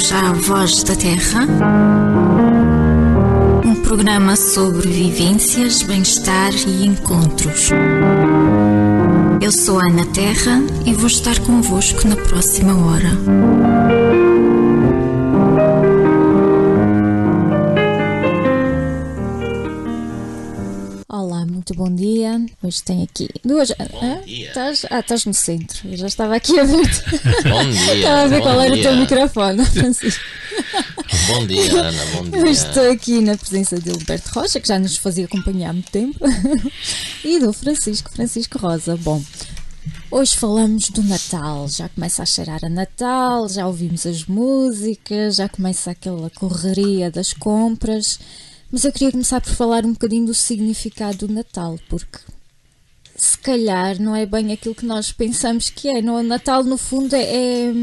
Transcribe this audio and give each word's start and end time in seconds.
bem-vindos 0.00 0.12
à 0.12 0.32
Voz 0.32 0.82
da 0.82 0.96
Terra, 0.96 1.46
um 3.64 3.74
programa 3.82 4.34
sobre 4.34 4.88
vivências, 4.88 5.82
bem-estar 5.82 6.52
e 6.66 6.86
encontros. 6.86 7.70
Eu 9.42 9.52
sou 9.52 9.78
Ana 9.78 10.06
Terra 10.06 10.62
e 10.86 10.94
vou 10.94 11.06
estar 11.06 11.38
convosco 11.40 12.08
na 12.08 12.16
próxima 12.16 12.74
hora. 12.86 14.29
Muito 21.70 21.74
bom 21.74 21.94
dia. 21.94 22.44
Hoje 22.62 22.82
tem 22.82 23.02
aqui 23.02 23.28
duas. 23.44 23.70
Bom 23.70 24.22
dia. 24.24 24.48
Estás, 24.48 24.84
ah, 24.90 25.00
estás 25.00 25.24
no 25.24 25.32
centro. 25.34 25.88
Eu 25.88 25.96
já 25.96 26.06
estava 26.06 26.34
aqui 26.34 26.52
a 26.58 26.64
ver. 26.64 26.76
Bom 26.76 27.70
dia. 27.70 27.94
estava 27.96 28.22
a 28.22 28.26
ver 28.26 28.42
qual 28.42 28.60
era 28.60 28.74
o 28.74 28.82
teu 28.82 28.96
microfone, 28.96 29.64
Francisco. 29.70 30.24
Bom 31.28 31.46
dia, 31.46 31.80
Ana, 31.80 32.04
bom 32.06 32.24
Eu 32.36 32.44
dia. 32.44 32.50
estou 32.52 32.90
aqui 32.90 33.20
na 33.20 33.36
presença 33.36 33.78
de 33.78 33.90
Alberto 33.90 34.30
Rocha, 34.34 34.60
que 34.60 34.66
já 34.68 34.78
nos 34.78 34.96
fazia 34.96 35.24
acompanhar 35.26 35.70
há 35.70 35.72
muito 35.72 35.90
tempo, 35.90 36.18
e 37.24 37.38
do 37.38 37.52
Francisco, 37.52 38.10
Francisco 38.12 38.58
Rosa. 38.58 38.96
Bom, 38.96 39.22
hoje 40.10 40.36
falamos 40.36 40.88
do 40.90 41.02
Natal. 41.02 41.68
Já 41.68 41.88
começa 41.88 42.22
a 42.22 42.26
cheirar 42.26 42.60
a 42.64 42.68
Natal, 42.68 43.48
já 43.48 43.66
ouvimos 43.66 44.06
as 44.06 44.24
músicas, 44.24 45.36
já 45.36 45.48
começa 45.48 45.92
aquela 45.92 46.30
correria 46.30 47.10
das 47.10 47.32
compras. 47.32 48.18
Mas 48.70 48.84
eu 48.84 48.92
queria 48.92 49.10
começar 49.10 49.40
por 49.40 49.52
falar 49.52 49.84
um 49.84 49.92
bocadinho 49.92 50.26
do 50.26 50.34
significado 50.34 51.26
do 51.26 51.32
Natal, 51.32 51.78
porque 51.88 52.18
se 53.16 53.36
calhar 53.38 54.00
não 54.00 54.14
é 54.14 54.24
bem 54.24 54.52
aquilo 54.52 54.74
que 54.74 54.86
nós 54.86 55.12
pensamos 55.12 55.68
que 55.70 55.88
é. 55.88 55.98
O 55.98 56.22
Natal, 56.22 56.62
no 56.64 56.78
fundo, 56.78 57.14
é. 57.14 57.22
é, 57.22 57.74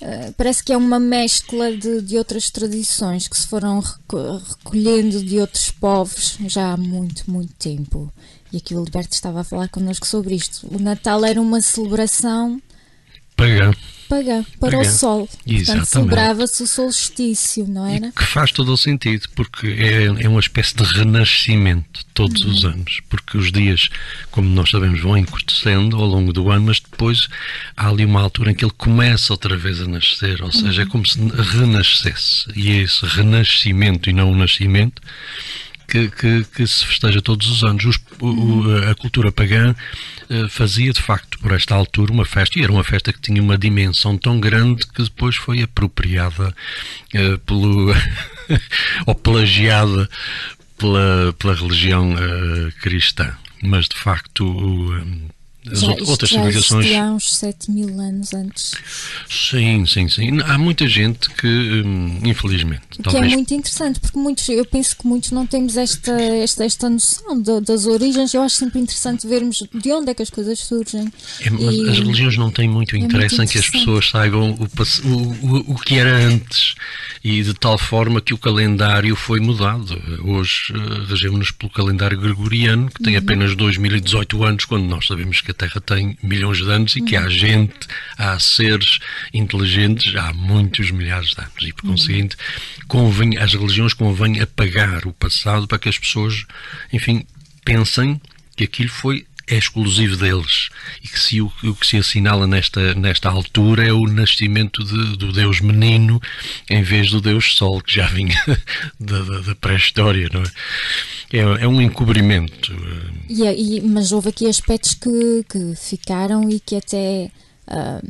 eh, 0.00 0.32
parece 0.36 0.64
que 0.64 0.72
é 0.72 0.76
uma 0.76 0.98
mescla 0.98 1.76
de, 1.76 2.02
de 2.02 2.16
outras 2.18 2.50
tradições 2.50 3.28
que 3.28 3.38
se 3.38 3.46
foram 3.46 3.80
reco- 3.80 4.38
recolhendo 4.48 5.22
de 5.22 5.38
outros 5.38 5.70
povos 5.70 6.36
já 6.46 6.72
há 6.72 6.76
muito, 6.76 7.30
muito 7.30 7.52
tempo. 7.54 8.12
E 8.52 8.56
aqui 8.56 8.74
o 8.74 8.78
Alberto 8.78 9.14
estava 9.14 9.40
a 9.40 9.44
falar 9.44 9.68
connosco 9.68 10.06
sobre 10.06 10.34
isto. 10.34 10.66
O 10.70 10.78
Natal 10.78 11.24
era 11.24 11.40
uma 11.40 11.60
celebração 11.60 12.60
Pagã. 13.36 13.72
Pagã 14.16 14.44
para 14.60 14.68
o 14.76 14.78
Pagã. 14.78 14.90
sol. 14.90 15.28
Exatamente. 15.46 15.88
celebrava-se 15.88 16.62
o 16.62 16.66
solstício, 16.66 17.66
não 17.66 17.88
E 17.90 17.96
era? 17.96 18.12
que 18.12 18.24
faz 18.24 18.52
todo 18.52 18.72
o 18.72 18.76
sentido, 18.76 19.28
porque 19.34 19.66
é, 19.68 20.04
é 20.24 20.28
uma 20.28 20.40
espécie 20.40 20.74
de 20.76 20.84
renascimento 20.84 22.04
todos 22.14 22.42
Uhum. 22.42 22.50
os 22.52 22.64
anos, 22.64 23.00
porque 23.08 23.36
os 23.36 23.50
dias, 23.50 23.88
como 24.30 24.48
nós 24.48 24.70
sabemos, 24.70 25.00
vão 25.00 25.16
encurtecendo 25.16 25.96
ao 25.96 26.06
longo 26.06 26.32
do 26.32 26.50
ano, 26.50 26.66
mas 26.66 26.80
depois 26.80 27.28
há 27.76 27.88
ali 27.88 28.04
uma 28.04 28.20
altura 28.22 28.52
em 28.52 28.54
que 28.54 28.64
ele 28.64 28.72
começa 28.76 29.32
outra 29.32 29.56
vez 29.56 29.80
a 29.80 29.86
nascer, 29.88 30.42
ou 30.42 30.52
seja, 30.52 30.82
Uhum. 30.82 30.88
é 30.88 30.90
como 30.90 31.06
se 31.06 31.18
renascesse. 31.18 32.46
E 32.54 32.70
é 32.70 32.76
esse 32.82 33.04
renascimento 33.06 34.08
e 34.08 34.12
não 34.12 34.30
o 34.30 34.36
nascimento 34.36 35.02
que, 35.88 36.08
que- 36.10 36.44
que 36.44 36.66
se 36.66 36.84
festeja 36.86 37.20
todos 37.22 37.46
os 37.48 37.62
anos. 37.64 37.84
Os- 37.84 38.00
o- 38.20 38.90
a 38.90 38.94
cultura 38.94 39.30
pagã 39.32 39.74
eh, 40.30 40.48
fazia, 40.48 40.92
de 40.92 41.00
facto, 41.02 41.38
por 41.38 41.52
esta 41.52 41.74
altura, 41.74 42.12
uma 42.12 42.24
festa, 42.24 42.58
e 42.58 42.62
era 42.62 42.72
uma 42.72 42.84
festa 42.84 43.12
que 43.12 43.20
tinha 43.20 43.42
uma 43.42 43.58
dimensão 43.58 44.16
tão 44.16 44.40
grande 44.40 44.86
que 44.86 45.02
depois 45.02 45.36
foi 45.36 45.62
apropriada 45.62 46.54
eh, 47.12 47.36
pelo. 47.46 47.92
ou 49.06 49.14
plagiada 49.14 50.08
pela, 50.78 51.32
pela 51.38 51.54
religião 51.54 52.14
eh, 52.18 52.72
cristã. 52.80 53.32
Mas, 53.62 53.88
de 53.88 53.96
facto, 53.96 54.44
o, 54.46 54.96
eh, 54.96 55.04
as 55.70 55.80
Já, 55.80 55.88
outras 55.92 56.30
já 56.30 56.38
civilizações. 56.42 56.92
há 56.94 57.04
uns 57.12 57.36
7 57.36 57.70
mil 57.70 58.00
anos 58.00 58.32
antes. 58.34 58.72
Sim, 59.28 59.84
sim, 59.86 60.08
sim. 60.08 60.40
Há 60.44 60.56
muita 60.58 60.86
gente 60.88 61.30
que, 61.30 61.46
hum, 61.84 62.20
infelizmente, 62.24 62.82
que 62.90 63.02
talvez 63.02 63.32
é 63.32 63.34
muito 63.36 63.54
interessante, 63.54 64.00
porque 64.00 64.18
muitos, 64.18 64.48
eu 64.48 64.64
penso 64.64 64.96
que 64.96 65.06
muitos 65.06 65.30
não 65.30 65.46
temos 65.46 65.76
esta, 65.76 66.12
esta, 66.12 66.64
esta 66.64 66.88
noção 66.90 67.40
da- 67.40 67.60
das 67.60 67.86
origens. 67.86 68.32
Eu 68.34 68.42
acho 68.42 68.56
sempre 68.56 68.78
interessante 68.80 69.26
vermos 69.26 69.62
de 69.74 69.92
onde 69.92 70.10
é 70.10 70.14
que 70.14 70.22
as 70.22 70.30
coisas 70.30 70.58
surgem. 70.60 71.10
É, 71.40 71.50
mas 71.50 71.74
E- 71.74 71.88
as 71.90 71.98
religiões 71.98 72.36
não 72.36 72.50
têm 72.50 72.68
muito 72.68 72.84
muito 72.94 72.96
interesse 73.06 73.40
em 73.42 73.46
que 73.46 73.56
as 73.58 73.70
pessoas 73.70 74.10
saibam 74.10 74.50
o, 74.52 75.08
o, 75.48 75.72
o, 75.72 75.74
que 75.76 75.94
era 75.94 76.14
antes 76.18 76.74
e 77.24 77.42
de 77.42 77.54
tal 77.54 77.78
forma 77.78 78.20
que 78.20 78.34
o 78.34 78.38
calendário 78.38 79.16
foi 79.16 79.40
mudado. 79.40 79.98
Hoje 80.22 80.64
eh, 80.74 81.04
regemos-nos 81.08 81.50
pelo 81.50 81.72
calendário 81.72 82.20
gregoriano, 82.20 82.88
que 82.90 83.00
Uhum. 83.00 83.04
tem 83.04 83.16
apenas 83.16 83.56
2018 83.56 84.44
anos, 84.44 84.64
quando 84.66 84.84
nós 84.84 85.06
sabemos 85.06 85.40
que 85.40 85.50
a 85.54 85.56
Terra 85.56 85.80
tem 85.80 86.18
milhões 86.22 86.58
de 86.58 86.70
anos 86.70 86.96
e 86.96 87.00
que 87.00 87.16
há 87.16 87.28
gente, 87.28 87.86
há 88.18 88.38
seres 88.38 88.98
inteligentes 89.32 90.14
há 90.16 90.32
muitos 90.32 90.90
milhares 90.90 91.30
de 91.30 91.40
anos. 91.40 91.54
E, 91.62 91.72
por 91.72 91.84
Uhum. 91.84 91.92
conseguinte, 91.92 92.36
convém, 92.88 93.38
às 93.38 93.54
religiões 93.54 93.94
convém 93.94 94.40
apagar 94.40 95.06
o 95.06 95.12
passado 95.12 95.66
para 95.66 95.78
que 95.78 95.88
as 95.88 95.98
pessoas, 95.98 96.44
enfim, 96.92 97.24
pensem 97.64 98.20
que 98.56 98.64
aquilo 98.64 98.90
foi 98.90 99.26
é 99.46 99.56
exclusivo 99.56 100.16
deles 100.16 100.68
e 101.02 101.08
que 101.08 101.18
se 101.20 101.40
o, 101.40 101.52
o 101.64 101.74
que 101.74 101.86
se 101.86 101.96
assinala 101.98 102.46
nesta, 102.46 102.94
nesta 102.94 103.28
altura 103.28 103.86
é 103.86 103.92
o 103.92 104.06
nascimento 104.06 104.82
de- 104.84 105.16
do 105.16 105.32
Deus 105.32 105.60
menino 105.60 106.20
em 106.70 106.82
vez 106.82 107.10
do 107.10 107.20
Deus 107.20 107.54
Sol 107.56 107.80
que 107.82 107.94
já 107.96 108.06
vinha 108.06 108.36
da, 108.98 109.20
da- 109.22 109.40
da 109.40 109.54
pré-história, 109.54 110.30
não 110.32 110.42
é? 110.42 110.46
é? 111.32 111.64
É 111.64 111.68
um 111.68 111.80
encobrimento. 111.80 112.72
eh, 112.72 113.10
E, 113.28 113.76
e- 113.76 113.80
mas 113.82 114.12
houve 114.12 114.30
aqui 114.30 114.46
aspectos 114.46 114.94
que, 114.94 115.44
que 115.48 115.74
ficaram 115.76 116.48
e 116.48 116.58
que 116.60 116.76
até 116.76 117.30
ah, 117.66 118.00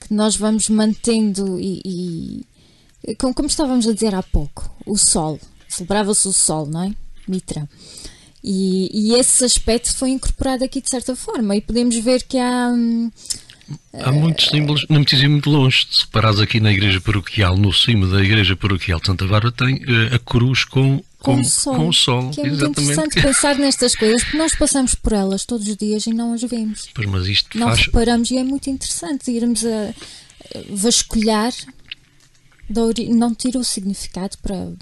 que 0.00 0.12
nós 0.12 0.36
vamos 0.36 0.68
mantendo 0.68 1.58
e, 1.60 2.44
e 3.06 3.14
como, 3.16 3.34
como 3.34 3.48
estávamos 3.48 3.86
a 3.86 3.92
dizer 3.92 4.14
há 4.14 4.22
pouco, 4.22 4.70
o 4.86 4.96
sol, 4.96 5.38
celebrava-se 5.68 6.26
o 6.26 6.32
sol, 6.32 6.66
não 6.66 6.84
é? 6.84 6.92
Mitra. 7.28 7.68
E, 8.46 8.90
e 8.92 9.14
esse 9.14 9.42
aspecto 9.42 9.96
foi 9.96 10.10
incorporado 10.10 10.62
aqui 10.62 10.82
de 10.82 10.90
certa 10.90 11.16
forma 11.16 11.56
e 11.56 11.62
podemos 11.62 11.96
ver 11.96 12.22
que 12.24 12.36
há 12.38 12.68
hum, 12.68 13.10
Há 13.94 14.12
muitos 14.12 14.48
símbolos, 14.48 14.84
não 14.90 15.02
preciso 15.02 15.24
ir 15.24 15.28
muito 15.28 15.48
longe. 15.48 15.86
Se 15.90 16.02
reparares 16.02 16.38
aqui 16.38 16.60
na 16.60 16.70
igreja 16.70 17.00
paroquial, 17.00 17.56
no 17.56 17.72
cimo 17.72 18.06
da 18.06 18.22
igreja 18.22 18.54
paroquial 18.54 19.00
de 19.00 19.06
Santa 19.06 19.26
Bárbara, 19.26 19.50
tem 19.52 19.80
eh, 19.88 20.14
a 20.14 20.18
cruz 20.18 20.64
com, 20.64 21.02
com, 21.18 21.36
com, 21.36 21.40
o 21.40 21.44
sol. 21.44 21.74
com 21.76 21.88
o 21.88 21.92
sol. 21.92 22.30
Que 22.30 22.42
é 22.42 22.44
muito 22.44 22.66
interessante 22.66 23.22
pensar 23.22 23.56
nestas 23.56 23.94
coisas 23.94 24.22
porque 24.22 24.36
nós 24.36 24.54
passamos 24.54 24.94
por 24.94 25.14
elas 25.14 25.46
todos 25.46 25.66
os 25.66 25.76
dias 25.76 26.06
e 26.06 26.12
não 26.12 26.34
as 26.34 26.42
vemos. 26.42 26.90
Pois, 26.92 27.08
mas 27.08 27.26
isto 27.26 27.58
não 27.58 27.68
faz, 27.68 27.86
reparamos 27.86 28.30
e 28.30 28.36
é 28.36 28.44
muito 28.44 28.68
interessante 28.68 29.30
irmos 29.30 29.64
a, 29.64 29.94
vasculhar, 30.68 31.52
não 33.08 33.34
tira 33.34 33.58
o 33.58 33.64
significado 33.64 34.36
para 34.42 34.72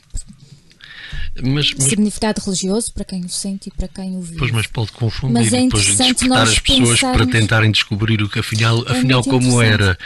mas, 1.41 1.73
mas 1.73 1.85
significado 1.85 2.43
religioso 2.45 2.93
para 2.93 3.05
quem 3.05 3.25
o 3.25 3.29
sente 3.29 3.69
e 3.69 3.73
para 3.73 3.89
quem 3.89 4.17
o 4.17 4.21
vive. 4.21 4.39
Pois, 4.39 4.51
mas 4.51 4.67
pode 4.67 4.93
confundir 4.93 5.33
Mas 5.33 5.53
é 5.53 5.61
e 5.61 5.65
depois 5.65 5.85
despertar 5.85 6.43
as 6.43 6.59
pessoas 6.59 7.01
para 7.01 7.27
tentarem 7.27 7.71
descobrir 7.71 8.23
o 8.23 8.29
que 8.29 8.41
afinal, 8.41 8.85
É 8.87 8.93
afinal 8.93 9.23
como 9.25 9.61
era. 9.63 9.97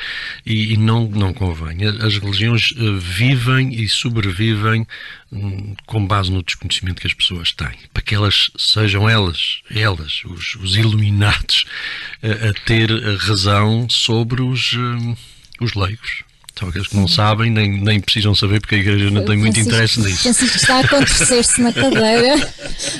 E, 0.44 0.74
e 0.74 0.76
não, 0.76 1.08
não 1.08 1.32
convém. 1.32 1.84
As 1.84 2.16
religiões 2.18 2.72
eh, 2.76 2.80
vivem 2.98 3.74
e 3.74 3.88
sobrevivem 3.88 4.86
hum, 5.32 5.74
com 5.84 6.06
base 6.06 6.30
no 6.30 6.42
desconhecimento 6.42 7.00
que 7.00 7.08
as 7.08 7.14
pessoas 7.14 7.52
têm. 7.52 7.76
Para 7.92 8.02
que 8.02 8.14
elas 8.14 8.50
sejam 8.56 9.08
elas, 9.08 9.62
elas, 9.68 10.22
os, 10.24 10.54
os 10.56 10.76
iluminados, 10.76 11.64
a, 12.22 12.50
a 12.50 12.52
ter 12.64 12.90
a 12.92 13.16
razão 13.16 13.88
sobre 13.90 14.42
os, 14.42 14.76
os 15.60 15.74
leigos. 15.74 16.25
Aqueles 16.64 16.88
que 16.88 16.96
não 16.96 17.06
sabem, 17.06 17.50
nem, 17.50 17.80
nem 17.82 18.00
precisam 18.00 18.34
saber, 18.34 18.60
porque 18.60 18.76
a 18.76 18.78
igreja 18.78 19.10
não 19.10 19.24
tem 19.24 19.36
muito 19.36 19.54
Francisco- 19.62 19.68
interesse 19.74 20.00
nisso. 20.00 20.22
Francisco 20.22 20.56
está 20.56 20.76
a 20.76 20.80
acontecer-se 20.80 21.60
na 21.60 21.72
cadeira, 21.72 22.52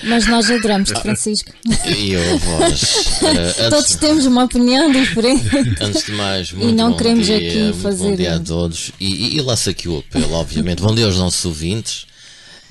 mas 0.05 0.27
nós 0.27 0.51
adoramos-te, 0.51 1.01
Francisco. 1.01 1.53
E 1.87 2.13
eu, 2.13 2.39
vós, 2.39 3.23
eh, 3.23 3.53
Todos 3.71 3.85
antes, 3.85 3.97
temos 3.97 4.27
uma 4.27 4.45
opinião 4.45 4.93
diferente. 4.93 5.43
antes 5.81 6.05
de 6.05 6.13
mais, 6.13 6.53
muito 6.53 6.75
não 6.77 6.91
bom 6.91 6.97
queremos 6.99 7.27
dia, 7.27 7.37
aqui 7.39 7.59
muito 7.59 7.79
fazer- 7.79 8.11
Bom 8.11 8.17
dia 8.17 8.35
a 8.37 8.41
todos. 8.41 8.91
E, 9.01 9.07
e, 9.07 9.37
e 9.37 9.41
laço 9.41 9.71
aqui 9.71 9.89
o 9.89 9.99
apelo, 9.99 10.33
obviamente. 10.35 10.83
Bom 10.83 10.95
dia 10.95 11.07
aos 11.07 11.17
nossos 11.17 11.43
ouvintes. 11.47 12.07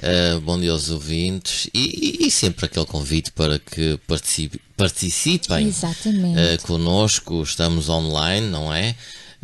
eh, 0.03 0.37
bom 0.43 0.59
dia 0.59 0.71
aos 0.71 0.89
ouvintes. 0.91 1.67
E, 1.73 2.19
e- 2.23 2.27
e 2.27 2.31
sempre 2.31 2.65
aquele 2.65 2.85
convite 2.85 3.31
para 3.31 3.57
que 3.57 3.97
participe- 4.05 4.59
participem 4.77 5.67
Exatamente. 5.67 6.37
eh, 6.37 6.57
connosco. 6.61 7.41
Estamos 7.41 7.89
online, 7.89 8.45
não 8.47 8.71
é? 8.73 8.93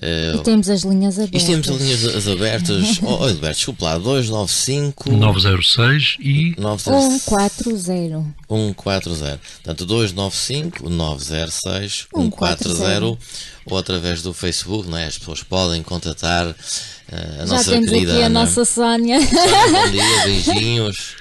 Eh, 0.01 0.33
E 0.35 0.43
temos 0.43 0.69
as 0.69 0.81
linhas 0.83 1.17
e 1.17 1.21
abertas. 1.21 1.43
temos 1.43 1.69
as 1.69 1.81
linhas 1.81 2.05
as 2.15 2.27
abertas. 2.27 2.99
oh, 3.03 3.23
Alberto, 3.23 3.55
desculpa 3.57 3.85
lá, 3.85 3.97
295 3.97 5.11
906 5.11 6.17
e 6.19 6.55
906 6.57 7.21
140. 7.23 8.35
140. 8.49 9.39
Portanto, 9.63 9.85
295 9.85 10.89
906 10.89 12.07
140. 12.15 12.63
140 12.69 13.17
ou 13.65 13.77
através 13.77 14.21
do 14.21 14.33
Facebook, 14.33 14.89
não 14.89 14.97
é? 14.97 15.05
As 15.05 15.17
pessoas 15.17 15.43
podem 15.43 15.83
contatar 15.83 16.47
eh, 16.47 17.15
a 17.41 17.45
Já 17.45 17.45
nossa 17.45 17.71
temos 17.71 17.89
querida 17.89 18.13
aqui 18.13 18.23
a 18.23 18.25
Ana. 18.25 18.39
nossa 18.41 18.65
Sónia. 18.65 19.19
Sónia, 19.21 19.71
bom 19.71 19.89
dia, 19.91 20.23
beijinhos 20.25 21.15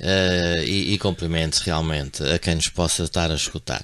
eh, 0.00 0.64
e, 0.66 0.94
e 0.94 0.98
cumprimentos 0.98 1.60
realmente 1.60 2.22
a 2.24 2.38
quem 2.38 2.54
nos 2.56 2.68
possa 2.68 3.04
estar 3.04 3.30
a 3.30 3.34
escutar. 3.34 3.82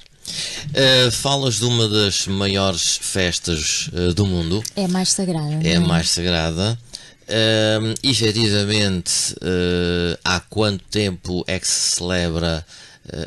Uh, 0.69 1.11
falas 1.11 1.55
de 1.55 1.65
uma 1.65 1.87
das 1.87 2.27
maiores 2.27 2.97
festas 3.01 3.89
uh, 3.93 4.13
do 4.13 4.25
mundo. 4.25 4.63
É 4.75 4.85
a 4.85 4.87
mais 4.87 5.11
sagrada. 5.11 5.59
É 5.63 5.71
a 5.71 5.75
é? 5.75 5.79
mais 5.79 6.09
sagrada. 6.09 6.77
Uh, 7.23 7.93
efetivamente, 8.03 9.33
uh, 9.33 10.17
há 10.23 10.39
quanto 10.39 10.83
tempo 10.85 11.43
é 11.47 11.59
que 11.59 11.67
se 11.67 11.95
celebra 11.95 12.65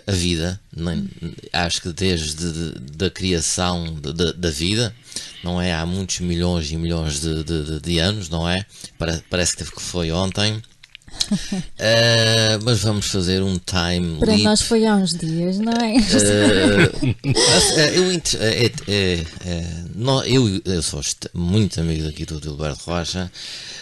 a 0.09 0.13
vida? 0.13 0.61
Nem, 0.77 1.09
acho 1.53 1.83
que 1.83 1.93
desde 1.93 2.75
a 3.05 3.11
criação 3.11 3.95
de, 3.95 4.13
de, 4.13 4.33
da 4.33 4.51
vida, 4.51 4.93
não 5.45 5.63
é? 5.63 5.73
Há 5.73 5.87
muitos 5.87 6.19
milhões 6.19 6.71
e 6.73 6.77
milhões 6.77 7.21
de, 7.21 7.45
de, 7.45 7.81
de 7.81 7.99
anos, 8.01 8.29
não 8.29 8.49
é? 8.49 8.67
Parece 9.31 9.57
que 9.57 9.65
foi 9.65 10.11
ontem. 10.11 10.61
Uh, 11.33 12.59
mas 12.65 12.83
vamos 12.83 13.07
fazer 13.07 13.43
um 13.43 13.59
time 13.59 14.19
Para 14.19 14.33
leap. 14.33 14.45
nós 14.45 14.63
foi 14.63 14.87
há 14.87 14.95
uns 14.95 15.15
dias, 15.15 15.59
não 15.59 15.73
é? 15.73 15.97
Uh, 15.97 16.99
eu, 17.95 18.11
é, 18.41 18.73
é, 18.89 19.25
eu, 20.27 20.63
eu, 20.65 20.83
sou 20.83 21.01
muito 21.35 21.81
amigo 21.81 22.09
aqui 22.09 22.25
do 22.25 22.41
Gilberto 22.43 22.83
Rocha, 22.91 23.31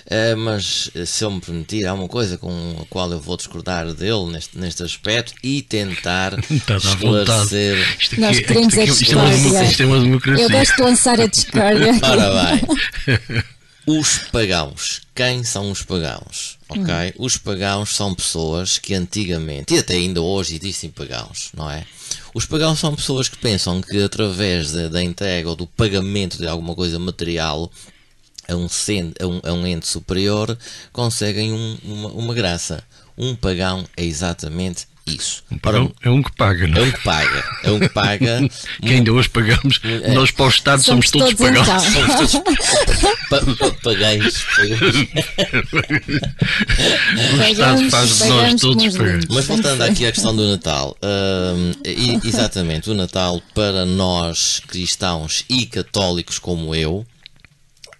uh, 0.06 0.36
mas 0.36 0.90
se 1.06 1.24
eu 1.24 1.30
me 1.30 1.40
permitir, 1.40 1.86
há 1.86 1.94
uma 1.94 2.08
coisa 2.08 2.36
com 2.38 2.76
a 2.80 2.84
qual 2.86 3.10
eu 3.12 3.20
vou 3.20 3.36
discordar 3.36 3.92
dele 3.94 4.26
neste, 4.32 4.58
neste 4.58 4.82
aspecto 4.82 5.34
e 5.42 5.62
tentar 5.62 6.38
esclarecer. 6.50 7.76
Isto 8.00 8.20
nós 8.20 8.40
queremos 8.40 8.78
a 8.78 8.84
discórdia. 8.84 9.64
Isto 9.64 9.82
é 9.82 9.86
uma 9.86 10.00
democracia. 10.00 10.44
Eu 10.44 10.50
gosto 10.50 10.76
de 10.76 10.82
lançar 10.82 11.20
a 11.20 11.26
discórdia. 11.26 11.92
Ora 12.02 12.56
bem. 12.56 13.44
Os 13.86 14.18
pagãos. 14.32 15.02
Quem 15.14 15.44
são 15.44 15.70
os 15.70 15.82
pagãos? 15.82 16.55
Ok? 16.68 16.84
Hum. 16.84 17.12
Os 17.18 17.36
pagãos 17.36 17.94
são 17.94 18.14
pessoas 18.14 18.78
que 18.78 18.94
antigamente, 18.94 19.74
e 19.74 19.78
até 19.78 19.94
ainda 19.94 20.20
hoje 20.20 20.56
existem 20.56 20.90
pagãos, 20.90 21.50
não 21.54 21.70
é? 21.70 21.84
Os 22.34 22.44
pagãos 22.44 22.78
são 22.78 22.94
pessoas 22.94 23.28
que 23.28 23.38
pensam 23.38 23.80
que 23.80 24.02
através 24.02 24.72
da, 24.72 24.88
da 24.88 25.02
entrega 25.02 25.48
ou 25.48 25.56
do 25.56 25.66
pagamento 25.66 26.38
de 26.38 26.46
alguma 26.46 26.74
coisa 26.74 26.98
material 26.98 27.70
a 28.48 28.54
um, 28.54 28.66
a 28.66 29.26
um, 29.26 29.40
a 29.44 29.52
um 29.52 29.66
ente 29.66 29.86
superior 29.86 30.56
conseguem 30.92 31.52
um, 31.52 31.78
uma, 31.82 32.08
uma 32.10 32.34
graça. 32.34 32.82
Um 33.16 33.34
pagão 33.34 33.84
é 33.96 34.04
exatamente 34.04 34.86
isso. 35.06 35.44
Pagão 35.62 35.92
é 36.02 36.10
um 36.10 36.22
que 36.22 36.32
paga, 36.32 36.66
não 36.66 36.78
é? 36.78 36.80
É 36.82 36.84
um 36.84 36.90
que 36.90 37.02
paga. 37.04 37.44
É 37.62 37.70
um 37.70 37.78
que 37.78 37.88
paga. 37.88 38.48
que 38.82 38.92
ainda 38.92 39.12
hoje 39.12 39.28
pagamos. 39.28 39.80
É. 39.84 40.12
Nós 40.12 40.30
para 40.32 40.46
o 40.46 40.48
Estado 40.48 40.82
somos, 40.82 41.08
somos 41.08 41.34
todos, 41.34 41.34
todos 41.34 41.64
pagãos. 41.64 41.84
Então. 41.86 42.28
Somos 42.28 42.32
todos 42.32 43.00
pa, 43.30 43.40
pa, 43.40 43.70
pagães. 43.82 44.44
o 47.38 47.42
Estado 47.42 47.90
faz 47.90 48.18
de 48.18 48.24
nós 48.26 48.60
todos 48.60 48.96
pagãos. 48.96 49.24
Mas 49.28 49.46
voltando 49.46 49.82
aqui 49.82 50.06
à 50.06 50.12
questão 50.12 50.34
do 50.34 50.48
Natal. 50.48 50.96
Uh, 51.02 51.76
exatamente, 52.24 52.90
o 52.90 52.94
Natal 52.94 53.40
para 53.54 53.86
nós 53.86 54.60
cristãos 54.66 55.44
e 55.48 55.66
católicos 55.66 56.38
como 56.38 56.74
eu, 56.74 57.06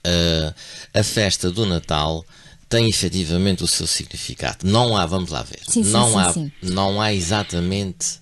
uh, 0.07 0.55
a 0.93 1.03
festa 1.03 1.51
do 1.51 1.65
Natal 1.65 2.25
tem 2.69 2.89
efetivamente 2.89 3.63
o 3.63 3.67
seu 3.67 3.87
significado. 3.87 4.59
Não 4.65 4.97
há, 4.97 5.07
vamos 5.07 5.31
lá 5.31 5.43
ver, 5.43 5.61
sim, 5.67 5.85
não, 5.85 6.11
sim, 6.11 6.19
há, 6.19 6.33
sim, 6.33 6.53
não 6.63 7.01
há 7.01 7.13
exatamente, 7.13 8.19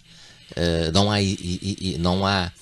uh, 0.52 0.92
não, 0.92 1.10
há, 1.10 1.20
e, 1.20 1.36
e, 1.80 1.98
não 1.98 2.26
há 2.26 2.52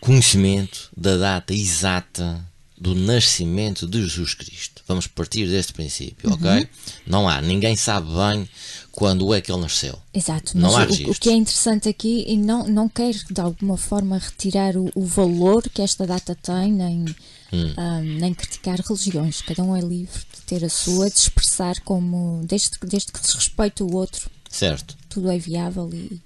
conhecimento 0.00 0.90
da 0.96 1.16
data 1.16 1.54
exata 1.54 2.44
do 2.76 2.94
nascimento 2.94 3.86
de 3.86 4.02
Jesus 4.02 4.34
Cristo. 4.34 4.82
Vamos 4.86 5.06
partir 5.06 5.48
deste 5.48 5.72
princípio, 5.72 6.28
uhum. 6.28 6.34
ok? 6.34 6.68
Não 7.06 7.28
há, 7.28 7.40
ninguém 7.40 7.76
sabe 7.76 8.08
bem 8.12 8.48
quando 8.92 9.32
é 9.32 9.40
que 9.40 9.50
ele 9.50 9.62
nasceu. 9.62 9.98
Exato, 10.12 10.58
não 10.58 10.76
há 10.76 10.84
o, 10.84 11.10
o, 11.10 11.14
que 11.14 11.30
é 11.30 11.32
interessante 11.32 11.88
aqui, 11.88 12.24
e 12.28 12.36
não, 12.36 12.66
não 12.66 12.88
quero 12.88 13.18
de 13.30 13.40
alguma 13.40 13.76
forma 13.76 14.18
retirar 14.18 14.76
o, 14.76 14.90
o 14.94 15.04
valor 15.04 15.62
que 15.70 15.80
esta 15.80 16.06
data 16.06 16.34
tem, 16.34 16.72
nem, 16.72 17.04
hum. 17.54 17.74
um, 17.78 18.02
nem 18.20 18.34
criticar 18.34 18.80
religiões, 18.80 19.40
cada 19.42 19.62
um 19.62 19.76
é 19.76 19.80
livre 19.80 20.24
ter 20.46 20.64
a 20.64 20.68
sua, 20.68 21.08
de 21.10 21.18
expressar 21.18 21.80
como, 21.80 22.44
desde, 22.44 22.78
desde 22.84 23.12
que 23.12 23.26
se 23.26 23.34
respeite 23.34 23.82
o 23.82 23.94
outro. 23.94 24.30
Certo. 24.48 24.96
Tudo 25.08 25.30
é 25.30 25.38
viável 25.38 25.90
e. 25.92 26.20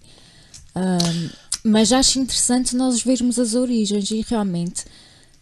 Um, 0.76 1.30
mas 1.64 1.92
acho 1.92 2.19
interessante 2.19 2.76
nós 2.76 3.02
vermos 3.02 3.38
as 3.38 3.54
origens 3.54 4.10
e 4.10 4.25
realmente, 4.26 4.84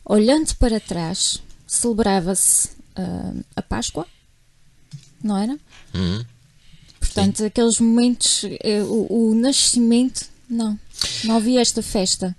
olhando 0.04 0.54
para 0.56 0.80
trás, 0.80 1.42
celebrava-se 1.66 2.68
uh, 2.98 3.44
a 3.54 3.62
Páscoa, 3.62 4.06
não 5.22 5.36
era? 5.36 5.58
Uhum. 5.94 6.24
Portanto, 6.98 7.38
Sim. 7.38 7.46
aqueles 7.46 7.80
momentos, 7.80 8.44
uh, 8.44 8.84
o, 8.88 9.30
o 9.30 9.34
nascimento, 9.34 10.26
não, 10.48 10.78
não 11.24 11.36
havia 11.36 11.60
esta 11.60 11.82
festa. 11.82 12.34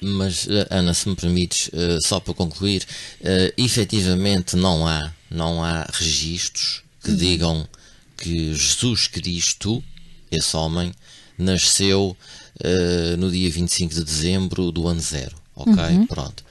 Mas, 0.00 0.46
eh, 0.48 0.66
Ana, 0.70 0.92
se 0.92 1.08
me 1.08 1.16
permites, 1.16 1.68
uh, 1.68 2.00
só 2.06 2.20
para 2.20 2.34
concluir, 2.34 2.86
uh, 3.20 3.52
efetivamente 3.56 4.56
não 4.56 4.86
há, 4.86 5.12
não 5.30 5.64
há 5.64 5.86
registros 5.92 6.82
que 7.02 7.10
uhum. 7.10 7.16
digam 7.16 7.68
que 8.16 8.54
Jesus 8.54 9.06
Cristo, 9.06 9.82
esse 10.30 10.56
homem, 10.56 10.92
nasceu 11.38 12.16
uh, 12.60 13.16
no 13.16 13.30
dia 13.30 13.50
25 13.50 13.94
de 13.94 14.04
dezembro 14.04 14.72
do 14.72 14.86
ano 14.86 15.00
zero. 15.00 15.36
Ok? 15.54 15.74
Uhum. 15.74 16.06
Pronto. 16.06 16.44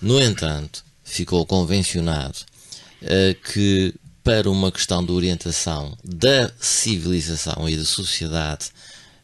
No 0.00 0.20
entanto, 0.20 0.84
ficou 1.04 1.44
convencionado 1.46 2.38
uh, 3.02 3.52
que, 3.52 3.94
para 4.22 4.50
uma 4.50 4.70
questão 4.70 5.04
de 5.04 5.12
orientação 5.12 5.96
da 6.04 6.52
civilização 6.60 7.68
e 7.68 7.76
da 7.76 7.84
sociedade 7.84 8.66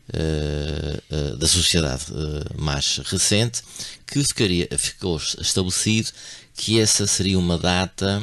Uh, 0.07 1.33
uh, 1.33 1.37
da 1.37 1.49
sociedade 1.49 2.05
uh, 2.13 2.63
mais 2.63 2.99
recente, 3.07 3.61
que 4.07 4.23
ficaria, 4.23 4.69
ficou 4.79 5.17
estabelecido 5.17 6.13
que 6.55 6.79
essa 6.79 7.09
seria 7.09 7.37
uma 7.37 7.59
data 7.59 8.23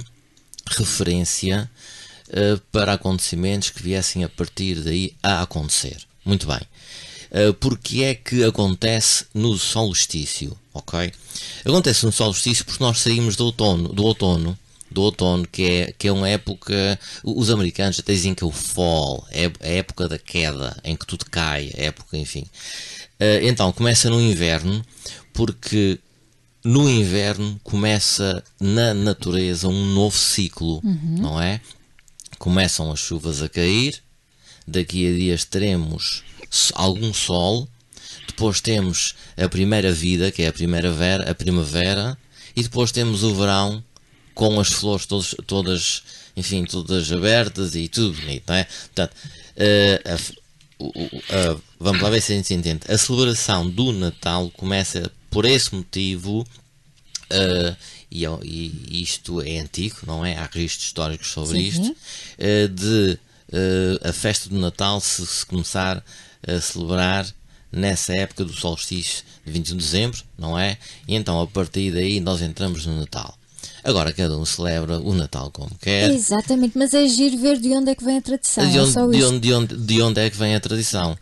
referência 0.65 1.69
para 2.71 2.93
acontecimentos 2.93 3.69
que 3.69 3.83
viessem 3.83 4.23
a 4.23 4.29
partir 4.29 4.79
daí 4.79 5.13
a 5.21 5.43
acontecer. 5.43 5.97
Muito 6.25 6.47
bem. 6.47 6.61
porque 7.59 8.01
é 8.01 8.15
que 8.15 8.43
acontece 8.43 9.25
no 9.33 9.55
solstício? 9.55 10.57
Ok? 10.73 11.11
Acontece 11.63 12.05
no 12.05 12.11
solstício 12.11 12.65
porque 12.65 12.83
nós 12.83 13.01
saímos 13.01 13.35
do 13.35 13.45
outono, 13.45 13.89
do 13.89 14.03
outono 14.03 14.57
do 14.93 15.01
outono, 15.01 15.47
que 15.47 15.63
é, 15.63 15.93
que 15.97 16.07
é 16.07 16.11
uma 16.11 16.29
época. 16.29 16.99
Os 17.23 17.49
americanos 17.49 17.99
até 17.99 18.13
dizem 18.13 18.33
que 18.33 18.43
é 18.43 18.47
o 18.47 18.51
fall, 18.51 19.25
é 19.31 19.51
a 19.59 19.67
época 19.67 20.07
da 20.07 20.17
queda, 20.17 20.79
em 20.83 20.95
que 20.95 21.05
tudo 21.05 21.25
cai, 21.25 21.71
época, 21.75 22.17
enfim. 22.17 22.45
Uh, 23.19 23.43
então, 23.43 23.71
começa 23.71 24.09
no 24.09 24.21
inverno, 24.21 24.83
porque 25.33 25.99
no 26.63 26.89
inverno 26.89 27.59
começa 27.63 28.43
na 28.59 28.93
natureza 28.93 29.67
um 29.67 29.85
novo 29.93 30.17
ciclo, 30.17 30.79
uhum. 30.83 31.17
não 31.19 31.41
é? 31.41 31.59
Começam 32.39 32.91
as 32.91 32.99
chuvas 32.99 33.41
a 33.41 33.49
cair, 33.49 34.01
daqui 34.67 35.07
a 35.07 35.15
dias 35.15 35.43
teremos 35.43 36.23
algum 36.73 37.13
sol, 37.13 37.67
depois 38.27 38.61
temos 38.61 39.15
a 39.37 39.47
primeira 39.49 39.91
vida, 39.91 40.31
que 40.31 40.43
é 40.43 40.47
a 40.47 40.53
primavera, 40.53 41.29
a 41.29 41.35
primavera, 41.35 42.17
e 42.55 42.63
depois 42.63 42.91
temos 42.91 43.23
o 43.23 43.35
verão, 43.35 43.83
com 44.33 44.59
as 44.59 44.71
flores 44.71 45.05
todas, 45.05 45.35
todas 45.45 46.03
enfim, 46.35 46.65
todas 46.65 47.11
abertas 47.11 47.75
e 47.75 47.87
tudo 47.87 48.19
bonito, 48.19 48.43
não 48.47 48.55
é? 48.55 48.63
Portanto, 48.63 49.15
uh, 50.79 50.85
uh, 50.85 51.61
vamos 51.79 52.01
lá 52.01 52.09
ver 52.09 52.21
se 52.21 52.33
a 52.33 52.35
gente 52.35 52.47
se 52.47 52.53
entende. 52.53 52.81
A 52.87 52.97
celebração 52.97 53.69
do 53.69 53.91
Natal 53.91 54.49
começa 54.51 55.11
por 55.29 55.45
esse 55.45 55.73
motivo, 55.73 56.41
uh, 56.41 57.77
e, 58.09 58.25
e, 58.25 59.01
isto 59.01 59.41
é 59.41 59.59
antigo, 59.59 59.97
não 60.05 60.25
é? 60.25 60.35
Há 60.37 60.49
registros 60.51 60.87
históricos 60.87 61.29
sobre 61.29 61.57
Sim. 61.57 61.67
isto, 61.67 61.95
de 62.71 63.19
a 64.03 64.11
festa 64.11 64.49
do 64.49 64.57
Natal 64.57 64.99
se, 64.99 65.25
se 65.27 65.45
começar 65.45 66.03
a 66.47 66.59
celebrar 66.59 67.27
nessa 67.71 68.15
época 68.15 68.43
do 68.43 68.53
solstício 68.53 69.23
de 69.45 69.51
21 69.51 69.77
de 69.77 69.83
dezembro, 69.83 70.23
não 70.37 70.57
é? 70.57 70.77
E 71.07 71.15
então 71.15 71.39
a 71.39 71.45
partir 71.45 71.91
daí 71.91 72.19
nós 72.19 72.41
entramos 72.41 72.85
no 72.87 72.99
Natal. 72.99 73.37
Agora 73.83 74.13
cada 74.13 74.37
um 74.37 74.45
celebra 74.45 74.99
o 74.99 75.13
Natal 75.13 75.51
como 75.51 75.71
quer. 75.79 76.09
Exatamente, 76.11 76.77
mas 76.77 76.93
é 76.93 77.05
giro 77.07 77.37
ver 77.37 77.57
de 77.57 77.69
onde 77.73 77.91
é 77.91 77.95
que 77.95 78.03
vem 78.03 78.17
a 78.17 78.21
tradição. 78.21 78.69
De 78.69 78.77
é 78.77 78.81
onde, 78.81 78.97
é 78.97 79.19
de 79.19 79.23
onde, 79.25 79.39
de 79.39 79.53
onde, 79.53 79.77
de 79.77 80.01
onde 80.01 80.21
é 80.21 80.29
que 80.29 80.37
vem 80.37 80.55
a 80.55 80.59
tradição. 80.59 81.17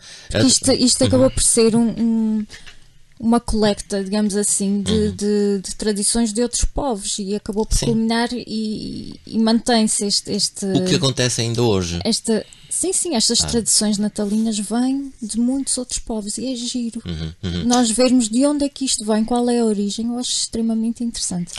Isto, 0.46 0.72
isto 0.72 1.04
acabou 1.04 1.32
por 1.32 1.42
ser 1.42 1.76
um, 1.76 1.90
um, 1.90 2.46
uma 3.20 3.40
colecta, 3.40 4.04
digamos 4.04 4.36
assim, 4.36 4.82
de, 4.82 4.92
uhum. 4.92 5.16
de, 5.16 5.62
de, 5.64 5.76
tradições 5.76 6.32
de 6.32 6.42
outros 6.42 6.66
povos 6.66 7.18
e 7.18 7.36
acabou 7.36 7.66
por 7.66 7.78
Sim. 7.78 7.88
culminar 7.88 8.30
e, 8.32 9.20
e 9.26 9.40
mantém-se 9.40 10.06
este, 10.06 10.32
este. 10.32 10.66
O 10.66 10.86
que 10.86 10.96
acontece 10.96 11.42
ainda 11.42 11.64
hoje. 11.64 12.00
Esta, 12.04 12.46
Sim, 12.72 12.94
sim, 12.94 13.16
estas 13.16 13.44
ah. 13.44 13.48
tradições 13.48 13.98
natalinas 13.98 14.58
vêm 14.58 15.12
de 15.22 15.38
muitos 15.38 15.78
outros 15.78 16.00
povos 16.00 16.38
e 16.38 16.52
é 16.52 16.56
giro. 16.56 17.02
Uhum, 17.06 17.34
uhum. 17.44 17.64
Nós 17.66 17.92
vermos 17.92 18.30
de 18.30 18.46
onde 18.46 18.64
é 18.64 18.70
que 18.70 18.86
isto 18.86 19.04
vem, 19.04 19.26
qual 19.26 19.50
é 19.50 19.60
a 19.60 19.66
origem, 19.66 20.08
eu 20.08 20.18
acho 20.18 20.32
extremamente 20.32 21.04
interessante. 21.04 21.52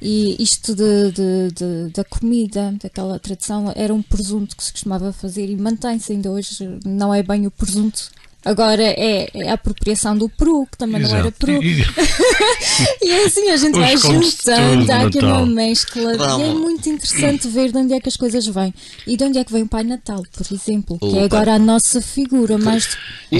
E 0.00 0.40
isto 0.40 0.74
de, 0.74 1.10
de, 1.10 1.50
de, 1.52 1.92
da 1.92 2.04
comida, 2.04 2.72
daquela 2.80 3.18
tradição, 3.18 3.72
era 3.74 3.92
um 3.92 4.00
presunto 4.00 4.56
que 4.56 4.62
se 4.62 4.72
costumava 4.72 5.12
fazer 5.12 5.50
e 5.50 5.56
mantém-se 5.56 6.12
ainda 6.12 6.30
hoje. 6.30 6.78
Não 6.86 7.12
é 7.12 7.22
bem 7.22 7.48
o 7.48 7.50
presunto 7.50 8.10
Agora 8.44 8.82
é, 8.82 9.28
é 9.34 9.50
a 9.50 9.54
apropriação 9.54 10.16
do 10.16 10.28
Peru, 10.28 10.66
que 10.70 10.78
também 10.78 11.00
não 11.00 11.10
era 11.10 11.20
Exato. 11.28 11.46
Peru. 11.46 11.62
E- 11.62 11.84
E 13.02 13.10
é 13.10 13.24
assim, 13.24 13.50
a 13.50 13.56
gente 13.56 13.78
vai 13.78 13.96
juntando, 13.96 14.90
há 14.92 15.06
aqui 15.06 15.18
uma 15.18 15.44
mescla. 15.46 16.12
E 16.38 16.42
é 16.42 16.54
muito 16.54 16.88
interessante 16.88 17.48
ver 17.48 17.70
de 17.72 17.78
onde 17.78 17.92
é 17.92 18.00
que 18.00 18.08
as 18.08 18.16
coisas 18.16 18.46
vêm. 18.46 18.72
E 19.06 19.16
de 19.16 19.24
onde 19.24 19.38
é 19.38 19.44
que 19.44 19.52
vem 19.52 19.62
o 19.62 19.68
Pai 19.68 19.82
Natal, 19.84 20.22
por 20.32 20.46
exemplo, 20.54 20.98
que 20.98 21.04
O 21.04 21.16
é 21.20 21.24
agora 21.24 21.54
a 21.54 21.58
nossa 21.58 22.00
figura, 22.00 22.56
mais 22.56 22.96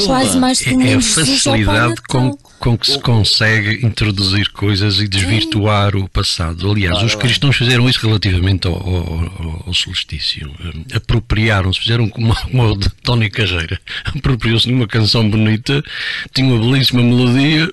quase 0.07 0.37
mais 0.39 0.59
de 0.59 0.69
É, 0.83 0.93
é 0.93 0.95
a 0.95 1.01
facilidade 1.01 1.95
com, 2.09 2.25
Natal. 2.25 2.39
Com 2.61 2.77
que 2.79 2.87
se 2.93 3.01
consegue 3.01 3.85
introduzir 3.85 4.51
coisas 4.51 5.01
e 5.01 5.09
desvirtuar 5.09 5.97
o 5.97 6.09
passado. 6.09 6.71
Aliás, 6.71 7.03
os 7.03 7.15
cristãos 7.15 7.57
fizeram 7.57 7.89
isso 7.89 8.07
relativamente 8.07 8.67
ao, 8.69 8.75
ao- 8.75 9.65
ao- 9.67 9.75
solstício. 9.75 10.49
Hum, 10.63 10.85
Apropriaram-se, 10.95 11.81
fizeram 11.81 12.09
como 12.09 12.37
uma 12.53 12.77
de 12.77 12.89
Tony 13.03 13.31
Carreira. 13.31 13.81
Apropriou-se 14.15 14.67
de 14.69 14.75
uma 14.75 14.87
canção 14.87 15.29
bonita, 15.29 15.83
tinha 16.35 16.47
uma 16.47 16.59
belíssima 16.73 17.03
melodia, 17.03 17.73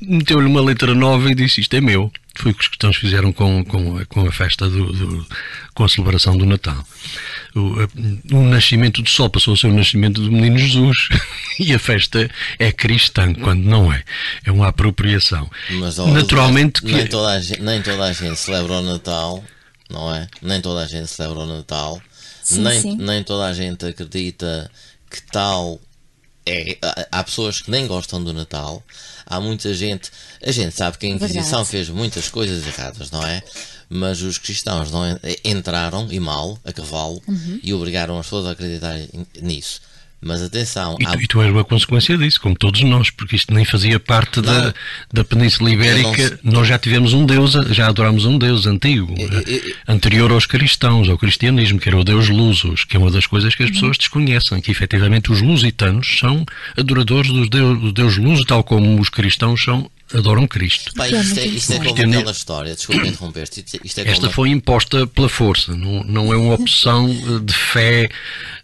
meteu-lhe 0.00 0.46
uma 0.46 0.62
letra 0.62 0.94
nova 0.94 1.30
e 1.30 1.34
disse 1.34 1.60
isto 1.60 1.74
é 1.76 1.80
meu. 1.80 2.10
Foi 2.34 2.52
o 2.52 2.54
que 2.54 2.62
os 2.62 2.68
cristãos 2.68 2.96
fizeram 2.96 3.32
com, 3.32 3.62
com, 3.64 3.98
a- 3.98 4.06
com 4.06 4.26
a 4.26 4.32
festa 4.32 4.68
do, 4.70 4.92
do- 4.92 5.26
com 5.74 5.84
a 5.84 5.88
celebração 5.88 6.36
do 6.36 6.46
Natal. 6.46 6.82
O, 7.54 8.36
o 8.36 8.42
nascimento 8.44 9.02
do 9.02 9.08
sol 9.08 9.30
passou 9.30 9.54
a 9.54 9.56
ser 9.56 9.66
o 9.68 9.74
nascimento 9.74 10.20
do 10.20 10.30
menino 10.30 10.58
Jesus 10.58 11.08
e 11.58 11.72
a 11.72 11.78
festa 11.78 12.30
é 12.58 12.70
cristã 12.70 13.32
quando 13.34 13.62
não 13.64 13.92
é. 13.92 14.02
É 14.44 14.52
uma 14.52 14.68
apropriação. 14.68 15.50
Mas, 15.70 15.98
ó, 15.98 16.06
Naturalmente 16.06 16.84
nem, 16.84 16.94
que 17.04 17.08
toda 17.08 17.30
a 17.32 17.40
gente, 17.40 17.60
nem 17.62 17.82
toda 17.82 18.04
a 18.04 18.12
gente 18.12 18.36
celebra 18.36 18.74
o 18.74 18.82
Natal, 18.82 19.42
não 19.90 20.14
é? 20.14 20.26
Nem 20.42 20.60
toda 20.60 20.84
a 20.84 20.86
gente 20.86 21.06
celebra 21.08 21.40
o 21.40 21.46
Natal. 21.46 22.00
Sim, 22.42 22.60
nem, 22.62 22.80
sim. 22.80 22.96
nem 22.96 23.22
toda 23.24 23.46
a 23.46 23.52
gente 23.52 23.84
acredita 23.84 24.70
que 25.10 25.20
tal 25.30 25.80
é. 26.46 26.78
Há- 26.82 27.06
Há 27.12 27.24
pessoas 27.24 27.60
que 27.60 27.70
nem 27.70 27.86
gostam 27.86 28.22
do 28.22 28.32
Natal. 28.32 28.82
Há 29.26 29.40
muita 29.40 29.72
gente. 29.74 30.10
A 30.42 30.50
gente 30.50 30.74
sabe 30.74 30.96
que 30.96 31.06
a 31.06 31.10
Inquisição 31.10 31.42
Verdade. 31.64 31.68
fez 31.70 31.88
muitas 31.90 32.28
coisas 32.28 32.66
erradas, 32.66 33.10
não 33.10 33.22
é? 33.26 33.42
Mas 33.90 34.20
os 34.20 34.36
cristãos 34.38 34.90
não 34.90 35.06
en- 35.06 35.16
entraram, 35.44 36.08
e 36.10 36.20
mal, 36.20 36.58
a 36.64 36.72
cavalo, 36.72 37.22
Uhum. 37.26 37.60
e 37.62 37.72
obrigaram 37.72 38.18
as 38.18 38.26
pessoas 38.26 38.46
a 38.46 38.50
acreditarem 38.50 39.08
nisso. 39.40 39.80
Mas 40.20 40.42
atenção, 40.42 40.96
E 40.98 41.06
há- 41.06 41.12
tu, 41.12 41.22
e 41.22 41.26
tu 41.28 41.40
és 41.40 41.52
uma 41.52 41.62
consequência 41.64 42.18
disso, 42.18 42.40
como 42.40 42.56
todos 42.56 42.82
nós, 42.82 43.08
porque 43.08 43.36
isto 43.36 43.54
nem 43.54 43.64
fazia 43.64 44.00
parte 44.00 44.40
da, 44.42 44.64
Não. 44.64 44.74
da 45.12 45.24
Península 45.24 45.70
Ibérica. 45.70 46.40
Não 46.42 46.54
Nós 46.54 46.66
já 46.66 46.76
tivemos 46.76 47.12
um 47.12 47.24
Deus, 47.24 47.52
já 47.70 47.86
adorámos 47.86 48.24
um 48.24 48.36
Deus 48.36 48.66
antigo, 48.66 49.14
eu- 49.16 49.28
eu- 49.42 49.74
anterior 49.86 50.32
aos 50.32 50.44
cristãos, 50.44 51.08
ao 51.08 51.16
cristianismo, 51.16 51.78
que 51.78 51.88
era 51.88 51.96
o 51.96 52.02
Deus 52.02 52.28
Lusos, 52.28 52.84
que 52.84 52.96
é 52.96 52.98
uma 52.98 53.12
das 53.12 53.26
coisas 53.28 53.54
que 53.54 53.62
Uhum. 53.62 53.68
as 53.68 53.74
pessoas 53.74 53.96
desconhecem, 53.96 54.60
que 54.60 54.72
efetivamente 54.72 55.30
os 55.30 55.40
lusitanos 55.40 56.18
são 56.18 56.44
adoradores 56.76 57.30
dos 57.30 57.48
Deus, 57.48 57.80
do 57.80 57.92
Deus 57.92 58.16
Luso, 58.18 58.42
tal 58.44 58.64
como 58.64 59.00
os 59.00 59.08
cristãos 59.08 59.62
são, 59.62 59.88
adoram 60.14 60.46
Cristo. 60.46 60.92
Que 60.94 61.02
é 61.02 61.20
isto, 61.20 61.38
é, 61.38 61.46
isto 61.46 61.72
é 61.72 61.78
como 61.78 61.90
aquela 61.90 62.32
história, 62.32 62.74
desculpa 62.74 63.06
interromper-te, 63.06 63.60
isto, 63.60 63.80
isto 63.84 64.00
é 64.00 64.04
como 64.04 64.14
Esta 64.14 64.30
foi 64.30 64.48
imposta 64.50 65.06
pela 65.06 65.28
força, 65.28 65.76
não, 65.76 66.02
não 66.04 66.32
é 66.32 66.36
uma 66.36 66.54
opção 66.54 67.08
eh, 67.10 67.44
de 67.44 67.52
fé 67.52 68.08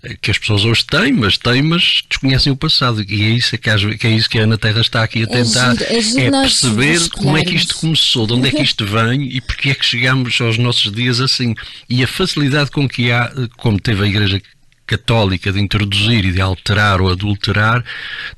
eh, 0.02 0.16
que 0.20 0.30
as 0.30 0.38
pessoas 0.38 0.64
hoje 0.64 0.84
têm, 0.84 1.12
mas 1.12 1.36
têm, 1.36 1.62
mas 1.62 2.02
desconhecem 2.08 2.52
o 2.52 2.56
passado. 2.56 3.04
E 3.08 3.22
é 3.22 3.28
isso 3.30 3.56
que, 3.58 3.70
às 3.70 3.82
que 3.82 4.06
é 4.06 4.10
isso 4.10 4.28
que 4.28 4.38
a 4.38 4.42
Ana 4.42 4.58
Terra 4.58 4.80
está 4.80 5.02
aqui 5.02 5.20
a 5.20 5.24
É 5.24 5.26
tentar, 5.26 5.76
é 5.82 5.98
é 5.98 6.30
perceber 6.30 7.08
como 7.10 7.36
é 7.36 7.44
que 7.44 7.54
isto 7.54 7.76
começou, 7.76 8.26
de 8.26 8.32
onde 8.32 8.48
é 8.48 8.50
que 8.50 8.62
isto 8.62 8.86
vem 8.86 9.22
e 9.22 9.40
porque 9.40 9.70
é 9.70 9.74
que 9.74 9.84
chegamos 9.84 10.40
aos 10.40 10.58
nossos 10.58 10.90
dias 10.92 11.20
assim. 11.20 11.54
E 11.88 12.02
a 12.02 12.06
facilidade 12.06 12.70
com 12.70 12.88
que 12.88 13.10
há, 13.12 13.32
eh, 13.36 13.48
como 13.56 13.78
teve 13.78 14.04
a 14.04 14.06
Igreja 14.06 14.40
católica 14.86 15.52
de 15.52 15.60
introduzir 15.60 16.24
e 16.24 16.32
de 16.32 16.40
alterar 16.40 17.00
ou 17.00 17.10
adulterar 17.10 17.84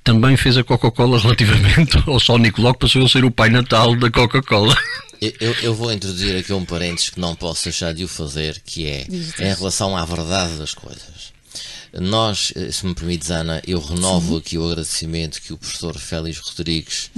também 0.05 0.37
fez 0.37 0.57
a 0.57 0.65
Coca-Cola 0.65 1.19
relativamente 1.19 1.97
ao 2.07 2.21
São 2.21 2.39
Nicolau 2.39 2.73
que 2.75 2.81
passou 2.81 3.05
a 3.05 3.09
ser 3.09 3.25
o 3.25 3.31
Pai 3.31 3.49
Natal 3.51 3.95
da 3.97 4.11
Coca-Cola. 4.11 4.77
Eu, 5.21 5.33
eu- 5.41 5.57
eu 5.63 5.75
vou 5.75 5.93
introduzir 5.93 6.37
aqui 6.37 6.53
um 6.53 6.65
parênteses 6.65 7.11
que 7.11 7.19
não 7.19 7.35
posso 7.35 7.65
deixar 7.65 7.93
de 7.95 8.05
o 8.05 8.09
fazer, 8.09 8.61
que 8.65 8.87
é 8.87 9.07
em 9.41 9.55
relação 9.55 9.97
à 9.97 10.05
verdade 10.05 10.57
das 10.59 10.75
coisas. 10.75 11.35
Nós, 11.99 12.53
eh, 12.55 12.71
se 12.71 12.85
me 12.85 12.95
permites, 12.95 13.31
Ana, 13.31 13.63
eu 13.67 13.81
renovo 13.81 14.37
aqui 14.37 14.59
o 14.59 14.67
agradecimento 14.67 15.41
que 15.41 15.55
o 15.55 15.57
professor 15.57 15.97
Félix 15.99 16.39
Rodrigues, 16.41 17.11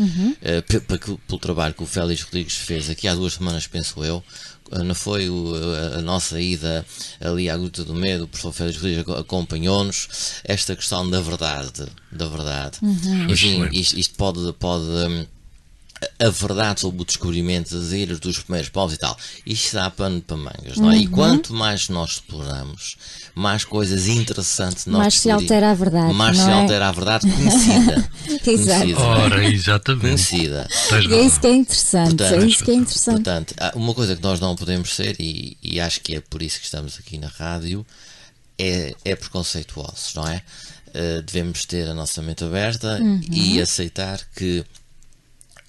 pe- 0.67 0.99
que- 0.99 1.19
pelo 1.27 1.39
trabalho 1.41 1.75
que 1.75 1.83
o 1.83 1.87
Félix 1.87 2.23
Rodrigues 2.23 2.55
fez 2.55 2.89
aqui 2.89 3.09
há 3.09 3.15
duas 3.17 3.33
semanas, 3.35 3.67
penso 3.67 4.05
eu. 4.05 4.23
Eh, 4.73 4.83
Não 4.83 4.95
foi 4.95 5.29
o- 5.31 5.55
a, 5.95 5.99
a 5.99 6.03
nossa 6.03 6.41
ida 6.41 6.85
ali 7.21 7.49
à 7.51 7.57
Gruta 7.57 7.85
do 7.85 7.95
Medo, 7.95 8.25
o 8.25 8.29
professor 8.29 8.53
Félix 8.53 8.77
Rodrigues 8.77 9.01
aco- 9.03 9.13
acompanhou-nos. 9.15 10.09
Esta 10.45 10.75
questão 10.77 11.09
da 11.09 11.21
verdade, 11.21 11.87
da 12.13 12.27
verdade. 12.27 12.79
Enfim, 12.83 13.31
Excelente. 13.33 13.81
isto, 13.81 13.99
isto 13.99 14.15
pode, 14.17 14.53
pode 14.55 14.85
hum, 14.85 15.27
a 16.19 16.29
verdade 16.31 16.81
sobre 16.81 17.03
o 17.03 17.05
descobrimento 17.05 17.79
das 17.79 17.93
ilhas 17.93 18.19
dos 18.21 18.39
primeiros 18.41 18.69
povos 18.69 18.95
e 18.95 18.99
tal. 18.99 19.17
Isto 19.47 19.75
dá 19.75 19.91
pano 19.91 20.21
para 20.21 20.37
mangas, 20.37 20.77
não 20.77 20.91
é? 20.91 20.97
Uhum. 20.97 21.01
E 21.03 21.07
quanto 21.09 21.53
mais 21.55 21.89
nós 21.89 22.13
exploramos, 22.13 22.97
mais 23.35 23.65
coisas 23.65 24.07
interessantes 24.09 24.87
nós 24.87 24.99
Mais 24.99 25.15
se 25.15 25.31
altera 25.31 25.71
a 25.71 25.75
verdade, 25.75 26.13
Mais 26.15 26.37
se 26.39 26.49
é? 26.49 26.53
altera 26.53 26.89
a 26.89 26.93
verdade 26.93 27.31
conhecida. 27.31 28.11
Exato. 28.47 28.81
conhecida. 28.81 29.01
Ora, 29.01 29.45
exatamente. 29.49 30.01
conhecida. 30.03 30.69
E 31.09 31.15
é 31.15 31.23
isso 31.23 31.41
que 31.41 31.47
é 31.47 31.53
interessante, 31.55 32.17
Portanto, 32.17 32.35
é 32.43 32.47
isso 32.47 32.65
que 32.65 32.71
é 32.71 32.75
interessante. 32.75 33.15
Portanto, 33.25 33.55
uma 33.75 33.95
coisa 33.95 34.17
que 34.17 34.23
nós 34.23 34.41
não 34.41 34.55
podemos 34.57 34.95
ser, 34.95 35.17
e, 35.21 35.57
e 35.63 35.81
acho 35.81 36.01
que 36.01 36.15
é 36.17 36.21
por 36.21 36.43
isso 36.43 36.59
que 36.59 36.65
estamos 36.65 36.99
aqui 36.99 37.19
na 37.19 37.29
rádio, 37.29 37.87
é, 38.59 38.95
é 39.05 39.15
preconceituosos, 39.17 40.15
não 40.15 40.27
é? 40.27 40.43
Eh, 40.95 41.23
devemos 41.23 41.65
ter 41.67 41.87
a 41.87 41.93
nossa 41.95 42.23
mente 42.23 42.43
aberta 42.43 42.99
Uhum. 43.01 43.21
e 43.31 43.61
aceitar 43.61 44.21
que 44.35 44.65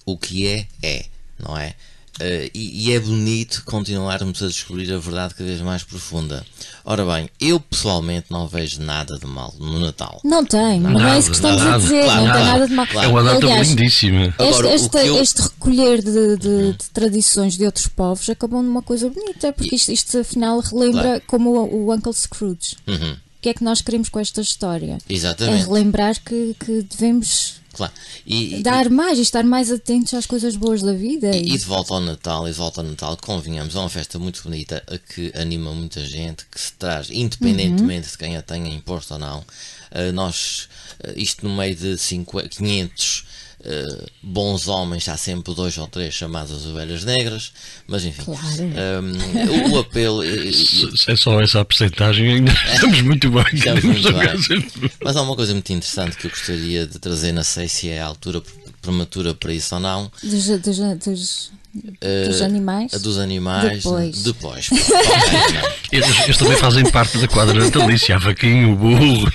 o 0.06 0.16
que 0.18 0.46
é, 0.46 0.66
é, 0.82 1.04
não 1.38 1.56
é? 1.56 1.74
Eh, 2.22 2.50
e, 2.52 2.88
e 2.90 2.92
é 2.92 3.00
bonito 3.00 3.62
continuarmos 3.64 4.42
a 4.42 4.46
descobrir 4.48 4.92
a 4.92 4.98
verdade 4.98 5.34
cada 5.34 5.48
vez 5.48 5.60
mais 5.62 5.82
profunda. 5.84 6.44
Ora 6.84 7.02
bem, 7.06 7.30
eu 7.40 7.58
pessoalmente 7.58 8.26
não 8.30 8.46
vejo 8.46 8.82
nada 8.82 9.16
de 9.18 9.24
mal 9.26 9.54
no 9.58 9.78
Natal. 9.78 10.20
Não 10.22 10.44
tem, 10.44 10.80
não 10.80 10.90
Nada, 10.92 11.14
é 11.14 11.18
isso 11.18 11.30
que 11.30 11.36
estamos 11.36 11.62
a 11.62 11.64
nada, 11.64 11.78
dizer, 11.82 12.04
claro, 12.04 12.20
não 12.26 12.32
tem 12.34 12.42
nada, 12.44 12.52
nada 12.52 12.68
de 12.68 12.74
mal. 12.74 12.86
claro. 12.88 13.06
É 13.08 13.10
uma 13.10 13.22
data 13.22 13.36
Aliás, 13.46 13.68
lindíssima. 13.68 14.34
Este, 14.38 14.66
este, 14.66 14.96
eu- 14.98 15.22
este 15.22 15.40
recolher 15.42 16.02
de, 16.02 16.36
de- 16.36 16.72
de 16.72 16.90
tradições 16.92 17.56
de 17.56 17.64
outros 17.64 17.86
povos 17.86 18.28
acabou 18.28 18.62
numa 18.62 18.82
coisa 18.82 19.08
bonita, 19.08 19.50
porque 19.54 19.76
isto, 19.76 19.90
isto 19.90 20.18
afinal 20.18 20.60
relembra 20.60 21.02
Claro. 21.02 21.22
como 21.26 21.50
o, 21.52 21.86
o 21.86 21.94
Uncle 21.94 22.12
Scrooge. 22.12 22.76
Uhum, 22.86 23.16
que 23.40 23.48
é 23.48 23.54
que 23.54 23.64
nós 23.64 23.80
queremos 23.80 24.08
com 24.08 24.18
esta 24.18 24.40
história? 24.40 24.98
É 25.08 25.12
exatamente. 25.12 25.66
relembrar 25.66 26.20
que, 26.22 26.54
que 26.58 26.82
devemos 26.82 27.60
Claro. 27.72 27.92
E, 28.26 28.56
e- 28.56 28.62
dar 28.62 28.90
mais 28.90 29.18
e 29.18 29.22
estar 29.22 29.44
mais 29.44 29.70
atentos 29.70 30.12
às 30.14 30.26
coisas 30.26 30.56
boas 30.56 30.82
da 30.82 30.92
vida. 30.92 31.34
E, 31.34 31.54
e 31.54 31.58
de 31.58 31.64
volta 31.64 31.94
ao 31.94 32.00
Natal, 32.00 32.48
e 32.48 32.50
de 32.50 32.56
volta 32.56 32.80
ao 32.80 32.86
Natal, 32.86 33.16
convenhamos, 33.16 33.74
é 33.74 33.78
uma 33.78 33.88
festa 33.88 34.18
muito 34.18 34.42
bonita 34.42 34.82
a 34.86 34.98
que 34.98 35.32
anima 35.34 35.72
muita 35.72 36.04
gente, 36.04 36.44
que 36.50 36.60
se 36.60 36.72
traz, 36.72 37.10
independentemente 37.10 38.10
de 38.10 38.18
quem 38.18 38.36
a 38.36 38.42
tenha 38.42 38.68
imposto 38.74 39.14
ou 39.14 39.20
não. 39.20 39.44
Eh, 39.92 40.12
nós, 40.12 40.68
eh, 41.02 41.14
isto 41.16 41.46
no 41.46 41.56
meio 41.56 41.74
de 41.74 41.96
50, 41.96 42.48
500 42.48 43.24
eh, 43.64 44.06
bons 44.22 44.68
homens, 44.68 45.08
há 45.08 45.16
sempre 45.16 45.54
dois 45.54 45.76
ou 45.78 45.86
três 45.86 46.14
chamadas 46.14 46.64
ovelhas 46.66 47.04
negras, 47.04 47.52
mas 47.86 48.04
enfim, 48.04 48.22
Claro. 48.24 48.40
eh, 48.74 49.68
o, 49.68 49.72
o 49.72 49.78
apelo. 49.80 50.22
Se 50.52 51.10
é 51.10 51.16
só 51.16 51.40
essa 51.40 51.60
a 51.60 51.64
percentagem, 51.64 52.32
ainda 52.34 52.52
estamos 52.74 53.00
muito 53.02 53.30
bem. 53.30 53.44
Estamos 53.52 53.84
muito 53.84 54.12
bem. 54.12 54.90
Mas 55.02 55.16
há 55.16 55.22
uma 55.22 55.36
coisa 55.36 55.52
muito 55.52 55.72
interessante 55.72 56.16
que 56.16 56.26
eu 56.26 56.30
gostaria 56.30 56.86
de 56.86 56.98
trazer, 56.98 57.32
não 57.32 57.44
sei 57.44 57.68
se 57.68 57.88
é 57.88 58.00
a 58.00 58.06
altura 58.06 58.42
prematura 58.80 59.34
para 59.34 59.52
isso 59.52 59.74
ou 59.74 59.80
não, 59.80 60.10
Dos, 60.22 60.46
dos, 60.46 60.78
dos, 60.78 61.52
dos 61.74 62.40
eh, 62.40 62.44
animais. 62.44 62.92
a 62.94 62.98
dos 62.98 63.18
animais. 63.18 63.82
Depois. 63.82 64.22
Depois. 64.22 64.68
Não. 64.70 65.70
Eles, 65.92 66.20
eles 66.20 66.36
também 66.36 66.56
fazem 66.56 66.88
parte 66.88 67.18
da 67.18 67.26
quadra 67.26 67.52
natalícia. 67.64 68.14
A 68.14 68.18
vaquinha, 68.18 68.68
o 68.68 68.76
burro, 68.76 69.28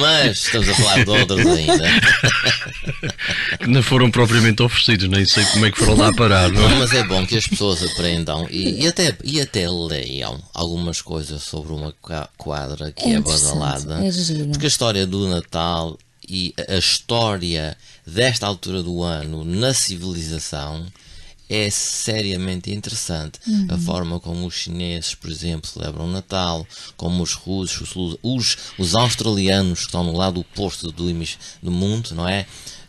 Mas 0.00 0.46
estamos 0.46 0.68
a 0.68 0.74
falar 0.74 1.04
de 1.04 1.10
outros 1.10 1.46
ainda. 1.46 1.80
que 3.60 3.66
não 3.68 3.82
foram 3.84 4.10
propriamente 4.10 4.60
oferecidos. 4.62 5.08
Nem 5.08 5.24
sei 5.24 5.44
como 5.46 5.66
é 5.66 5.70
que 5.70 5.78
foram 5.78 5.96
lá 5.96 6.12
parar. 6.12 6.50
Não 6.50 6.68
é? 6.70 6.74
Mas 6.80 6.92
é 6.92 7.04
bom 7.04 7.24
que 7.26 7.36
as 7.36 7.46
pessoas 7.46 7.82
aprendam 7.84 8.48
e, 8.50 8.82
e 8.82 8.86
até, 8.88 9.16
e 9.22 9.40
até 9.40 9.68
leiam 9.70 10.40
algumas 10.52 11.00
coisas 11.00 11.42
sobre 11.42 11.72
uma 11.72 11.94
qua- 12.02 12.28
quadra 12.36 12.90
que 12.92 13.04
É 13.04 13.14
é, 13.14 13.20
badalada. 13.20 14.04
é 14.04 14.10
giro. 14.10 14.48
Porque 14.48 14.66
a 14.66 14.68
história 14.68 15.06
do 15.06 15.28
Natal 15.28 15.96
e 16.34 16.54
a 16.66 16.76
história 16.78 17.76
desta 18.06 18.46
altura 18.46 18.82
do 18.82 19.02
ano 19.02 19.44
na 19.44 19.74
civilização 19.74 20.86
é 21.50 21.68
seriamente 21.68 22.70
interessante. 22.72 23.38
A 23.68 23.76
forma 23.76 24.18
como 24.18 24.46
os 24.46 24.54
chineses, 24.54 25.14
por 25.14 25.30
exemplo, 25.30 25.68
celebram 25.68 26.06
o 26.06 26.10
Natal, 26.10 26.66
como 26.96 27.22
os 27.22 27.34
russos, 27.34 27.94
os, 27.94 28.16
os, 28.22 28.56
os 28.78 28.94
australianos 28.94 29.80
que 29.80 29.86
estão 29.86 30.02
no 30.02 30.16
lado 30.16 30.40
oposto 30.40 30.90
do, 30.90 31.12
do 31.62 31.70
mundo, 31.70 32.14
não 32.14 32.26
é? 32.26 32.46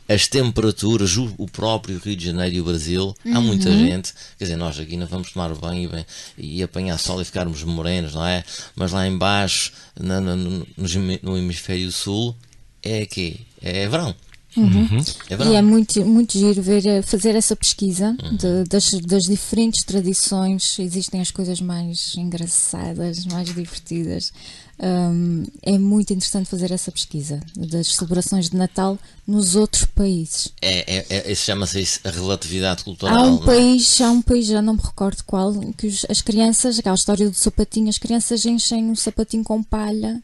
As 0.08 0.28
temperaturas, 0.28 1.18
o, 1.18 1.34
próprio 1.48 1.98
Rio 1.98 2.16
de 2.16 2.26
Janeiro 2.26 2.56
e 2.56 2.62
o 2.62 2.66
Brasil, 2.66 3.14
há 3.34 3.42
muita 3.42 3.70
gente, 3.72 4.14
quer 4.38 4.46
dizer, 4.46 4.56
nós 4.58 4.80
aqui 4.80 4.96
não 4.96 5.08
vamos 5.08 5.32
tomar 5.32 5.54
banho 5.56 5.84
e, 5.84 5.88
bem- 5.88 6.06
e 6.38 6.64
apanhar 6.64 6.98
sol 7.00 7.22
e 7.22 7.26
ficarmos 7.26 7.64
morenos, 7.64 8.14
não 8.14 8.26
é? 8.26 8.44
Mas 8.76 8.92
lá 8.94 9.06
embaixo, 9.08 9.72
no, 10.00 10.22
no 10.22 10.66
hemi- 10.94 11.20
no 11.22 11.38
hemisfério 11.38 11.92
sul, 11.92 12.36
é 12.84 13.02
aqui, 13.02 13.40
é 13.62 13.88
verão. 13.88 14.14
É 14.56 15.50
E 15.52 15.56
é 15.56 15.62
muito, 15.64 16.06
muito 16.06 16.38
giro 16.38 16.62
ver, 16.62 16.86
eh, 16.86 17.02
fazer 17.02 17.34
essa 17.36 17.56
pesquisa 17.56 18.16
de- 18.38 18.64
das, 18.70 18.92
das 19.02 19.24
diferentes 19.24 19.84
tradições. 19.84 20.78
Existem 20.78 21.22
as 21.22 21.32
coisas 21.32 21.60
mais 21.60 22.14
engraçadas, 22.16 23.26
mais 23.26 23.48
divertidas. 23.48 24.32
Hum, 24.80 25.44
é 25.64 25.78
muito 25.80 26.14
interessante 26.14 26.48
fazer 26.50 26.72
essa 26.72 26.92
pesquisa 26.92 27.40
das 27.56 27.96
celebrações 27.96 28.50
de 28.50 28.56
Natal 28.58 28.98
nos 29.26 29.56
outros 29.56 29.86
países. 29.86 30.52
É, 30.62 30.98
é, 30.98 31.06
é, 31.10 31.32
isso 31.32 31.46
chama-se 31.46 31.82
isso 31.82 32.00
a 32.04 32.12
relatividade 32.12 32.84
cultural. 32.84 33.16
Há 33.18 33.24
um 33.24 33.36
não 33.38 33.44
é? 33.44 33.46
país, 33.46 34.02
há 34.02 34.12
um 34.12 34.22
país, 34.22 34.46
já 34.46 34.62
não 34.62 34.74
me 34.74 34.82
recordo 34.82 35.24
qual, 35.26 35.52
que 35.78 35.88
os- 35.88 36.06
as 36.10 36.22
crianças, 36.22 36.78
aquela 36.78 36.96
história 36.96 37.28
do 37.28 37.36
sapatinho, 37.36 37.90
as 37.90 37.98
crianças 37.98 38.46
enchem 38.46 38.84
um 38.86 38.96
sapatinho 38.96 39.44
com 39.44 39.64
palha 39.64 40.22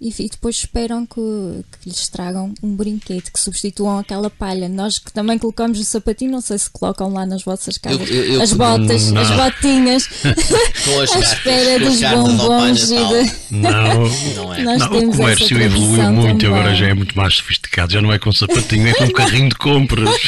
e, 0.00 0.08
e 0.18 0.28
depois 0.28 0.56
esperam 0.56 1.04
que, 1.04 1.14
que 1.82 1.88
lhes 1.88 2.08
tragam 2.08 2.54
um 2.62 2.74
brinquedo, 2.74 3.30
que 3.30 3.38
substituam 3.38 3.98
aquela 3.98 4.30
palha. 4.30 4.68
Nós 4.68 4.98
que 4.98 5.12
também 5.12 5.38
colocamos 5.38 5.78
o 5.78 5.84
sapatinho, 5.84 6.30
não 6.32 6.40
sei 6.40 6.58
se 6.58 6.70
colocam 6.70 7.12
lá 7.12 7.26
nas 7.26 7.42
vossas 7.42 7.76
casas, 7.76 8.08
eu- 8.10 8.24
eu- 8.34 8.42
as 8.42 8.52
botas, 8.52 9.10
Não. 9.10 9.20
as 9.20 9.30
botinhas, 9.30 10.06
Com 10.84 11.00
as 11.00 11.10
à 11.12 11.18
espera 11.20 11.78
dos 11.84 12.00
bombons 12.00 12.90
e 12.90 12.96
de... 12.96 13.32
Não, 13.50 14.08
Não 14.36 14.54
é? 14.54 14.62
Nós 14.62 14.78
não, 14.80 14.98
o 14.98 15.10
comércio 15.16 15.60
evoluiu 15.60 16.12
muito 16.12 16.44
e 16.44 16.46
agora 16.46 16.62
também. 16.64 16.78
já 16.78 16.86
é 16.88 16.94
muito 16.94 17.16
mais 17.16 17.34
sofisticado. 17.34 17.92
Já 17.92 18.00
não 18.00 18.12
é 18.12 18.18
com 18.18 18.32
sapatinho, 18.32 18.88
é 18.88 18.94
com 18.94 19.04
um 19.04 19.10
carrinho 19.12 19.48
de 19.50 19.54
compras. 19.56 20.08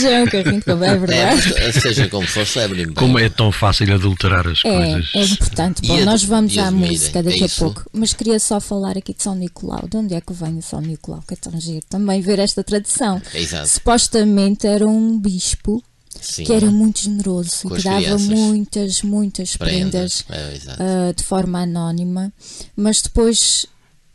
Já 0.00 0.10
é 0.10 0.22
um 0.22 0.26
carrinho 0.26 0.58
de 0.58 0.64
cabelo, 0.64 0.84
é 0.84 0.94
É, 0.94 0.98
verdade. 1.36 1.54
mas, 1.66 1.74
seja 1.82 2.08
como 2.08 2.26
for, 2.26 2.46
celebrem. 2.46 2.92
Como 2.94 3.18
é 3.18 3.28
tão 3.28 3.52
fácil 3.52 3.92
adulterar 3.92 4.46
as 4.48 4.60
É, 4.64 4.70
coisas. 4.94 5.10
é 5.14 5.22
importante. 5.22 5.82
Bom, 5.86 5.98
E 5.98 6.04
nós 6.04 6.24
vamos 6.24 6.56
à 6.56 6.70
música 6.70 7.22
daqui 7.22 7.42
é 7.42 7.46
a 7.46 7.48
pouco, 7.58 7.84
mas 7.92 8.14
queria 8.14 8.38
só 8.38 8.58
falar 8.70 8.96
aqui 8.96 9.12
de 9.12 9.22
São 9.22 9.34
Nicolau. 9.34 9.84
De 9.90 9.96
onde 9.96 10.14
é 10.14 10.20
que 10.20 10.32
vem 10.32 10.58
o 10.58 10.62
São 10.62 10.80
Nicolau? 10.80 11.22
Que 11.26 11.34
é 11.34 11.36
tão 11.36 11.60
giro 11.60 11.84
também 11.88 12.20
ver 12.20 12.38
esta 12.38 12.62
tradição. 12.62 13.20
Exato. 13.34 13.68
Supostamente 13.68 14.66
era 14.66 14.86
um 14.86 15.18
bispo 15.18 15.82
Sim, 16.20 16.44
que 16.44 16.52
era 16.52 16.70
muito 16.70 17.00
generoso 17.02 17.68
Com 17.68 17.74
e 17.74 17.78
que 17.78 17.84
dava 17.84 17.96
crianças. 18.00 18.26
muitas, 18.28 19.02
muitas 19.02 19.56
prendas, 19.56 20.24
É, 20.30 20.54
exato. 20.54 20.82
ah, 20.82 21.12
de 21.16 21.22
forma 21.24 21.62
anónima, 21.62 22.32
mas 22.76 23.00
depois 23.02 23.66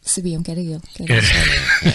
sabiam 0.02 0.42
que 0.44 0.52
era 0.52 0.60
ele. 0.62 0.82
Que 0.94 1.04
era 1.04 1.14
ele. 1.16 1.26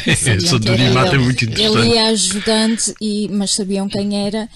É, 0.11 0.15
Sabiam 0.17 0.37
esse 0.37 0.59
que 0.61 0.69
era 0.69 0.75
anonimato 0.83 1.11
é 1.11 1.15
ele. 1.15 1.25
muito 1.25 1.45
Ele 1.45 1.53
interessante. 1.53 1.95
ia 1.95 2.05
ajudando, 2.09 2.81
e, 3.01 3.29
mas 3.29 3.51
sabiam 3.53 3.89
quem 3.89 4.27
era. 4.27 4.49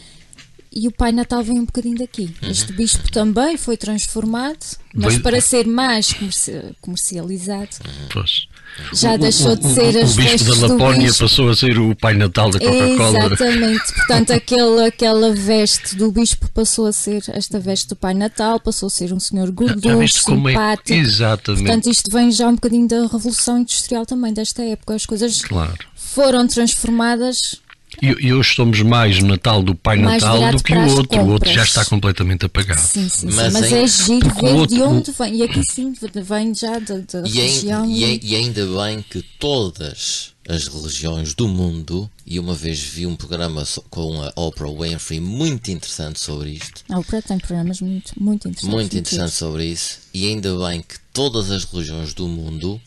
E 0.77 0.89
o 0.89 0.93
Pai 0.93 1.13
Natal 1.13 1.41
vem 1.43 1.61
um 1.61 1.65
bocadinho 1.65 1.97
daqui. 1.99 2.35
Este 2.43 2.73
bispo 2.73 3.09
também 3.13 3.57
foi 3.57 3.77
transformado, 3.77 4.59
mas 4.93 5.17
para 5.19 5.41
ser 5.41 5.67
mais 5.69 6.13
comerci- 6.13 6.75
comercializado, 6.81 7.69
Pois. 8.13 8.49
já 8.93 9.17
deixou 9.17 9.55
de 9.55 9.67
O- 9.69 9.73
ser 9.75 9.95
o, 9.95 10.03
as 10.03 10.15
o 10.15 10.17
bispo 10.17 10.57
da 10.57 10.67
Lapónia 10.67 11.07
bispo. 11.07 11.23
passou 11.25 11.49
a 11.49 11.55
ser 11.55 11.79
o 11.79 11.95
Pai 11.95 12.15
Natal 12.15 12.51
da 12.51 12.59
Coca-Cola. 12.59 13.27
Exatamente, 13.27 13.95
portanto, 13.95 14.31
aquele, 14.33 14.85
aquela 14.87 15.33
veste 15.33 15.95
do 15.95 16.11
bispo 16.11 16.49
passou 16.53 16.87
a 16.87 16.93
ser 16.93 17.23
esta 17.29 17.61
veste 17.61 17.89
do 17.91 17.95
Pai 17.97 18.13
Natal, 18.15 18.59
passou 18.59 18.89
a 18.89 18.91
ser 18.91 19.13
um 19.13 19.21
senhor 19.21 19.53
gorducho, 19.53 20.03
é? 20.03 20.07
simpático. 20.09 20.93
Exatamente. 20.93 21.63
Portanto, 21.65 21.89
isto 21.89 22.11
vem 22.11 22.33
já 22.33 22.49
um 22.49 22.55
bocadinho 22.57 22.89
da 22.89 23.03
Revolução 23.07 23.59
Industrial 23.61 24.05
também, 24.05 24.33
desta 24.35 24.61
época. 24.65 24.95
As 24.97 25.07
coisas 25.07 25.41
Claro. 25.43 25.79
foram 25.95 26.47
transformadas 26.49 27.61
E, 28.03 28.27
e 28.27 28.33
hoje 28.33 28.55
somos 28.55 28.81
mais 28.83 29.19
no 29.21 29.29
Natal 29.29 29.63
do 29.63 29.75
Pai 29.75 29.97
Mais 29.97 30.23
Natal 30.23 30.51
do 30.53 30.63
que 30.63 30.73
o 30.75 30.89
outro. 30.97 31.21
O 31.23 31.29
outro 31.31 31.49
já 31.49 31.55
compras. 31.57 31.69
está 31.69 31.85
completamente 31.85 32.47
apagado. 32.47 32.81
Sim, 32.81 33.09
sim, 33.09 33.31
sim. 33.31 33.37
Mas 33.37 33.53
Mas, 33.53 33.73
é 33.73 33.87
giro 33.87 34.29
ver 34.35 34.53
outro- 34.55 34.77
de 34.77 34.83
onde 34.83 35.13
vem. 35.13 35.37
E 35.37 35.43
aqui 35.43 35.63
sim, 35.71 35.93
vem 36.23 36.55
já 36.55 36.79
da, 36.79 36.99
da 36.99 37.29
E, 37.29 37.41
ai- 37.41 37.47
região. 37.47 37.91
e 37.91 38.05
ai- 38.05 38.21
e 38.23 38.37
ainda 38.37 38.67
bem 38.67 39.03
que 39.09 39.23
todas 39.39 40.33
as 40.47 40.69
religiões 40.69 41.33
do 41.33 41.49
mundo, 41.49 42.11
e 42.27 42.39
uma 42.39 42.55
vez 42.55 42.79
vi 42.79 43.07
um 43.07 43.17
programa 43.17 43.65
com 43.89 44.21
a 44.23 44.31
Oprah 44.37 44.69
Winfrey 44.71 45.19
muito 45.19 45.71
interessante 45.71 46.21
sobre 46.21 46.51
isto, 46.51 46.83
A 46.91 46.99
Oprah 46.99 47.23
tem 47.23 47.39
programas 47.39 47.81
muito, 47.81 48.13
muito 48.21 48.49
interessantes. 48.49 48.75
muito 48.75 48.97
interessante 48.99 49.33
sobre 49.35 49.65
isso, 49.65 50.01
e 50.13 50.27
ainda 50.29 50.55
bem 50.59 50.83
que 50.83 50.97
todas 51.15 51.51
as 51.51 51.65
religiões 51.65 52.13
do 52.13 52.29
mundo, 52.29 52.79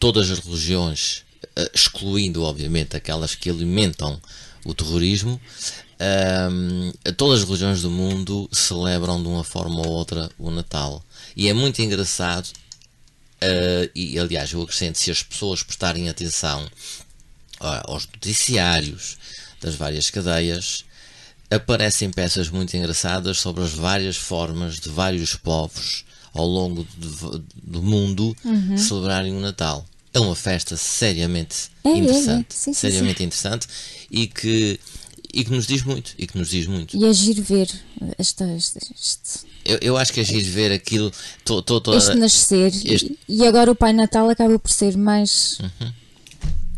todas 0.00 0.28
as 0.32 0.40
religiões, 0.40 1.22
excluindo 1.74 2.42
obviamente 2.42 2.96
aquelas 2.96 3.34
que 3.34 3.48
alimentam 3.50 4.20
o 4.64 4.74
terrorismo, 4.74 5.40
ahm, 5.98 6.92
todas 7.16 7.40
as 7.40 7.46
religiões 7.46 7.82
do 7.82 7.90
mundo 7.90 8.48
celebram 8.52 9.20
de 9.22 9.28
uma 9.28 9.44
forma 9.44 9.80
ou 9.80 9.88
outra 9.88 10.30
o 10.38 10.50
Natal. 10.50 11.02
E 11.36 11.48
é 11.48 11.52
muito 11.54 11.80
engraçado, 11.80 12.48
eh, 13.40 13.90
e 13.94 14.18
aliás 14.18 14.52
eu 14.52 14.62
acrescento, 14.62 14.98
se 14.98 15.10
as 15.10 15.22
pessoas 15.22 15.62
prestarem 15.62 16.08
atenção 16.08 16.68
aos 17.58 18.06
noticiários 18.06 19.18
das 19.60 19.74
várias 19.74 20.08
cadeias, 20.10 20.84
aparecem 21.50 22.10
peças 22.10 22.48
muito 22.48 22.74
engraçadas 22.76 23.38
sobre 23.38 23.62
as 23.62 23.70
várias 23.72 24.16
formas 24.16 24.78
de 24.80 24.88
vários 24.88 25.34
povos 25.34 26.04
ao 26.32 26.46
longo 26.46 26.86
de- 26.96 27.42
do 27.62 27.82
mundo 27.82 28.34
Uhum. 28.44 28.78
celebrarem 28.78 29.32
o 29.36 29.40
Natal. 29.40 29.84
É 30.12 30.18
uma 30.20 30.34
festa 30.34 30.76
seriamente 30.76 31.70
É, 31.84 31.88
é, 31.88 31.92
é. 31.92 31.96
interessante, 31.98 32.46
Sim, 32.54 32.72
sim, 32.72 32.74
seriamente 32.74 33.22
interessante 33.22 33.66
e 34.10 34.26
que 34.26 34.78
e 35.32 35.44
que 35.44 35.52
nos 35.52 35.64
diz 35.64 35.84
muito, 35.84 36.12
e 36.18 36.26
que 36.26 36.36
nos 36.36 36.50
diz 36.50 36.66
muito. 36.66 36.96
E 36.96 37.04
é 37.04 37.12
giro 37.12 37.40
ver 37.40 37.70
esta, 38.18 38.44
este, 38.56 38.78
este, 38.78 39.46
Eu, 39.64 39.78
eu 39.80 39.96
acho 39.96 40.12
que 40.12 40.18
é 40.18 40.24
giro 40.24 40.50
ver 40.50 40.72
aquilo, 40.72 41.12
to, 41.44 41.62
to, 41.62 41.80
to- 41.80 41.94
este 41.96 42.14
nascer. 42.16 42.72
este- 42.84 43.16
E, 43.28 43.36
e 43.36 43.46
agora 43.46 43.70
o 43.70 43.74
Pai 43.76 43.92
Natal 43.92 44.28
acaba 44.28 44.58
por 44.58 44.72
ser 44.72 44.96
mais 44.96 45.58
Uhum. 45.60 45.92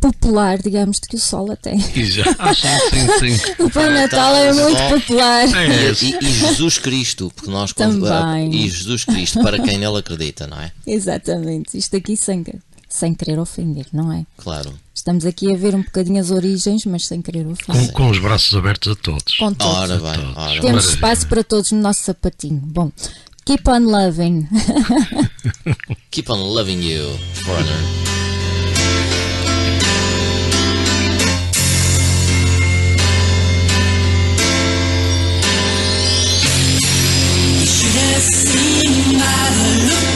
popular, 0.00 0.60
digamos, 0.60 0.98
do 1.00 1.06
que 1.08 1.16
o 1.16 1.18
Sol 1.18 1.50
até. 1.52 1.72
Exato. 1.96 2.36
Ah, 2.38 2.54
sim, 2.54 2.68
sim, 2.90 3.36
sim. 3.38 3.52
O 3.64 3.70
Pai 3.70 3.88
Natal 3.88 4.34
é 4.36 4.52
muito 4.52 4.76
Sol. 4.76 5.00
popular. 5.00 5.44
É, 5.48 5.92
e, 6.02 6.18
e 6.26 6.32
Jesus 6.32 6.76
Cristo, 6.78 7.32
porque 7.34 7.50
nós 7.50 7.72
quando- 7.72 8.06
Também. 8.06 8.52
e 8.54 8.68
Jesus 8.68 9.04
Cristo 9.06 9.40
para 9.40 9.58
quem 9.62 9.78
nele 9.78 9.96
acredita, 9.96 10.46
não 10.46 10.60
é? 10.60 10.72
Exatamente. 10.86 11.78
Isto 11.78 11.96
aqui 11.96 12.16
sem, 12.18 12.44
sem 12.92 13.14
querer 13.14 13.38
ofender, 13.38 13.86
não 13.92 14.12
é? 14.12 14.26
Claro. 14.36 14.72
Estamos 14.94 15.24
aqui 15.24 15.52
a 15.52 15.56
ver 15.56 15.74
um 15.74 15.82
bocadinho 15.82 16.20
as 16.20 16.30
origens, 16.30 16.84
mas 16.84 17.06
sem 17.06 17.22
querer 17.22 17.44
com, 17.44 17.52
ofender. 17.52 17.92
com 17.92 18.10
os 18.10 18.18
braços 18.18 18.54
abertos 18.54 18.92
a 18.92 18.96
todos. 18.96 19.36
Com 19.36 19.52
todos. 19.54 19.74
Ora 19.74 19.98
bem, 19.98 20.14
todos. 20.14 20.36
ora 20.36 20.50
bem. 20.50 20.60
Temos 20.60 20.84
Maravilha. 20.84 20.94
espaço 20.94 21.26
para 21.26 21.42
todos 21.42 21.72
no 21.72 21.80
nosso 21.80 22.02
sapatinho. 22.02 22.60
Bom, 22.62 22.92
keep 23.44 23.68
on 23.68 23.80
loving. 23.86 24.46
Keep 26.10 26.30
on 26.30 26.54
loving 26.54 26.82
you, 26.82 27.18
foreigner. 27.42 28.12
seen 38.22 39.18
by 39.18 39.48
the 39.58 39.86
look 39.86 40.11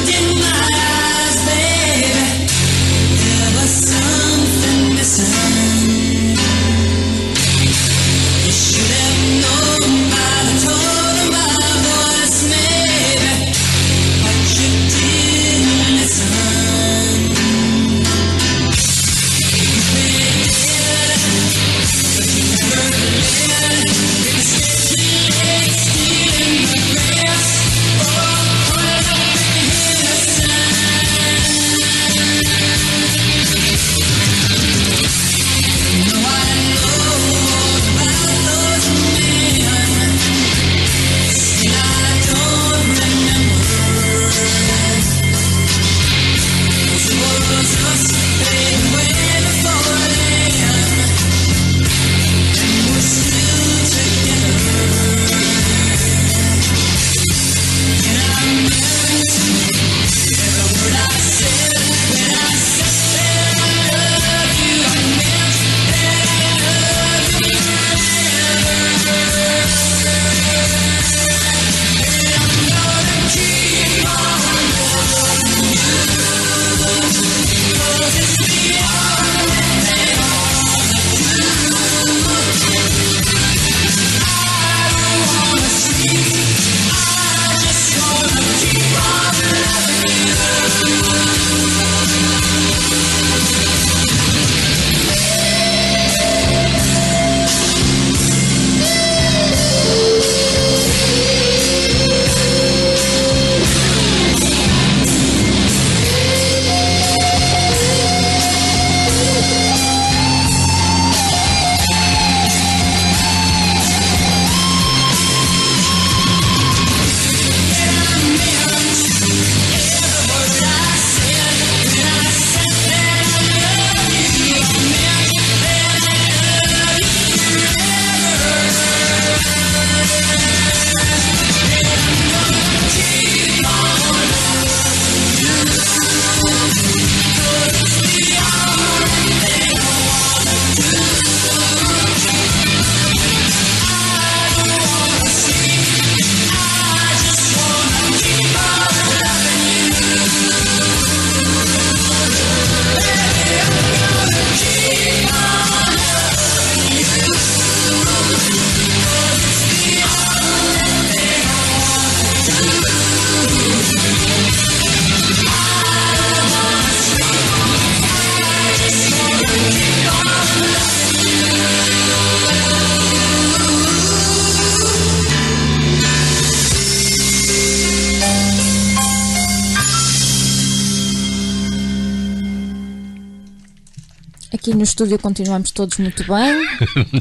Aqui 184.56 184.74
no 184.74 184.84
estúdio 184.84 185.18
continuamos 185.18 185.70
todos 185.70 185.98
muito 185.98 186.24
bem. 186.24 186.66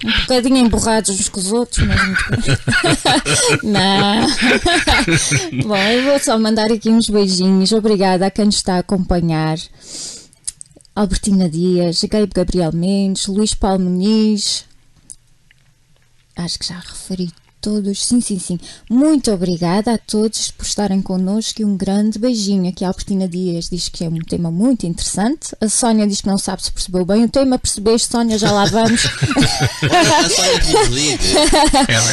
Um 0.06 0.22
bocadinho 0.22 0.56
emborrados 0.56 1.10
uns 1.10 1.28
com 1.28 1.38
os 1.38 1.52
outros, 1.52 1.86
mas 1.86 2.02
muito 2.02 2.24
bem. 2.30 2.40
Não. 3.74 4.28
Bom, 5.68 5.76
eu 5.76 6.04
vou 6.06 6.20
só 6.20 6.40
mandar 6.40 6.72
aqui 6.72 6.90
uns 6.90 7.10
beijinhos. 7.10 7.74
Obrigada 7.74 8.26
a 8.26 8.32
quem 8.32 8.46
nos 8.46 8.56
está 8.56 8.76
a 8.76 8.80
acompanhar. 8.80 9.58
Albertina 10.96 11.50
Dias, 11.50 12.02
Gabe 12.04 12.32
Gabriel 12.34 12.72
Mendes, 12.72 13.28
Luís 13.28 13.54
Paulo 13.54 13.82
Muniz. 13.84 14.64
Acho 16.38 16.58
que 16.58 16.68
já 16.68 16.80
referi 16.80 17.34
todos. 17.66 18.06
Sim, 18.06 18.22
sim, 18.22 18.38
sim. 18.38 18.60
Muito 18.90 19.32
obrigada 19.32 19.94
a 19.94 19.98
todos 19.98 20.52
por 20.52 20.66
estarem 20.66 21.02
connosco 21.02 21.62
e 21.62 21.66
um 21.66 21.76
grande 21.76 22.20
beijinho. 22.20 22.70
Aqui 22.70 22.86
a 22.86 22.90
Albertina 22.90 23.28
Dias 23.28 23.70
diz 23.70 23.90
que 23.90 24.04
é 24.04 24.08
um 24.10 24.20
tema 24.20 24.52
muito 24.52 24.86
interessante. 24.86 25.56
A 25.60 25.68
Sónia 25.68 26.06
diz 26.06 26.22
que 26.22 26.28
não 26.28 26.38
sabe 26.38 26.62
se 26.64 26.72
percebeu 26.72 27.04
bem 27.04 27.24
o 27.24 27.30
tema. 27.30 27.58
Percebeste, 27.58 28.12
Sónia? 28.12 28.38
Já 28.38 28.52
lá 28.52 28.66
vamos. 28.66 29.02
A 29.82 30.30
Sónia 30.30 30.60
que 30.60 30.74
nos 30.74 30.88
ligue, 30.90 31.24
se 31.24 31.36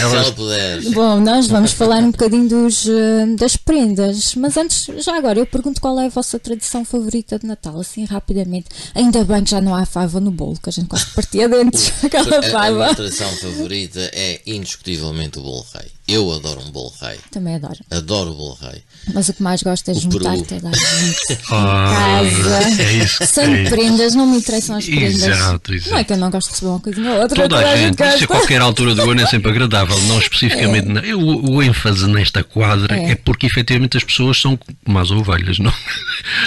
Ela- 0.02 0.32
puder. 0.32 0.82
Bom, 0.92 1.20
nós 1.20 1.46
vamos 1.48 1.72
falar 1.72 1.98
um 2.02 2.10
bocadinho 2.10 2.48
dos, 2.48 2.86
eh, 2.88 3.26
das 3.38 3.56
prendas, 3.56 4.34
mas 4.34 4.56
antes, 4.56 4.86
já 5.04 5.16
agora, 5.16 5.38
eu 5.38 5.46
pergunto 5.46 5.80
qual 5.80 5.98
é 6.00 6.06
a 6.06 6.08
vossa 6.08 6.38
tradição 6.38 6.84
favorita 6.84 7.38
de 7.38 7.46
Natal, 7.46 7.78
assim 7.78 8.04
rapidamente. 8.04 8.66
Ainda 8.94 9.22
bem 9.24 9.44
que 9.44 9.50
já 9.50 9.60
não 9.60 9.74
há 9.74 9.84
fava 9.84 10.18
no 10.20 10.30
bolo, 10.30 10.58
que 10.62 10.68
a 10.68 10.72
gente 10.72 10.86
gosta 10.88 11.06
de 11.08 11.14
partir 11.14 11.48
dentes, 11.48 11.92
aquela 12.04 12.36
A, 12.36 12.38
a 12.38 12.40
minha 12.40 12.52
fava. 12.52 12.94
tradição 12.94 13.28
favorita 13.36 14.00
é 14.14 14.40
indiscutivelmente 14.46 15.38
o 15.38 15.41
bolo 15.42 15.66
rei. 15.72 15.90
Eu 16.08 16.32
adoro 16.32 16.60
um 16.60 16.70
bolo 16.72 16.92
rei. 17.00 17.16
Também 17.30 17.54
adoro. 17.54 17.78
Adoro 17.90 18.30
o 18.32 18.34
bolo 18.34 18.58
rei. 18.60 18.82
Mas 19.14 19.28
o 19.28 19.32
que 19.34 19.42
mais 19.42 19.62
gosto 19.62 19.88
é 19.88 19.92
O 19.92 20.00
juntar 20.00 20.32
peru. 20.32 20.42
toda 20.44 20.68
a 20.68 20.72
gente 20.72 21.38
Ah, 21.48 22.20
em 22.24 22.42
casa. 22.42 22.82
é 22.82 22.92
isso. 22.94 23.26
Sem 23.26 23.44
é 23.54 23.62
isso. 23.62 23.70
prendas, 23.70 24.14
não 24.16 24.26
me 24.26 24.38
interessam 24.38 24.76
as 24.76 24.84
prendas. 24.84 25.22
Exato, 25.22 25.72
exato. 25.74 25.90
Não 25.92 25.98
é 25.98 26.04
que 26.04 26.12
eu 26.12 26.16
não 26.16 26.30
gosto 26.30 26.48
de 26.48 26.54
receber 26.54 26.70
uma 26.70 26.80
coisinha 26.80 27.10
ou 27.12 27.20
outra. 27.22 27.42
Toda 27.48 27.56
a 27.70 27.76
gente, 27.76 28.02
isso 28.02 28.24
a 28.24 28.26
qualquer 28.26 28.60
altura 28.60 28.94
do 28.96 29.10
ano 29.10 29.20
é 29.20 29.26
sempre 29.26 29.50
agradável, 29.52 29.96
não 30.02 30.18
especificamente. 30.20 30.88
na- 30.88 31.00
eu- 31.02 31.20
o, 31.20 31.54
o 31.56 31.62
ênfase 31.62 32.06
nesta 32.08 32.42
quadra 32.42 32.96
É. 32.98 33.12
é. 33.12 33.14
porque 33.14 33.46
efetivamente 33.46 33.96
as 33.96 34.02
pessoas 34.04 34.40
são 34.40 34.58
como 34.84 34.98
as 34.98 35.10
ovelhas, 35.12 35.58
não? 35.60 35.72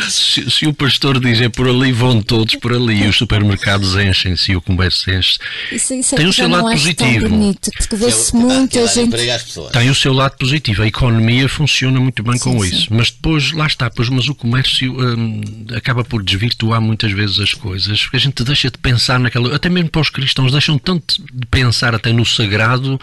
Se, 0.09 0.49
se 0.49 0.67
o 0.67 0.73
pastor 0.73 1.19
diz 1.19 1.41
é 1.41 1.49
por 1.49 1.67
ali, 1.67 1.91
vão 1.91 2.21
todos 2.21 2.55
por 2.55 2.71
ali, 2.73 3.03
e 3.03 3.07
os 3.07 3.17
supermercados 3.17 3.95
enchem-se 3.95 4.51
e 4.51 4.55
o 4.55 4.61
comércio 4.61 5.13
enche-se. 5.13 5.39
Isso, 5.75 5.93
isso 5.93 6.15
é 6.15 6.17
Tem 6.17 6.27
o 6.27 6.33
seu 6.33 6.47
não 6.47 6.57
lado 6.63 6.67
tão 6.67 6.77
positivo. 6.77 7.29
bonito, 7.29 7.71
porque 7.77 7.95
vê-se 7.95 8.35
é 8.35 8.39
muita 8.39 8.79
é 8.79 8.87
gente. 8.87 9.09
Pessoas. 9.45 9.71
Tem 9.71 9.89
o 9.89 9.95
seu 9.95 10.13
lado 10.13 10.37
positivo, 10.37 10.81
a 10.83 10.87
economia 10.87 11.47
funciona 11.47 11.99
muito 11.99 12.21
bem 12.23 12.37
com 12.39 12.59
Sim, 12.61 12.67
isso, 12.67 12.81
sim. 12.81 12.87
mas 12.91 13.11
depois, 13.11 13.51
lá 13.51 13.65
está, 13.67 13.89
pois, 13.89 14.09
mas 14.09 14.27
o 14.27 14.35
comércio 14.35 14.93
hum, 14.93 15.41
acaba 15.75 16.03
por 16.03 16.23
desvirtuar 16.23 16.81
muitas 16.81 17.11
vezes 17.11 17.39
as 17.39 17.53
coisas, 17.53 18.01
porque 18.01 18.17
a 18.17 18.19
gente 18.19 18.43
deixa 18.43 18.69
de 18.69 18.77
pensar 18.77 19.19
naquela, 19.19 19.55
até 19.55 19.69
mesmo 19.69 19.89
para 19.89 20.01
os 20.01 20.09
cristãos, 20.09 20.51
deixam 20.51 20.77
tanto 20.77 21.15
de 21.33 21.45
pensar 21.47 21.95
até 21.95 22.11
no 22.11 22.25
sagrado 22.25 22.99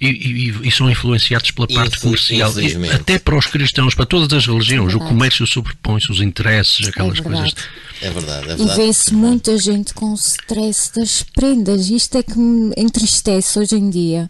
e, 0.00 0.08
e- 0.08 0.68
e 0.68 0.70
são 0.72 0.90
influenciados 0.90 1.52
pela 1.52 1.68
parte 1.68 2.00
comercial. 2.00 2.52
E 2.60 2.90
até 2.90 3.18
para 3.20 3.36
os 3.38 3.46
cristãos, 3.46 3.94
para 3.94 4.04
todas 4.04 4.32
as 4.32 4.46
religiões, 4.46 4.88
o 4.94 4.98
verdade. 4.98 5.08
comércio 5.10 5.46
sobrepõe-se, 5.46 6.10
os 6.10 6.20
interesses, 6.20 6.88
aquelas 6.88 7.18
É 7.18 7.22
coisas. 7.22 7.40
verdade. 7.52 7.64
É 8.00 8.10
verdade, 8.10 8.48
é 8.48 8.52
E 8.54 8.56
verdade. 8.56 8.80
vê-se 8.80 9.14
muita 9.14 9.56
gente 9.58 9.94
com 9.94 10.12
stress 10.14 10.90
das 10.92 11.22
prendas. 11.22 11.88
Isto 11.88 12.18
é 12.18 12.22
que 12.24 12.36
me 12.36 12.72
entristece 12.76 13.60
hoje 13.60 13.76
em 13.76 13.88
dia. 13.90 14.28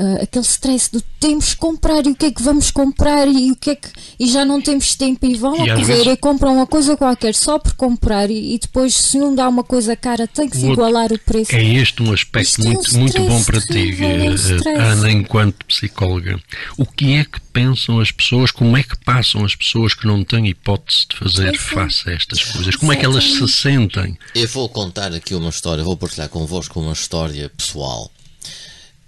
Ah, 0.00 0.22
aquele 0.22 0.44
stress 0.44 0.90
do 0.92 1.02
temos 1.18 1.54
que 1.54 1.56
comprar 1.56 2.06
e 2.06 2.10
o 2.10 2.14
que 2.14 2.26
é 2.26 2.30
que 2.30 2.40
vamos 2.40 2.70
comprar 2.70 3.26
e 3.26 3.50
o 3.50 3.56
que 3.56 3.70
é 3.70 3.74
que 3.74 3.88
e 4.20 4.28
já 4.28 4.44
não 4.44 4.60
temos 4.62 4.94
tempo 4.94 5.26
e 5.26 5.34
vão 5.34 5.56
E 5.56 5.68
a 5.70 5.74
correr 5.74 5.84
vezes- 5.86 6.06
e 6.06 6.16
compram 6.16 6.54
uma 6.54 6.66
coisa 6.68 6.96
qualquer 6.96 7.34
só 7.34 7.58
por 7.58 7.74
comprar 7.74 8.30
e, 8.30 8.54
e 8.54 8.58
depois 8.60 8.94
se 8.94 9.18
um 9.20 9.34
dá 9.34 9.48
uma 9.48 9.64
coisa 9.64 9.96
cara 9.96 10.28
tem 10.28 10.48
que 10.48 10.56
se 10.56 10.70
igualar 10.70 11.12
o 11.12 11.18
preço. 11.18 11.52
É 11.56 11.64
este 11.64 12.00
um 12.02 12.12
aspecto 12.12 12.48
Isto 12.48 12.62
é 12.62 12.68
um 12.68 12.72
muito, 12.74 12.94
muito 12.96 13.20
bom 13.24 13.42
para 13.42 13.60
ti, 13.60 13.96
é 14.00 14.06
um 14.06 14.30
eh, 14.30 14.34
stress. 14.34 14.68
Ana, 14.80 15.10
enquanto 15.10 15.64
psicóloga. 15.66 16.38
O 16.76 16.86
que 16.86 17.14
é 17.14 17.24
que 17.24 17.40
pensam 17.52 17.98
as 17.98 18.12
pessoas, 18.12 18.52
como 18.52 18.76
é 18.76 18.84
que 18.84 18.96
passam 19.04 19.44
as 19.44 19.56
pessoas 19.56 19.94
que 19.94 20.06
não 20.06 20.22
têm 20.22 20.46
hipótese 20.46 21.06
de 21.10 21.16
fazer 21.16 21.50
Sim, 21.50 21.58
sim. 21.58 21.74
face 21.74 22.08
a 22.08 22.12
estas 22.12 22.44
coisas? 22.44 22.76
Como 22.76 22.92
é 22.92 22.96
que 22.96 23.04
elas 23.04 23.24
se 23.24 23.48
sentem? 23.48 24.16
Eu 24.34 24.46
vou 24.46 24.68
contar 24.68 25.12
aqui 25.12 25.34
uma 25.34 25.48
história, 25.50 25.82
vou 25.82 25.96
partilhar 25.96 26.28
convosco 26.28 26.78
uma 26.80 26.92
história 26.92 27.48
pessoal. 27.56 28.10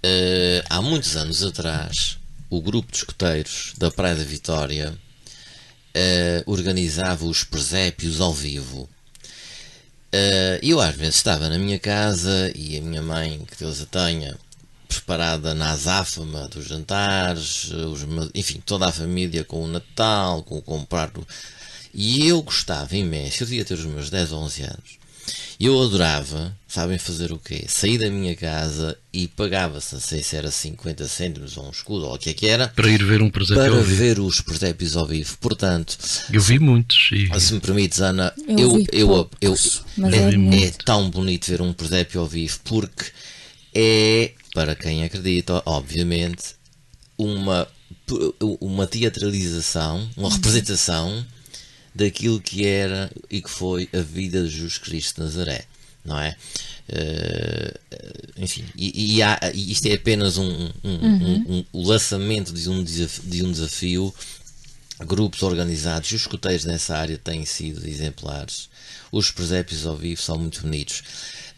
Eh, 0.03 0.63
há 0.67 0.81
muitos 0.81 1.15
anos 1.15 1.43
atrás, 1.43 2.17
o 2.49 2.59
grupo 2.59 2.91
de 2.91 2.97
escoteiros 2.97 3.73
da 3.77 3.91
Praia 3.91 4.15
da 4.15 4.23
Vitória 4.23 4.97
eh, 5.93 6.43
organizava 6.47 7.25
os 7.25 7.43
presépios 7.43 8.19
ao 8.19 8.33
vivo. 8.33 8.89
Eh, 10.11 10.59
eu 10.63 10.81
às 10.81 10.95
vezes 10.95 11.15
estava 11.17 11.47
na 11.49 11.59
minha 11.59 11.77
casa 11.77 12.51
e 12.55 12.77
a 12.77 12.81
minha 12.81 13.01
mãe, 13.01 13.45
que 13.45 13.57
Deus 13.57 13.79
a 13.81 13.85
tenha, 13.85 14.35
preparada 14.87 15.53
na 15.53 15.71
azáfama 15.71 16.47
dos 16.47 16.65
jantares, 16.67 17.65
os 17.71 18.01
enfim, 18.33 18.59
toda 18.65 18.87
a 18.87 18.91
família 18.91 19.43
com 19.43 19.63
o 19.63 19.67
Natal, 19.67 20.41
com 20.43 20.57
o 20.57 20.61
comprar. 20.63 21.11
E 21.93 22.27
eu 22.27 22.41
gostava 22.41 22.95
imenso, 22.97 23.43
eu 23.43 23.47
devia 23.47 23.65
ter 23.65 23.75
os 23.75 23.85
meus 23.85 24.09
10 24.09 24.31
ou 24.31 24.41
11 24.41 24.63
anos. 24.63 25.00
Eu 25.63 25.79
adorava, 25.79 26.57
sabem 26.67 26.97
fazer 26.97 27.31
o 27.31 27.37
quê? 27.37 27.65
Sair 27.67 27.99
da 27.99 28.09
minha 28.09 28.35
casa 28.35 28.97
e 29.13 29.27
pagava-se, 29.27 29.93
não 29.93 30.01
sei 30.01 30.23
se 30.23 30.35
era 30.35 30.49
50 30.49 31.07
cêntimos 31.07 31.55
ou 31.55 31.67
um 31.67 31.69
escudo 31.69 32.07
ou 32.07 32.15
o 32.15 32.17
que 32.17 32.31
é 32.31 32.33
que 32.33 32.47
era, 32.47 32.67
Para 32.69 32.89
ir 32.89 33.03
ver 33.05 33.21
um 33.21 33.29
presépio 33.29 33.61
para 33.63 33.73
ao 33.75 33.83
vivo. 33.83 33.95
ver 33.95 34.19
os 34.19 34.41
presépios 34.41 34.97
ao 34.97 35.05
vivo. 35.05 35.37
Portanto, 35.39 35.97
Eu 36.33 36.41
vi 36.41 36.57
muitos. 36.57 37.09
E... 37.11 37.39
se 37.39 37.53
me 37.53 37.59
permites, 37.59 38.01
Ana, 38.01 38.33
Eu 38.47 38.57
eu, 38.59 38.73
vi 38.75 38.87
eu, 38.91 39.07
eu, 39.11 39.29
poucos, 39.39 39.83
mas 39.97 40.13
é, 40.15 40.17
é 40.17 40.33
é 40.33 40.37
muito. 40.37 40.83
tão 40.83 41.09
bonito 41.11 41.45
ver 41.47 41.61
um 41.61 41.73
presépio 41.73 42.21
ao 42.21 42.27
vivo 42.27 42.59
porque 42.63 43.05
é, 43.75 44.31
para 44.55 44.75
quem 44.75 45.03
acredita, 45.03 45.61
obviamente, 45.65 46.55
uma, 47.17 47.67
uma 48.59 48.87
teatralização, 48.87 50.09
uma 50.17 50.27
Uhum. 50.27 50.33
representação 50.33 51.25
daquilo 51.93 52.39
que 52.41 52.65
era 52.65 53.11
e 53.29 53.41
que 53.41 53.49
foi 53.49 53.89
a 53.93 53.99
vida 54.01 54.43
de 54.43 54.49
Jesus 54.49 54.77
Cristo 54.77 55.15
de 55.15 55.21
Nazaré, 55.21 55.65
não 56.05 56.17
é? 56.19 56.35
Eh, 56.89 57.73
enfim, 58.37 58.65
e, 58.75 59.15
e 59.17 59.23
há- 59.23 59.39
e 59.53 59.71
isto 59.71 59.85
é 59.87 59.93
apenas 59.93 60.37
um, 60.37 60.49
um- 60.49 60.71
um- 60.83 60.99
Uhum. 61.01 61.45
um- 61.49 61.65
o 61.73 61.87
lançamento 61.87 62.53
de 62.53 62.69
um, 62.69 62.83
desaf- 62.83 63.21
de 63.25 63.43
um 63.43 63.51
desafio 63.51 64.13
grupos 65.05 65.41
organizados 65.41 66.11
e 66.11 66.15
os 66.15 66.21
escuteiros 66.21 66.65
nessa 66.65 66.95
área 66.97 67.17
têm 67.17 67.45
sido 67.45 67.87
exemplares. 67.87 68.69
Os 69.11 69.31
presépios 69.31 69.85
ao 69.85 69.97
vivo 69.97 70.21
são 70.21 70.37
muito 70.37 70.61
bonitos. 70.61 71.01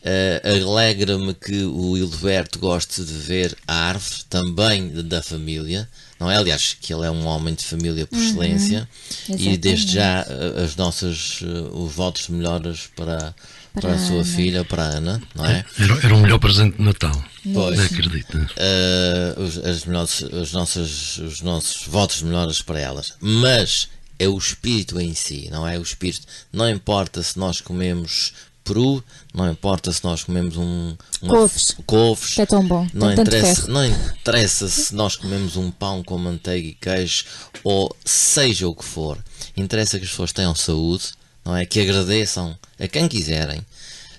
Eh, 0.06 0.62
Alegra-me 0.66 1.34
que 1.34 1.64
o 1.64 1.98
Hildeberto 1.98 2.60
goste 2.60 3.02
de 3.04 3.14
ver 3.14 3.58
a 3.66 3.74
árvore 3.90 4.24
também 4.30 4.90
da 5.04 5.24
família, 5.24 5.88
não 6.20 6.30
é? 6.30 6.36
Aliás, 6.36 6.76
que 6.80 6.94
ele 6.94 7.06
é 7.06 7.12
um 7.12 7.26
homem 7.26 7.54
de 7.54 7.64
família 7.64 8.06
por 8.06 8.18
excelência 8.20 8.88
e 9.30 9.56
desde 9.56 9.94
já 9.94 10.26
eh, 10.28 10.64
as 10.64 10.76
nossas 10.76 11.40
eh, 11.42 11.70
os 11.72 11.94
votos 11.94 12.28
de 12.28 12.34
melhoras 12.34 12.90
para, 12.96 13.34
para, 13.74 13.82
Para 13.82 13.94
a 13.94 13.98
sua 14.00 14.18
Ana. 14.22 14.26
filha, 14.26 14.66
para 14.66 14.84
a 14.84 14.88
Ana, 14.88 15.22
não 15.34 15.46
é? 15.46 15.66
Era, 15.80 16.06
era 16.06 16.16
o 16.16 16.20
melhor 16.20 16.40
presente 16.40 16.78
de 16.78 16.84
Natal. 16.84 17.24
Pois. 17.54 17.80
Acredita. 17.80 18.38
Uh, 18.38 19.42
os, 19.42 19.58
as 19.58 19.86
melhores, 19.86 20.22
os, 20.22 20.52
nossos, 20.52 21.18
os 21.18 21.42
nossos 21.42 21.88
votos 21.88 22.18
de 22.18 22.26
melhoras 22.26 22.62
para 22.62 22.80
elas. 22.80 23.14
Mas 23.22 23.88
é 24.20 24.28
o 24.28 24.38
espírito 24.38 25.00
em 25.00 25.14
si, 25.14 25.50
não 25.52 25.68
é 25.68 25.78
o 25.78 25.82
espírito. 25.82 26.28
Não 26.52 26.70
importa 26.70 27.22
se 27.24 27.38
nós 27.40 27.60
comemos 27.62 28.34
peru, 28.64 29.04
não 29.34 29.50
importa 29.52 29.92
se 29.92 30.04
nós 30.04 30.24
comemos 30.24 30.58
um. 30.58 30.96
Couves. 31.28 31.76
couves, 31.86 32.34
Que 32.36 32.42
é 32.42 32.46
tão 32.46 32.66
bom, 32.66 32.88
Não 32.94 33.12
interessa, 33.12 33.68
não 33.68 33.86
interessa 33.86 34.68
se 34.68 34.96
nós 34.96 35.16
comemos 35.16 35.56
um 35.58 35.70
pão 35.72 36.04
com 36.04 36.18
manteiga 36.18 36.68
e 36.68 36.74
queijo 36.74 37.26
ou 37.64 37.96
seja 38.04 38.68
o 38.68 38.76
que 38.76 38.86
for. 38.86 39.18
Interessa 39.56 39.98
que 39.98 40.06
as 40.06 40.12
pessoas 40.12 40.32
tenham 40.32 40.56
saúde, 40.56 41.12
não 41.46 41.56
é? 41.56 41.66
Que 41.66 41.82
agradeçam 41.82 42.58
a 42.80 42.88
quem 42.88 43.08
quiserem 43.08 43.64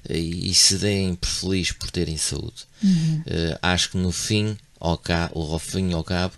e, 0.09 0.51
e 0.51 0.55
se 0.55 0.77
deem 0.77 1.15
por 1.15 1.29
feliz 1.29 1.73
por 1.73 1.91
terem 1.91 2.17
saúde. 2.17 2.67
Uhum. 2.83 3.23
Eh, 3.27 3.59
acho 3.63 3.91
que 3.91 3.97
no 3.97 4.13
fim, 4.13 4.57
ao, 4.79 4.99
ca, 4.99 5.31
ao 5.35 5.59
fim 5.59 5.93
ao 5.93 6.05
cabo, 6.05 6.35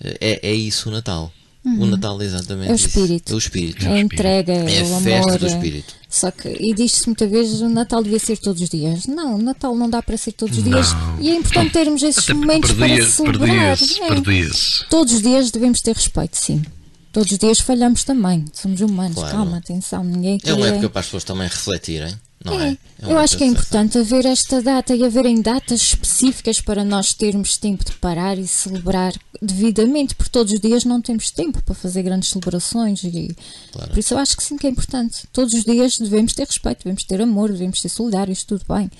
eh, 0.00 0.18
é, 0.20 0.50
é 0.50 0.54
isso 0.54 0.88
o 0.88 0.92
Natal. 0.92 1.32
O 1.64 1.84
Natal 1.86 2.20
é 2.22 2.24
exatamente 2.24 2.70
É 2.70 2.72
o 2.72 2.76
espírito. 2.76 3.32
É 3.32 3.34
o 3.34 3.38
espírito. 3.38 3.84
É 3.86 3.92
a 3.92 3.98
entrega, 4.00 4.52
é, 4.52 4.78
É 4.78 4.82
o 4.84 4.96
a 4.96 5.00
festa 5.00 5.28
amor. 5.28 5.38
do 5.38 5.46
é- 5.46 5.48
espírito. 5.48 5.94
Só 6.08 6.30
que, 6.30 6.48
e 6.48 6.72
diz-se 6.72 7.06
muitas 7.06 7.30
vezes, 7.30 7.60
o 7.60 7.68
Natal 7.68 8.02
devia 8.02 8.18
ser 8.18 8.38
todos 8.38 8.62
os 8.62 8.68
dias. 8.70 9.06
Não, 9.06 9.34
o 9.34 9.42
Natal 9.42 9.74
não 9.76 9.90
dá 9.90 10.00
para 10.02 10.16
ser 10.16 10.32
todos 10.32 10.56
os 10.56 10.64
dias. 10.64 10.92
Não. 10.94 11.20
E 11.20 11.28
é 11.30 11.34
importante 11.34 11.72
termos 11.72 12.02
esses 12.02 12.24
Até 12.24 12.32
momentos 12.32 12.72
perdia- 12.72 12.96
para 12.96 13.06
celebrar. 13.06 13.48
perdia-se, 13.76 14.02
É. 14.02 14.08
perdia-se. 14.08 14.88
Todos 14.88 15.12
os 15.14 15.20
dias 15.22 15.50
devemos 15.50 15.82
ter 15.82 15.94
respeito, 15.94 16.36
sim. 16.38 16.62
Todos 17.12 17.32
os 17.32 17.38
dias 17.38 17.60
falhamos 17.60 18.04
também. 18.04 18.44
Somos 18.54 18.80
humanos. 18.80 19.16
Claro. 19.16 19.36
Calma, 19.36 19.56
atenção. 19.58 20.04
Ninguém 20.04 20.38
É 20.44 20.52
uma 20.54 20.64
quer- 20.66 20.72
época 20.74 20.88
para 20.90 21.00
as 21.00 21.06
pessoas 21.06 21.24
também 21.24 21.48
refletirem, 21.48 22.14
não 22.44 22.60
é? 22.60 22.70
É, 22.70 22.78
É 23.02 23.12
eu 23.12 23.18
acho 23.18 23.36
que 23.36 23.44
é 23.44 23.46
importante 23.46 23.98
haver 23.98 24.24
esta 24.26 24.62
data 24.62 24.94
e 24.94 25.04
haverem 25.04 25.40
datas 25.40 25.80
específicas 25.82 26.60
para 26.60 26.84
nós 26.84 27.12
termos 27.14 27.56
tempo 27.56 27.84
de 27.84 27.92
parar 27.92 28.38
e 28.38 28.46
celebrar 28.46 29.12
devidamente, 29.40 30.14
porque 30.14 30.30
todos 30.30 30.52
os 30.52 30.60
dias 30.60 30.84
não 30.84 31.00
temos 31.00 31.30
tempo 31.30 31.62
para 31.62 31.74
fazer 31.74 32.02
grandes 32.02 32.28
celebrações 32.30 33.02
e 33.04 33.34
Claro. 33.72 33.90
por 33.90 33.98
isso 33.98 34.14
eu 34.14 34.18
acho 34.18 34.36
que 34.36 34.42
sim 34.42 34.56
que 34.56 34.66
é 34.66 34.70
importante. 34.70 35.26
Todos 35.32 35.54
os 35.54 35.64
dias 35.64 35.98
devemos 35.98 36.32
ter 36.32 36.46
respeito, 36.46 36.84
devemos 36.84 37.04
ter 37.04 37.20
amor, 37.20 37.50
devemos 37.52 37.80
ser 37.80 37.88
solidários, 37.88 38.42
tudo 38.44 38.64
bem, 38.68 38.90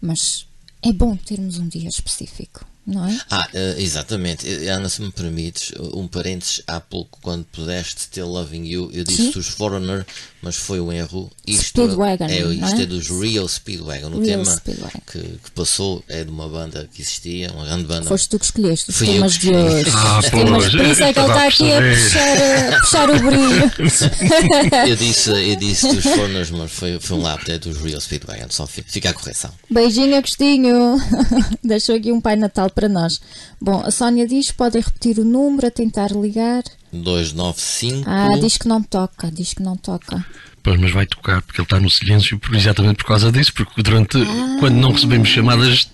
mas 0.00 0.46
é 0.82 0.92
bom 0.92 1.16
termos 1.16 1.58
um 1.58 1.68
dia 1.68 1.88
específico, 1.88 2.64
não 2.86 3.06
é? 3.06 3.18
Ah, 3.30 3.46
eh, 3.54 3.76
exatamente. 3.78 4.48
Eh, 4.48 4.68
Ana, 4.68 4.88
se 4.88 5.00
me 5.02 5.10
permites, 5.10 5.72
um 5.94 6.08
parênteses, 6.08 6.62
há 6.66 6.80
pouco, 6.80 7.18
quando 7.22 7.44
pudeste 7.44 8.08
ter 8.08 8.24
Loving 8.24 8.64
You, 8.66 8.90
eu 8.92 9.04
disse 9.04 9.24
Sim. 9.24 9.30
dos 9.32 9.48
Foreigner, 9.48 10.06
mas 10.42 10.56
foi 10.56 10.80
um 10.80 10.92
erro. 10.92 11.30
Isto 11.46 11.82
Speedwagon, 11.84 12.24
é, 12.24 12.40
não 12.42 12.52
isto 12.52 12.80
é? 12.80 12.82
é 12.82 12.86
dos 12.86 13.08
Real 13.08 13.46
Speedwagon. 13.46 14.08
O 14.08 14.20
Real 14.22 14.42
tema 14.42 14.56
Speedwagon. 14.56 15.00
que, 15.10 15.18
que 15.20 15.50
passou 15.54 16.02
é 16.08 16.24
de 16.24 16.30
uma 16.30 16.48
banda 16.48 16.88
que 16.92 17.02
existia, 17.02 17.52
uma 17.52 17.64
grande 17.64 17.84
banda. 17.84 18.06
Foste 18.08 18.28
tu 18.28 18.38
que 18.38 18.44
escolheste 18.46 18.90
os 18.90 18.96
Fui 18.96 19.08
eu 19.08 19.12
temas 19.14 19.36
que 19.36 19.50
de 19.50 19.56
hoje. 19.56 19.90
Ah, 19.94 20.18
Os 20.18 20.28
pois, 20.30 20.70
por 20.70 20.84
isso 20.86 21.02
é 21.02 21.12
que 21.12 21.18
ele 21.20 21.28
está 21.28 21.42
a 21.42 21.46
aqui 21.46 21.72
a 21.72 21.80
puxar, 21.80 22.74
a 22.74 22.80
puxar 22.80 23.10
o 23.10 23.18
brilho. 23.18 23.70
Eu 24.90 24.96
disse, 24.96 25.30
eu 25.30 25.56
disse 25.56 25.94
dos 25.94 26.02
Foreigners, 26.04 26.50
mas 26.50 26.70
foi, 26.72 26.98
foi 27.00 27.16
um 27.16 27.22
lápis, 27.22 27.48
é 27.48 27.58
dos 27.58 27.76
Real 27.78 28.00
Speedwagon. 28.00 28.46
Só 28.50 28.66
fica, 28.66 28.90
fica 28.90 29.10
a 29.10 29.12
correção. 29.12 29.52
Beijinho, 29.70 30.16
Agostinho. 30.16 30.96
Deixou 31.62 31.94
aqui 31.96 32.12
um 32.12 32.20
Pai 32.20 32.36
Natal 32.36 32.69
para 32.70 32.88
nós. 32.88 33.20
Bom, 33.60 33.82
a 33.84 33.90
Sónia 33.90 34.26
diz: 34.26 34.50
podem 34.50 34.80
repetir 34.82 35.18
o 35.18 35.24
número 35.24 35.66
a 35.66 35.70
tentar 35.70 36.10
ligar. 36.12 36.62
295. 36.92 38.04
Ah, 38.08 38.28
diz 38.40 38.56
que 38.56 38.66
não 38.68 38.82
toca, 38.82 39.30
diz 39.30 39.54
que 39.54 39.62
não 39.62 39.76
toca. 39.76 40.24
Pois, 40.62 40.78
mas 40.78 40.92
vai 40.92 41.06
tocar, 41.06 41.40
porque 41.42 41.60
ele 41.60 41.64
está 41.66 41.80
no 41.80 41.88
silêncio 41.90 42.38
por- 42.38 42.54
exatamente 42.54 42.96
por 42.98 43.06
causa 43.06 43.32
disso, 43.32 43.52
porque 43.54 43.82
durante, 43.82 44.18
Ah. 44.18 44.56
quando 44.60 44.74
não 44.76 44.92
recebemos 44.92 45.28
chamadas, 45.28 45.88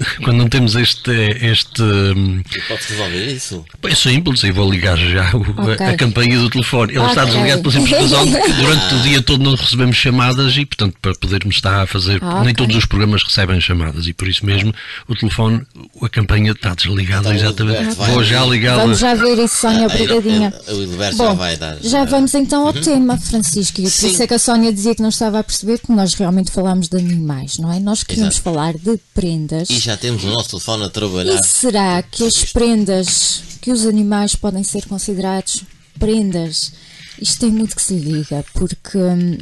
quando 0.24 0.36
não 0.38 0.48
temos 0.48 0.74
este, 0.76 1.10
este 1.42 1.82
hum, 1.82 2.42
Pode 2.68 2.82
resolver 2.88 3.26
isso? 3.32 3.64
é 3.82 3.94
simples, 3.94 4.42
eu 4.44 4.54
vou 4.54 4.70
ligar 4.70 4.96
já 4.96 5.30
o- 5.36 5.44
a- 5.60 5.72
Ok. 5.72 5.86
a, 5.86 5.96
campainha 5.96 6.38
do 6.38 6.48
telefone. 6.50 6.92
Ele 6.94 7.04
está 7.06 7.22
Ok. 7.22 7.34
desligado 7.34 7.62
pela 7.62 7.72
simples 7.74 8.00
razão 8.00 8.26
de 8.26 8.40
que 8.40 8.52
durante 8.54 8.94
o 8.94 8.98
dia 9.02 9.22
todo 9.22 9.42
não 9.44 9.54
recebemos 9.54 9.96
chamadas 9.96 10.56
e, 10.56 10.64
portanto, 10.66 10.96
para 11.02 11.14
podermos 11.14 11.54
estar 11.56 11.82
a 11.82 11.86
fazer, 11.86 12.18
Ah, 12.22 12.40
nem 12.40 12.52
ok. 12.52 12.54
todos 12.54 12.76
os 12.76 12.84
programas 12.86 13.22
recebem 13.22 13.60
chamadas 13.60 14.06
e 14.06 14.12
por 14.12 14.26
isso 14.28 14.44
mesmo 14.46 14.72
o 15.08 15.14
telefone, 15.14 15.62
a 16.02 16.08
campanha 16.08 16.52
está 16.52 16.74
desligada 16.74 17.28
Então, 17.28 17.32
exatamente. 17.34 17.94
Vou 17.96 18.24
já 18.24 18.44
ligá-la. 18.44 18.82
Vamos 18.82 18.98
já 18.98 19.14
ver 19.14 19.38
isso, 19.44 19.56
Sónia, 19.56 19.82
Ah, 19.86 19.94
obrigadinha. 19.94 20.54
ah, 20.68 20.72
O 20.72 20.82
Hilberto 20.82 21.16
já 21.16 21.24
Bom, 21.24 21.34
vai 21.36 21.56
dar. 21.56 21.76
já 21.82 22.04
vamos 22.04 22.34
então 22.34 22.66
ao 22.66 22.72
tema, 22.72 23.18
Francisco. 23.18 23.80
E 23.80 23.84
por 23.84 24.06
isso 24.06 24.22
é 24.22 24.26
que 24.26 24.34
a 24.34 24.38
Sónia 24.38 24.72
dizia 24.72 24.94
que 24.94 25.02
não 25.02 25.08
estava 25.10 25.38
a 25.38 25.44
perceber, 25.44 25.78
porque 25.78 25.92
nós 25.92 26.14
realmente 26.14 26.50
falámos 26.50 26.88
de 26.88 26.96
animais, 26.96 27.58
não 27.58 27.72
é? 27.72 27.78
Nós 27.80 28.02
queríamos 28.02 28.36
Exato. 28.36 28.44
falar 28.44 28.74
de 28.74 28.98
prendas. 29.14 29.68
E 29.70 29.78
já 29.78 29.89
temos 29.96 30.24
o 30.24 30.28
nosso 30.28 30.50
telefone 30.50 30.84
a 30.84 30.88
trabalhar. 30.88 31.40
E 31.40 31.46
será 31.46 32.02
que 32.02 32.24
as 32.24 32.44
prendas 32.44 33.42
que 33.60 33.70
os 33.70 33.86
animais 33.86 34.34
podem 34.34 34.62
ser 34.64 34.86
considerados 34.86 35.62
prendas? 35.98 36.72
Isto 37.20 37.40
tem 37.40 37.50
muito 37.50 37.76
que 37.76 37.82
se 37.82 37.98
diga, 38.00 38.44
porque 38.54 38.98
hum, 38.98 39.38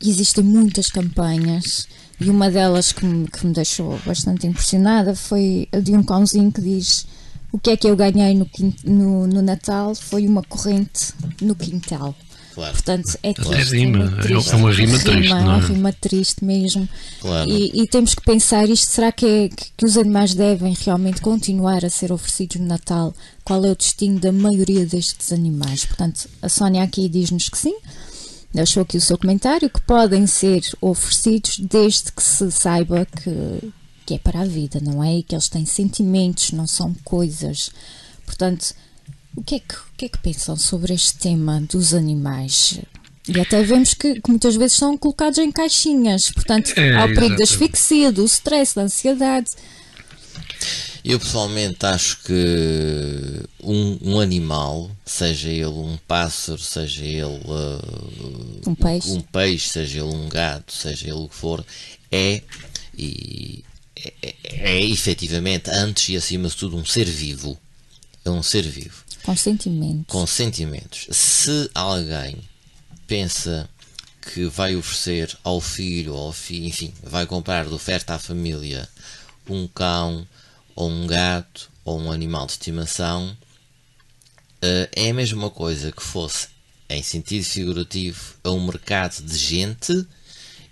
existem 0.00 0.44
muitas 0.44 0.88
campanhas 0.88 1.86
e 2.20 2.30
uma 2.30 2.50
delas 2.50 2.92
que 2.92 3.04
me, 3.04 3.26
que 3.28 3.46
me 3.46 3.52
deixou 3.52 3.98
bastante 4.06 4.46
impressionada 4.46 5.14
foi 5.14 5.68
a 5.72 5.80
de 5.80 5.92
um 5.92 6.02
cãozinho 6.02 6.52
que 6.52 6.60
diz 6.60 7.06
o 7.50 7.58
que 7.58 7.70
é 7.70 7.76
que 7.76 7.86
eu 7.86 7.94
ganhei 7.94 8.34
no, 8.34 8.48
no, 8.84 9.26
no 9.26 9.42
Natal 9.42 9.94
foi 9.94 10.26
uma 10.26 10.42
corrente 10.42 11.12
no 11.40 11.54
quintal. 11.54 12.14
Claro. 12.54 12.72
Portanto, 12.72 13.18
é 13.22 13.32
triste. 13.32 13.54
É 13.54 13.78
rima, 13.78 13.98
muito 13.98 14.18
é 14.18 14.22
triste. 14.22 14.54
uma 14.54 14.72
rima 14.72 14.98
triste, 14.98 15.32
é 15.32 15.34
não 15.34 15.42
uma 15.42 15.56
é? 15.56 15.60
rima 15.60 15.92
triste 15.92 16.44
mesmo. 16.44 16.88
Claro. 17.20 17.50
E, 17.50 17.82
e 17.82 17.86
temos 17.86 18.14
que 18.14 18.22
pensar 18.22 18.68
isto, 18.68 18.90
será 18.90 19.10
que, 19.10 19.26
é, 19.26 19.48
que, 19.48 19.72
que 19.76 19.86
os 19.86 19.96
animais 19.96 20.34
devem 20.34 20.76
realmente 20.84 21.20
continuar 21.20 21.84
a 21.84 21.90
ser 21.90 22.12
oferecidos 22.12 22.56
no 22.56 22.66
Natal? 22.66 23.14
Qual 23.44 23.64
é 23.64 23.70
o 23.70 23.76
destino 23.76 24.20
da 24.20 24.30
maioria 24.32 24.84
destes 24.84 25.32
animais? 25.32 25.84
Portanto, 25.84 26.28
a 26.42 26.48
Sónia 26.48 26.82
aqui 26.82 27.08
diz-nos 27.08 27.48
que 27.48 27.58
sim. 27.58 27.76
Deixou 28.52 28.82
aqui 28.82 28.98
o 28.98 29.00
seu 29.00 29.16
comentário, 29.16 29.70
que 29.70 29.80
podem 29.80 30.26
ser 30.26 30.62
oferecidos 30.78 31.58
desde 31.58 32.12
que 32.12 32.22
se 32.22 32.50
saiba 32.52 33.06
que, 33.06 33.72
que 34.04 34.14
é 34.14 34.18
para 34.18 34.40
a 34.40 34.44
vida, 34.44 34.78
não 34.78 35.02
é? 35.02 35.16
E 35.16 35.22
que 35.22 35.34
eles 35.34 35.48
têm 35.48 35.64
sentimentos, 35.64 36.52
não 36.52 36.66
são 36.66 36.94
coisas. 37.02 37.70
Portanto, 38.26 38.74
o 39.36 39.42
que 39.42 39.56
é 39.56 39.60
que, 39.60 39.74
o 39.74 39.96
que, 39.96 40.04
é 40.04 40.08
que 40.08 40.18
pensam 40.18 40.56
sobre 40.56 40.92
este 40.92 41.16
tema 41.16 41.60
dos 41.60 41.94
animais? 41.94 42.80
E 43.28 43.40
até 43.40 43.62
vemos 43.62 43.94
que, 43.94 44.20
que 44.20 44.30
muitas 44.30 44.56
vezes 44.56 44.76
são 44.76 44.96
colocados 44.98 45.38
em 45.38 45.50
caixinhas. 45.50 46.30
Portanto, 46.30 46.72
É, 46.76 46.94
há 46.94 47.04
o 47.04 47.14
perigo 47.14 47.36
da 47.36 47.44
asfixia, 47.44 48.10
do 48.10 48.24
stress, 48.24 48.74
da 48.74 48.82
ansiedade. 48.82 49.50
Eu 51.04 51.18
pessoalmente 51.18 51.84
acho 51.84 52.22
que 52.22 53.42
um, 53.62 53.98
um 54.02 54.20
animal, 54.20 54.90
seja 55.04 55.48
ele 55.48 55.64
um 55.66 55.98
pássaro, 56.06 56.60
seja 56.60 57.04
ele 57.04 57.24
uh, 57.24 58.68
Um 58.68 58.74
peixe. 58.74 59.10
um 59.10 59.20
peixe, 59.20 59.68
seja 59.68 59.98
ele 60.00 60.14
um 60.14 60.28
gato, 60.28 60.72
seja 60.72 61.06
ele 61.06 61.14
o 61.14 61.28
que 61.28 61.34
for, 61.34 61.64
é 62.10 62.42
e 62.96 63.64
é, 63.96 64.12
é, 64.22 64.34
é 64.44 64.84
efetivamente 64.84 65.70
antes 65.70 66.08
e 66.08 66.16
acima 66.16 66.48
de 66.48 66.56
tudo 66.56 66.76
um 66.76 66.84
ser 66.84 67.06
vivo. 67.06 67.58
É 68.24 68.30
um 68.30 68.42
ser 68.42 68.62
vivo 68.62 69.01
Com 69.24 69.36
sentimento. 69.36 70.04
com 70.06 70.26
sentimentos. 70.26 71.06
Se 71.10 71.70
alguém 71.74 72.36
pensa 73.06 73.68
que 74.32 74.44
vai 74.46 74.76
oferecer 74.76 75.36
ao 75.44 75.60
filho 75.60 76.14
ou 76.14 76.26
ao 76.26 76.32
filho, 76.32 76.66
enfim, 76.66 76.92
vai 77.02 77.26
comprar 77.26 77.66
de 77.66 77.74
oferta 77.74 78.14
à 78.14 78.18
família 78.18 78.88
um 79.48 79.66
cão 79.68 80.26
ou 80.74 80.88
um 80.90 81.06
gato 81.06 81.70
ou 81.84 82.00
um 82.00 82.10
animal 82.12 82.46
de 82.46 82.52
estimação, 82.52 83.36
eh, 84.60 84.88
é 84.94 85.10
a 85.10 85.14
mesma 85.14 85.50
coisa 85.50 85.90
que 85.92 86.02
fosse, 86.02 86.48
em 86.88 87.02
sentido 87.02 87.44
figurativo, 87.44 88.34
a 88.44 88.50
um 88.50 88.64
mercado 88.64 89.22
de 89.22 89.36
gente 89.36 90.06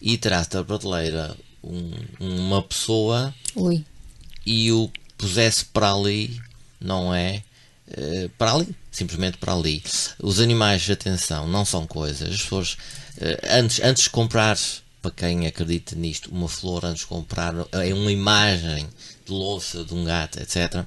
e 0.01 0.17
traz 0.17 0.47
da 0.47 0.63
prateleira 0.65 1.37
um- 1.63 1.93
uma 2.21 2.63
pessoa 2.63 3.35
Ui. 3.55 3.85
e 4.47 4.71
o 4.73 4.91
pusesse 5.19 5.65
para 5.67 5.93
ali, 5.93 6.41
não 6.81 7.13
é? 7.15 7.43
Eh, 7.93 8.31
para 8.39 8.55
ali, 8.55 8.69
simplesmente 8.91 9.39
para 9.39 9.53
ali. 9.53 9.83
Os 10.23 10.39
animais, 10.39 10.89
atenção, 10.89 11.47
não 11.47 11.65
são 11.65 11.87
coisas. 11.87 12.35
As 12.35 12.43
pessoas, 12.43 12.77
eh, 13.19 13.41
antes, 13.51 13.81
antes 13.81 14.05
de 14.05 14.11
comprar, 14.11 14.57
para 15.03 15.11
quem 15.11 15.47
acredita 15.47 15.97
nisto, 15.97 16.31
uma 16.31 16.49
flor, 16.49 16.85
antes 16.85 17.01
de 17.01 17.07
comprar 17.07 17.55
é 17.73 17.93
uma 17.93 18.13
imagem 18.13 18.87
de 19.25 19.33
louça 19.33 19.85
de 19.85 19.95
um 19.95 20.05
gato, 20.05 20.41
etc. 20.41 20.85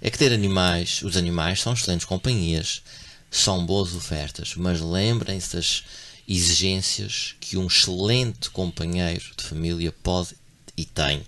É 0.00 0.10
que 0.10 0.18
ter 0.18 0.32
animais, 0.32 1.02
os 1.02 1.16
animais 1.16 1.60
são 1.60 1.72
excelentes 1.72 2.04
companhias, 2.04 2.82
são 3.30 3.64
boas 3.66 3.94
ofertas, 3.94 4.54
mas 4.54 4.80
lembrem-se 4.80 5.56
das 5.56 5.84
exigências 6.28 7.34
que 7.40 7.56
um 7.56 7.66
excelente 7.66 8.50
companheiro 8.50 9.24
de 9.36 9.44
família 9.44 9.92
pode 10.02 10.36
e 10.76 10.84
tem 10.84 11.24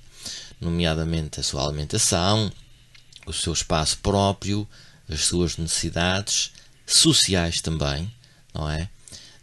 nomeadamente 0.60 1.40
a 1.40 1.42
sua 1.42 1.66
alimentação, 1.66 2.52
o 3.26 3.32
seu 3.32 3.52
espaço 3.52 3.98
próprio, 3.98 4.68
as 5.08 5.20
suas 5.22 5.56
necessidades 5.56 6.52
sociais 6.86 7.60
também, 7.60 8.10
não 8.54 8.68
é? 8.70 8.88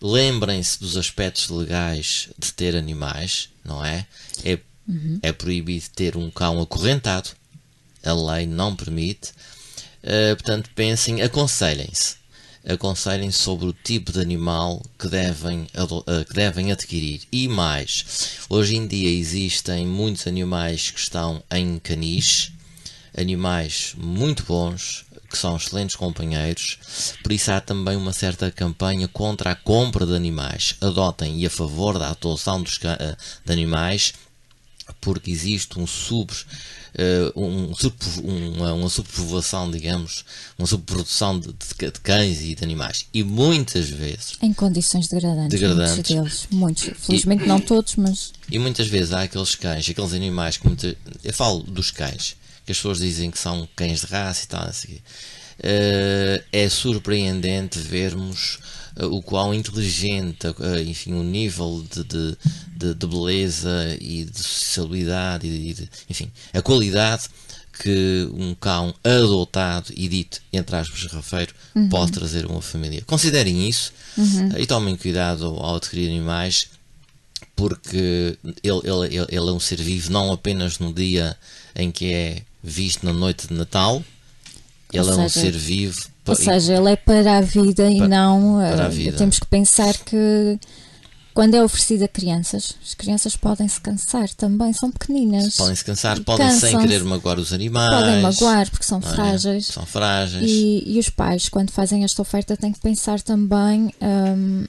Lembrem-se 0.02 0.80
dos 0.80 0.97
aspectos 0.97 1.49
legais 1.49 2.30
de 2.38 2.52
ter 2.54 2.76
animais, 2.76 3.49
não 3.63 3.84
é? 3.86 4.06
É, 4.43 4.60
é 5.21 5.32
proibido 5.32 5.86
ter 5.95 6.17
um 6.17 6.30
cão 6.30 6.62
acorrentado, 6.62 7.30
a 8.04 8.13
lei 8.13 8.45
não 8.45 8.76
permite. 8.76 9.32
Uh, 10.04 10.36
portanto, 10.36 10.69
pensem, 10.76 11.21
aconselhem-se. 11.21 12.17
Aconselhem-se 12.65 13.39
sobre 13.39 13.65
o 13.65 13.73
tipo 13.73 14.12
de 14.12 14.19
animal 14.19 14.82
que 14.99 15.08
devem, 15.08 15.67
uh, 15.76 16.26
que 16.26 16.34
devem 16.34 16.71
adquirir. 16.71 17.21
E 17.32 17.47
mais, 17.47 18.38
hoje 18.49 18.76
em 18.76 18.86
dia 18.86 19.10
existem 19.10 19.88
muitos 19.88 20.28
animais 20.28 20.91
que 20.91 20.99
estão 20.99 21.41
em 21.49 21.80
caniche, 21.80 22.52
animais 23.17 23.93
muito 23.97 24.43
bons, 24.43 25.06
que 25.33 25.37
são 25.39 25.57
excelentes 25.57 25.95
companheiros, 25.95 26.77
por 27.23 27.31
isso 27.31 27.51
há 27.51 27.59
também 27.59 27.97
uma 27.97 28.13
certa 28.13 28.51
campanha 28.51 29.07
contra 29.07 29.49
a 29.51 29.55
compra 29.55 30.05
de 30.05 30.15
animais. 30.15 30.75
Adotem 30.79 31.39
e 31.39 31.45
a 31.47 31.49
favor 31.49 31.97
da 31.97 32.11
adoção 32.11 32.61
dos 32.61 32.79
eh, 32.83 33.15
de 33.43 33.51
animais, 33.51 34.13
porque 35.01 35.31
existe 35.31 35.79
um 35.79 35.87
sub, 35.87 36.31
eh, 36.93 37.31
um, 37.35 37.73
uma, 38.23 38.73
uma 38.73 38.89
subpovoação, 38.89 39.71
digamos, 39.71 40.23
uma 40.55 40.67
subprodução 40.67 41.39
de, 41.39 41.47
de, 41.47 41.91
de 41.91 41.99
cães 41.99 42.41
e 42.43 42.53
de 42.53 42.63
animais. 42.63 43.07
E 43.11 43.23
muitas 43.23 43.89
vezes 43.89 44.37
Em 44.39 44.53
condições 44.53 45.07
degradantes. 45.07 45.59
Degradantes. 45.59 45.95
Muitos 45.95 46.15
deles. 46.15 46.47
Muitos. 46.51 46.91
Felizmente 47.07 47.47
não 47.47 47.59
todos, 47.59 47.95
mas. 47.95 48.33
E 48.51 48.59
muitas 48.59 48.85
vezes 48.85 49.13
há 49.13 49.23
aqueles 49.23 49.55
cães, 49.55 49.89
aqueles 49.89 50.13
animais 50.13 50.57
que 50.57 50.67
muita, 50.67 50.95
eu 51.23 51.33
falo 51.33 51.63
dos 51.63 51.89
cães, 51.89 52.35
que 52.65 52.71
as 52.71 52.78
pessoas 52.78 52.99
dizem 52.99 53.30
que 53.32 53.38
são 53.39 53.67
cães 53.76 54.02
de 54.02 54.08
raça 54.08 54.43
e 54.45 54.47
tal, 54.47 54.69
eh, 55.60 56.43
é 56.52 56.69
surpreendente 56.69 57.78
vermos 57.80 58.60
eh, 58.95 59.06
o 59.06 59.21
quão 59.21 59.54
inteligente, 59.54 60.47
eh, 60.60 60.84
enfim, 60.84 61.13
o 61.13 61.23
nível 61.23 61.86
de, 61.91 62.04
de, 62.04 62.38
de- 62.78 62.93
de 62.95 63.08
beleza 63.08 63.97
e 64.02 64.26
de 64.26 64.38
sociabilidade 64.39 65.47
e 65.47 65.73
de, 65.73 65.89
enfim, 66.10 66.32
a 66.54 66.62
qualidade 66.62 67.23
que 67.82 68.30
um 68.34 68.54
cão 68.54 68.93
adotado 69.04 69.91
e 69.95 70.08
dito, 70.08 70.39
entre 70.52 70.76
aspas, 70.76 71.06
rafeiro, 71.12 71.54
pode 71.89 72.12
trazer 72.12 72.45
a 72.45 72.47
uma 72.47 72.62
família. 72.62 73.02
Considerem 73.06 73.67
isso 73.67 73.91
eh, 74.56 74.62
e 74.62 74.65
tomem 74.67 74.95
cuidado 74.95 75.45
ao, 75.45 75.76
adquirir 75.76 76.08
animais 76.10 76.67
porque 77.56 78.38
ele, 78.63 78.82
ele, 78.84 79.15
ele 79.30 79.49
é 79.49 79.52
um 79.52 79.60
ser 79.60 79.82
vivo 79.82 80.12
não 80.12 80.32
apenas 80.32 80.80
no 80.80 80.91
dia 80.93 81.38
em 81.76 81.91
que 81.91 82.12
é 82.13 82.41
visto 82.63 83.06
na 83.06 83.12
noite 83.12 83.47
de 83.47 83.54
Natal, 83.54 84.02
ele 84.91 85.10
é 85.10 85.13
um 85.13 85.28
seja, 85.28 85.52
ser 85.52 85.52
vivo 85.52 86.02
Ou 86.26 86.36
seja, 86.36 86.76
ele 86.76 86.91
é 86.91 86.95
para 86.95 87.38
a 87.38 87.41
vida 87.41 87.89
e 87.91 87.99
Pa- 87.99 88.08
não. 88.08 88.58
para 88.60 88.84
a 88.86 88.88
eh, 88.88 88.89
vida. 88.89 89.17
Temos 89.17 89.39
que 89.39 89.45
pensar 89.47 89.97
que 89.97 90.58
quando 91.34 91.56
é 91.56 91.63
oferecido 91.63 92.04
a 92.04 92.08
crianças, 92.08 92.76
as 92.84 92.93
crianças 92.93 93.36
podem 93.36 93.67
se 93.67 93.82
cansar 93.82 94.30
também, 94.30 94.71
são 94.71 94.91
pequeninas. 94.91 95.58
podem 95.58 95.76
se 95.76 95.84
cansar, 95.84 96.17
E 96.17 96.21
podem 96.21 96.52
sem 96.52 96.78
querer 96.78 97.04
magoar 97.04 97.39
os 97.39 97.52
animais. 97.52 97.89
Podem 97.89 98.21
magoar 98.21 98.69
porque 98.69 98.86
são 98.86 98.99
é? 98.99 99.02
frágeis. 99.02 99.65
São 99.67 99.86
frágeis. 99.86 100.49
E, 100.49 100.84
e 100.86 100.99
os 100.99 101.10
pais, 101.10 101.49
quando 101.49 101.71
fazem 101.71 102.04
esta 102.04 102.21
oferta, 102.21 102.56
têm 102.56 102.71
que 102.71 102.80
pensar 102.80 103.19
também 103.19 103.91
hum, 103.99 104.65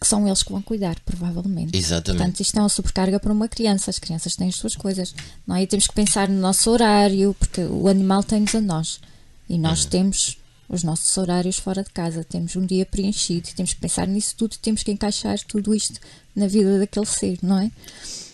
que 0.00 0.06
são 0.06 0.26
eles 0.26 0.42
que 0.42 0.52
vão 0.52 0.60
cuidar, 0.62 0.98
provavelmente. 1.06 1.76
Exatamente. 1.76 2.18
Portanto, 2.18 2.40
isto 2.40 2.56
é 2.58 2.60
uma 2.62 2.68
sobrecarga 2.68 3.18
para 3.18 3.32
uma 3.32 3.48
criança. 3.48 3.90
As 3.90 3.98
crianças 3.98 4.36
têm 4.36 4.48
as 4.48 4.56
suas 4.56 4.76
coisas. 4.76 5.14
Não 5.46 5.56
é? 5.56 5.62
E 5.62 5.66
temos 5.66 5.86
que 5.86 5.94
pensar 5.94 6.28
no 6.28 6.38
nosso 6.40 6.70
horário, 6.70 7.34
porque 7.38 7.62
o 7.62 7.88
animal 7.88 8.22
tem-nos 8.22 8.54
a 8.54 8.60
nós. 8.60 9.00
E 9.48 9.56
nós 9.58 9.84
Uhum. 9.84 9.90
temos 9.90 10.36
os 10.68 10.82
nossos 10.82 11.16
horários 11.16 11.58
fora 11.58 11.82
de 11.82 11.90
casa. 11.90 12.22
Temos 12.24 12.56
um 12.56 12.66
dia 12.66 12.84
preenchido. 12.84 13.48
Temos 13.56 13.72
que 13.72 13.80
pensar 13.80 14.06
nisso 14.06 14.34
tudo. 14.36 14.56
Temos 14.60 14.82
que 14.82 14.90
encaixar 14.90 15.38
tudo 15.48 15.74
isto 15.74 15.98
na 16.34 16.46
vida 16.46 16.78
daquele 16.78 17.06
ser, 17.06 17.38
não 17.42 17.58
é? 17.58 17.70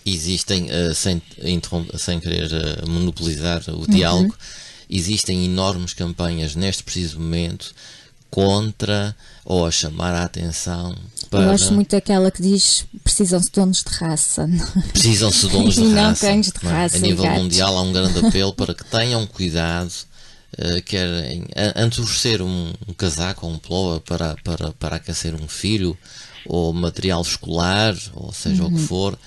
existem, 0.05 0.69
eh, 0.69 0.93
sem, 0.95 1.23
sem 1.97 2.19
querer 2.19 2.51
eh, 2.53 2.85
monopolizar 2.89 3.63
Uhum. 3.69 3.83
o 3.83 3.87
diálogo, 3.87 4.37
existem 4.91 5.45
enormes 5.45 5.95
campanhas 5.95 6.57
neste 6.57 6.83
preciso 6.83 7.21
momento 7.21 7.73
contra 8.33 9.15
ou 9.45 9.67
a 9.67 9.71
chamar 9.71 10.15
a 10.15 10.25
atenção 10.25 10.91
Eu 11.23 11.29
para 11.29 11.45
gosto 11.51 11.73
muito 11.75 11.91
daquela 11.91 12.31
que 12.31 12.43
diz 12.43 12.87
precisam-se 13.05 13.47
de 13.47 13.53
donos 13.53 13.85
de 13.85 13.91
raça. 13.95 14.49
precisam-se 14.93 15.47
de 15.47 15.53
donos 15.53 15.75
de 15.75 15.81
não 15.85 16.03
raça. 16.09 16.27
cães 16.27 16.47
de 16.51 16.65
não 16.65 16.71
é? 16.71 16.75
raça 16.75 16.97
A 16.97 17.01
nível 17.01 17.25
gatos. 17.25 17.43
mundial 17.43 17.77
há 17.77 17.83
um 17.83 17.93
grande 17.93 18.19
apelo 18.27 18.53
para 18.55 18.75
que 18.75 18.85
tenham 18.85 19.27
cuidado 19.27 19.93
eh, 20.59 20.81
querem, 20.81 21.45
a- 21.55 21.83
antes 21.83 21.97
de 21.97 22.03
oferecer 22.05 22.41
um, 22.43 22.73
um 22.89 22.93
casaco 22.95 23.47
ou 23.47 23.53
um 23.53 23.59
ploa 23.59 24.01
para, 24.01 24.35
para, 24.43 24.73
para 24.73 24.97
aquecer 24.97 25.35
um 25.35 25.47
filho 25.49 25.97
ou 26.47 26.73
material 26.73 27.21
escolar 27.23 27.95
ou 28.15 28.33
seja 28.33 28.63
o 28.63 28.67
Uhum. 28.67 28.75
que 28.77 28.83
for 28.83 29.19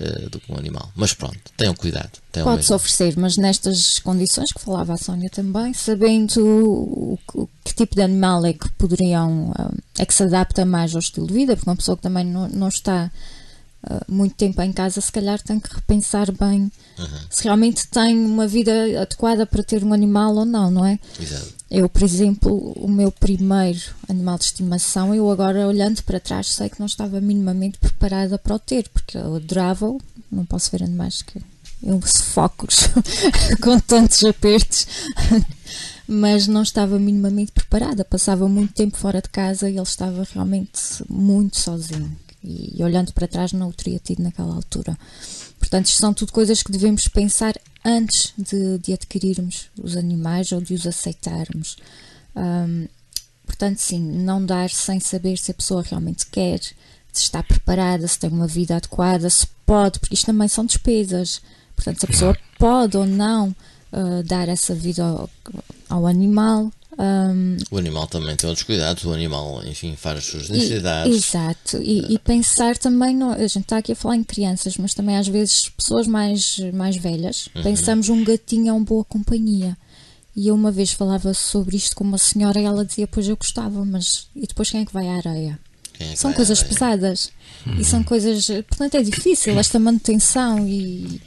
eh, 0.00 0.28
do 0.30 0.38
que 0.40 0.52
um 0.52 0.56
animal. 0.56 0.90
Mas 0.96 1.12
pronto, 1.14 1.38
tenham 1.56 1.74
cuidado. 1.74 2.10
Tenham 2.30 2.46
Pode-se 2.48 2.72
oferecer, 2.72 3.14
mas 3.18 3.36
nestas 3.36 3.98
condições 3.98 4.52
que 4.52 4.60
falava 4.60 4.94
a 4.94 4.96
Sónia 4.96 5.28
também, 5.30 5.72
sabendo 5.74 6.38
o, 6.44 7.18
o- 7.34 7.48
que 7.64 7.74
tipo 7.74 7.94
de 7.94 8.02
animal 8.02 8.44
é 8.46 8.52
que 8.52 8.68
poderiam, 8.72 9.52
ah, 9.56 9.70
é 9.98 10.04
que 10.06 10.14
se 10.14 10.22
adapta 10.22 10.64
mais 10.64 10.94
ao 10.94 11.00
estilo 11.00 11.26
de 11.26 11.34
vida, 11.34 11.56
porque 11.56 11.68
uma 11.70 11.76
pessoa 11.76 11.96
que 11.96 12.02
também 12.02 12.24
não, 12.24 12.48
não 12.48 12.68
está 12.68 13.10
muito 14.08 14.34
tempo 14.34 14.60
em 14.62 14.72
casa, 14.72 15.00
se 15.00 15.10
calhar 15.10 15.40
tem 15.42 15.58
que 15.58 15.74
repensar 15.74 16.30
bem 16.32 16.70
se 17.30 17.44
realmente 17.44 17.86
tem 17.88 18.16
uma 18.24 18.46
vida 18.46 18.72
adequada 19.00 19.46
para 19.46 19.62
ter 19.62 19.82
um 19.82 19.92
animal 19.92 20.34
ou 20.36 20.44
não, 20.44 20.70
não 20.70 20.84
é? 20.84 20.98
Exato. 21.20 21.54
Eu, 21.70 21.88
por 21.88 22.02
exemplo, 22.02 22.72
o 22.76 22.86
meu 22.86 23.10
primeiro 23.10 23.80
animal 24.08 24.36
de 24.36 24.44
estimação, 24.44 25.14
eu 25.14 25.30
agora 25.30 25.66
olhando 25.66 26.02
para 26.02 26.20
trás 26.20 26.48
sei 26.48 26.68
que 26.68 26.78
não 26.78 26.86
estava 26.86 27.20
minimamente 27.20 27.78
preparada 27.78 28.38
para 28.38 28.54
o 28.54 28.58
ter, 28.58 28.88
porque 28.90 29.16
eu 29.16 29.36
adorava-o, 29.36 30.00
não 30.30 30.44
posso 30.44 30.70
ver 30.70 30.82
animais 30.82 31.22
que 31.22 31.40
eu 31.82 32.00
sufoco-os 32.04 32.88
com 33.60 33.80
tantos 33.80 34.22
apertos, 34.22 34.86
mas 36.06 36.46
não 36.46 36.62
estava 36.62 36.98
minimamente 36.98 37.52
preparada. 37.52 38.04
Passava 38.04 38.46
muito 38.46 38.74
tempo 38.74 38.96
fora 38.96 39.22
de 39.22 39.30
casa 39.30 39.68
e 39.68 39.74
ele 39.74 39.82
estava 39.82 40.26
realmente 40.32 40.80
muito 41.08 41.58
sozinho. 41.58 42.14
E 42.44 42.82
olhando 42.82 43.12
para 43.12 43.28
trás 43.28 43.52
não 43.52 43.68
o 43.68 43.72
teria 43.72 43.98
tido 43.98 44.22
naquela 44.22 44.54
altura. 44.54 44.96
Portanto, 45.58 45.86
isto 45.86 45.98
são 45.98 46.12
tudo 46.12 46.32
coisas 46.32 46.62
que 46.62 46.72
devemos 46.72 47.06
pensar 47.08 47.54
antes 47.84 48.32
de, 48.36 48.78
de 48.78 48.92
adquirirmos 48.92 49.70
os 49.80 49.96
animais 49.96 50.52
ou 50.52 50.60
de 50.60 50.74
os 50.74 50.86
aceitarmos. 50.86 51.76
Ahm, 52.34 52.86
portanto, 53.46 53.78
sim, 53.78 54.00
não 54.00 54.44
dar 54.44 54.70
sem 54.70 54.98
saber 54.98 55.38
se 55.38 55.50
a 55.50 55.54
pessoa 55.54 55.82
realmente 55.82 56.26
quer, 56.26 56.60
se 57.12 57.22
está 57.22 57.42
preparada, 57.42 58.08
se 58.08 58.18
tem 58.18 58.30
uma 58.30 58.46
vida 58.46 58.76
adequada, 58.76 59.28
se 59.30 59.46
pode, 59.64 60.00
porque 60.00 60.14
isto 60.14 60.26
também 60.26 60.48
são 60.48 60.66
despesas. 60.66 61.40
Portanto, 61.76 62.00
se 62.00 62.04
a 62.06 62.08
pessoa 62.08 62.36
pode 62.58 62.96
ou 62.96 63.06
não 63.06 63.54
ah, 63.92 64.22
dar 64.24 64.48
essa 64.48 64.74
vida 64.74 65.04
ao, 65.04 65.30
ao 65.88 66.06
animal. 66.06 66.72
Ahm, 66.98 67.56
O 67.70 67.78
animal 67.78 68.06
também 68.06 68.36
tem 68.36 68.48
outros 68.48 68.66
cuidados, 68.66 69.04
o 69.04 69.12
animal, 69.12 69.62
enfim, 69.66 69.94
faz 69.96 70.18
as 70.18 70.24
suas 70.24 70.48
e- 70.48 70.52
necessidades. 70.52 71.16
exato. 71.16 71.78
E, 71.82 72.14
e 72.14 72.18
pensar 72.18 72.76
também, 72.76 73.14
no, 73.16 73.32
a 73.32 73.38
gente 73.46 73.60
está 73.60 73.78
aqui 73.78 73.92
a 73.92 73.96
falar 73.96 74.16
em 74.16 74.24
crianças, 74.24 74.76
mas 74.76 74.94
também 74.94 75.16
às 75.16 75.28
vezes 75.28 75.68
pessoas 75.70 76.06
mais, 76.06 76.58
mais 76.72 76.96
velhas, 76.96 77.48
Uhum. 77.54 77.62
pensamos 77.62 78.08
um 78.08 78.22
gatinho 78.24 78.68
é 78.68 78.72
uma 78.72 78.84
boa 78.84 79.04
companhia. 79.04 79.76
E 80.34 80.48
eu 80.48 80.54
uma 80.54 80.70
vez 80.72 80.92
falava 80.92 81.34
sobre 81.34 81.76
isto 81.76 81.94
com 81.94 82.04
uma 82.04 82.16
senhora 82.16 82.58
e 82.58 82.64
ela 82.64 82.84
dizia, 82.86 83.06
pois 83.06 83.28
eu 83.28 83.36
gostava, 83.36 83.84
mas 83.84 84.28
e 84.34 84.46
depois 84.46 84.70
quem 84.70 84.80
é 84.80 84.86
que 84.86 84.92
vai 84.92 85.06
à 85.08 85.16
areia? 85.16 85.58
É 86.00 86.16
São 86.16 86.32
coisas 86.32 86.58
areia? 86.60 86.72
pesadas 86.72 87.30
e 87.78 87.84
são 87.84 88.02
coisas, 88.02 88.46
portanto 88.66 88.94
é 88.96 89.02
difícil 89.02 89.56
esta 89.58 89.78
manutenção 89.78 90.66
e 90.66 91.20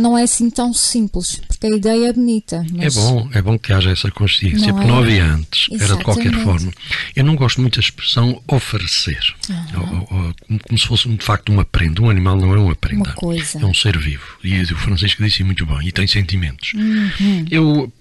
não 0.00 0.16
é 0.18 0.22
assim 0.24 0.50
tão 0.50 0.72
simples, 0.72 1.40
porque 1.48 1.66
a 1.66 1.70
ideia 1.70 2.08
é 2.08 2.12
bonita. 2.12 2.64
É 2.78 2.90
bom, 2.90 3.28
é 3.32 3.40
bom 3.42 3.58
que 3.58 3.72
haja 3.72 3.90
essa 3.90 4.10
consciência, 4.10 4.66
Não 4.68 4.74
porque 4.74 4.88
é? 4.88 4.90
não 4.90 4.98
havia 4.98 5.24
antes, 5.24 5.66
era 5.80 5.96
de 5.96 6.04
qualquer 6.04 6.26
Exatamente. 6.32 6.44
forma. 6.44 6.72
Eu 7.16 7.24
não 7.24 7.34
gosto 7.36 7.60
muito 7.60 7.74
da 7.80 7.80
expressão 7.80 8.42
oferecer, 8.48 9.34
Ou- 9.74 9.82
ou- 9.82 10.18
ou 10.26 10.34
como 10.66 10.78
se 10.78 10.86
fosse 10.86 11.08
de 11.08 11.24
facto 11.24 11.50
uma 11.50 11.64
prenda. 11.64 12.02
Um 12.02 12.10
animal 12.10 12.36
não 12.36 12.52
é 12.54 12.58
uma 12.58 12.76
prenda, 12.76 13.10
Uma 13.10 13.14
coisa. 13.14 13.58
é 13.60 13.64
um 13.64 13.74
ser 13.74 13.98
vivo. 13.98 14.24
E 14.44 14.60
o 14.62 14.76
Francisco 14.76 15.22
disse 15.22 15.42
muito 15.44 15.64
bem, 15.66 15.88
e 15.88 15.92
tem 15.92 16.06
sentimentos. 16.06 16.72
Uhum. 16.74 17.44
Eu 17.50 17.92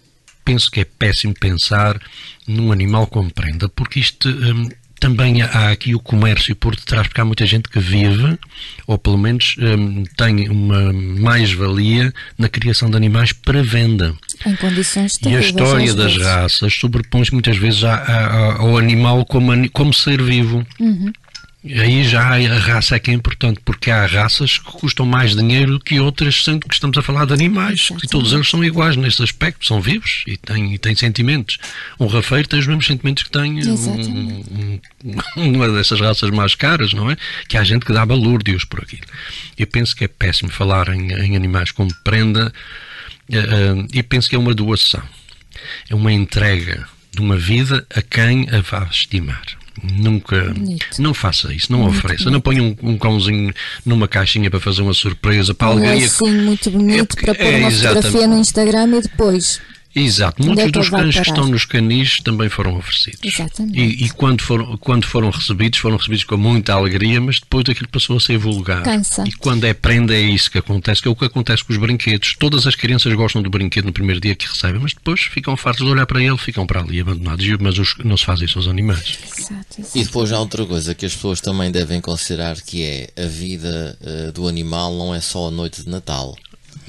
penso 0.43 0.69
que 0.71 0.79
é 0.81 0.85
péssimo 0.85 1.33
pensar 1.39 1.99
num 2.47 2.71
animal 2.71 3.07
como 3.07 3.31
prenda, 3.31 3.69
porque 3.69 3.99
isto. 3.99 4.27
hum, 4.27 4.69
também 5.01 5.41
há 5.41 5.71
aqui 5.71 5.95
o 5.95 5.99
comércio 5.99 6.55
por 6.55 6.75
detrás, 6.75 7.07
porque 7.07 7.19
há 7.19 7.25
muita 7.25 7.43
gente 7.45 7.67
que 7.67 7.79
vive, 7.79 8.37
ou 8.85 8.99
pelo 8.99 9.17
menos 9.17 9.55
hum, 9.57 10.03
tem 10.15 10.47
uma 10.47 10.93
mais-valia 10.93 12.13
na 12.37 12.47
criação 12.47 12.87
de 12.87 12.95
animais 12.95 13.33
para 13.33 13.63
venda. 13.63 14.13
em 14.45 14.55
condições 14.55 15.17
E 15.25 15.35
a 15.35 15.39
história 15.39 15.93
das 15.95 16.13
vezes. 16.13 16.27
raças 16.27 16.73
sobrepõe-se 16.75 17.33
muitas 17.33 17.57
vezes 17.57 17.83
ao 17.83 18.77
animal 18.77 19.25
como, 19.25 19.51
como 19.71 19.91
ser 19.91 20.21
vivo. 20.21 20.63
Uhum. 20.79 21.11
Aí 21.63 22.03
já 22.03 22.21
a 22.33 22.57
raça 22.57 22.95
é 22.95 22.99
que 22.99 23.11
é 23.11 23.13
importante, 23.13 23.59
porque 23.63 23.91
há 23.91 24.03
raças 24.07 24.57
que 24.57 24.65
custam 24.71 25.05
mais 25.05 25.35
dinheiro 25.35 25.79
que 25.79 25.99
outras, 25.99 26.43
sendo 26.43 26.67
que 26.67 26.73
estamos 26.73 26.97
a 26.97 27.03
falar 27.03 27.25
de 27.25 27.33
animais. 27.33 27.89
E 28.03 28.07
todos 28.07 28.33
eles 28.33 28.49
são 28.49 28.63
iguais 28.63 28.95
nesse 28.95 29.21
aspecto, 29.21 29.63
são 29.67 29.79
vivos 29.79 30.23
e 30.25 30.37
têm, 30.37 30.73
e 30.73 30.79
têm 30.79 30.95
sentimentos. 30.95 31.59
Um 31.99 32.07
rafeiro 32.07 32.47
tem 32.47 32.59
os 32.59 32.65
mesmos 32.65 32.87
sentimentos 32.87 33.21
que 33.23 33.29
tem 33.29 33.59
um- 33.69 34.41
um- 35.05 35.19
uma 35.55 35.69
dessas 35.69 35.99
raças 35.99 36.31
mais 36.31 36.55
caras, 36.55 36.93
não 36.93 37.11
é? 37.11 37.17
Que 37.47 37.55
há 37.57 37.63
gente 37.63 37.85
que 37.85 37.93
dá 37.93 38.03
balúrdios 38.07 38.65
por 38.65 38.81
aquilo. 38.81 39.03
Eu 39.55 39.67
penso 39.67 39.95
que 39.95 40.03
é 40.03 40.07
péssimo 40.07 40.49
falar 40.49 40.89
em, 40.89 41.11
em 41.13 41.35
animais 41.35 41.69
como 41.69 41.93
prenda 42.03 42.51
eh, 43.31 43.85
e 43.93 44.01
penso 44.01 44.27
que 44.27 44.35
é 44.35 44.39
uma 44.39 44.55
doação. 44.55 45.03
É 45.89 45.93
uma 45.93 46.11
entrega 46.11 46.87
de 47.13 47.21
uma 47.21 47.37
vida 47.37 47.85
a 47.95 48.01
quem 48.01 48.47
a 48.49 48.61
vá 48.61 48.87
estimar. 48.89 49.43
Nunca, 49.83 50.53
Bonito. 50.53 51.01
não 51.01 51.13
faça 51.13 51.53
isso, 51.53 51.71
não 51.71 51.79
Muito 51.83 51.97
ofereça, 51.97 52.29
não 52.29 52.41
ponha 52.41 52.61
um, 52.61 52.75
um 52.83 52.97
cãozinho 52.97 53.53
numa 53.85 54.07
caixinha 54.07 54.51
para 54.51 54.59
fazer 54.59 54.81
uma 54.81 54.93
surpresa 54.93 55.53
para 55.53 55.69
Um 55.69 55.71
alguém. 55.71 56.01
lacinho 56.03 56.43
muito 56.43 56.69
bonito 56.69 57.07
porque- 57.07 57.25
para 57.25 57.35
pôr 57.35 57.45
é, 57.45 57.57
uma 57.57 57.71
fotografia 57.71 57.99
exatamente. 58.01 58.27
no 58.27 58.37
Instagram 58.39 58.97
e 58.97 59.01
depois. 59.01 59.61
Exato, 59.93 60.41
muitos 60.43 60.63
é 60.63 60.65
que 60.67 60.71
dos 60.71 60.89
cães 60.89 61.15
que 61.15 61.21
estão 61.21 61.47
nos 61.47 61.65
canis 61.65 62.19
também 62.21 62.47
foram 62.47 62.77
oferecidos. 62.77 63.19
Exatamente. 63.23 63.77
E, 63.77 64.05
e 64.05 64.09
quando, 64.09 64.41
foram, 64.41 64.77
quando 64.77 65.05
foram 65.05 65.29
recebidos, 65.29 65.79
foram 65.79 65.97
recebidos 65.97 66.23
com 66.23 66.37
muita 66.37 66.73
alegria, 66.73 67.19
mas 67.19 67.39
depois 67.39 67.65
aquilo 67.67 67.89
passou 67.89 68.15
a 68.15 68.19
ser 68.19 68.37
vulgar. 68.37 68.83
Cansa. 68.83 69.23
E 69.27 69.31
quando 69.33 69.65
é 69.65 69.73
prenda, 69.73 70.13
é 70.15 70.21
isso 70.21 70.49
que 70.49 70.57
acontece, 70.57 71.01
que 71.01 71.07
é 71.07 71.11
o 71.11 71.15
que 71.15 71.25
acontece 71.25 71.63
com 71.63 71.73
os 71.73 71.79
brinquedos. 71.79 72.35
Todas 72.39 72.65
as 72.65 72.75
crianças 72.75 73.13
gostam 73.13 73.41
do 73.41 73.49
brinquedo 73.49 73.85
no 73.85 73.93
primeiro 73.93 74.21
dia 74.21 74.33
que 74.35 74.47
recebem, 74.47 74.81
mas 74.81 74.93
depois 74.93 75.21
ficam 75.21 75.57
fartos 75.57 75.85
de 75.85 75.91
olhar 75.91 76.05
para 76.05 76.23
ele, 76.23 76.37
ficam 76.37 76.65
para 76.65 76.79
ali 76.81 76.99
abandonados. 77.01 77.45
E- 77.45 77.57
Mas 77.59 77.77
os, 77.77 77.95
não 78.03 78.15
se 78.15 78.25
faz 78.25 78.39
isso 78.41 78.57
aos 78.59 78.67
animais. 78.67 79.19
Exato, 79.37 79.65
exato. 79.79 79.97
E 79.97 80.03
depois 80.05 80.31
há 80.31 80.39
outra 80.39 80.65
coisa 80.65 80.95
que 80.95 81.05
as 81.05 81.13
pessoas 81.13 81.41
também 81.41 81.69
devem 81.69 81.99
considerar 81.99 82.55
que 82.61 82.83
é 82.83 83.09
a 83.21 83.27
vida 83.27 83.97
eh, 84.03 84.31
do 84.31 84.47
animal 84.47 84.95
não 84.95 85.13
é 85.13 85.19
só 85.19 85.49
a 85.49 85.51
noite 85.51 85.83
de 85.83 85.89
Natal. 85.89 86.35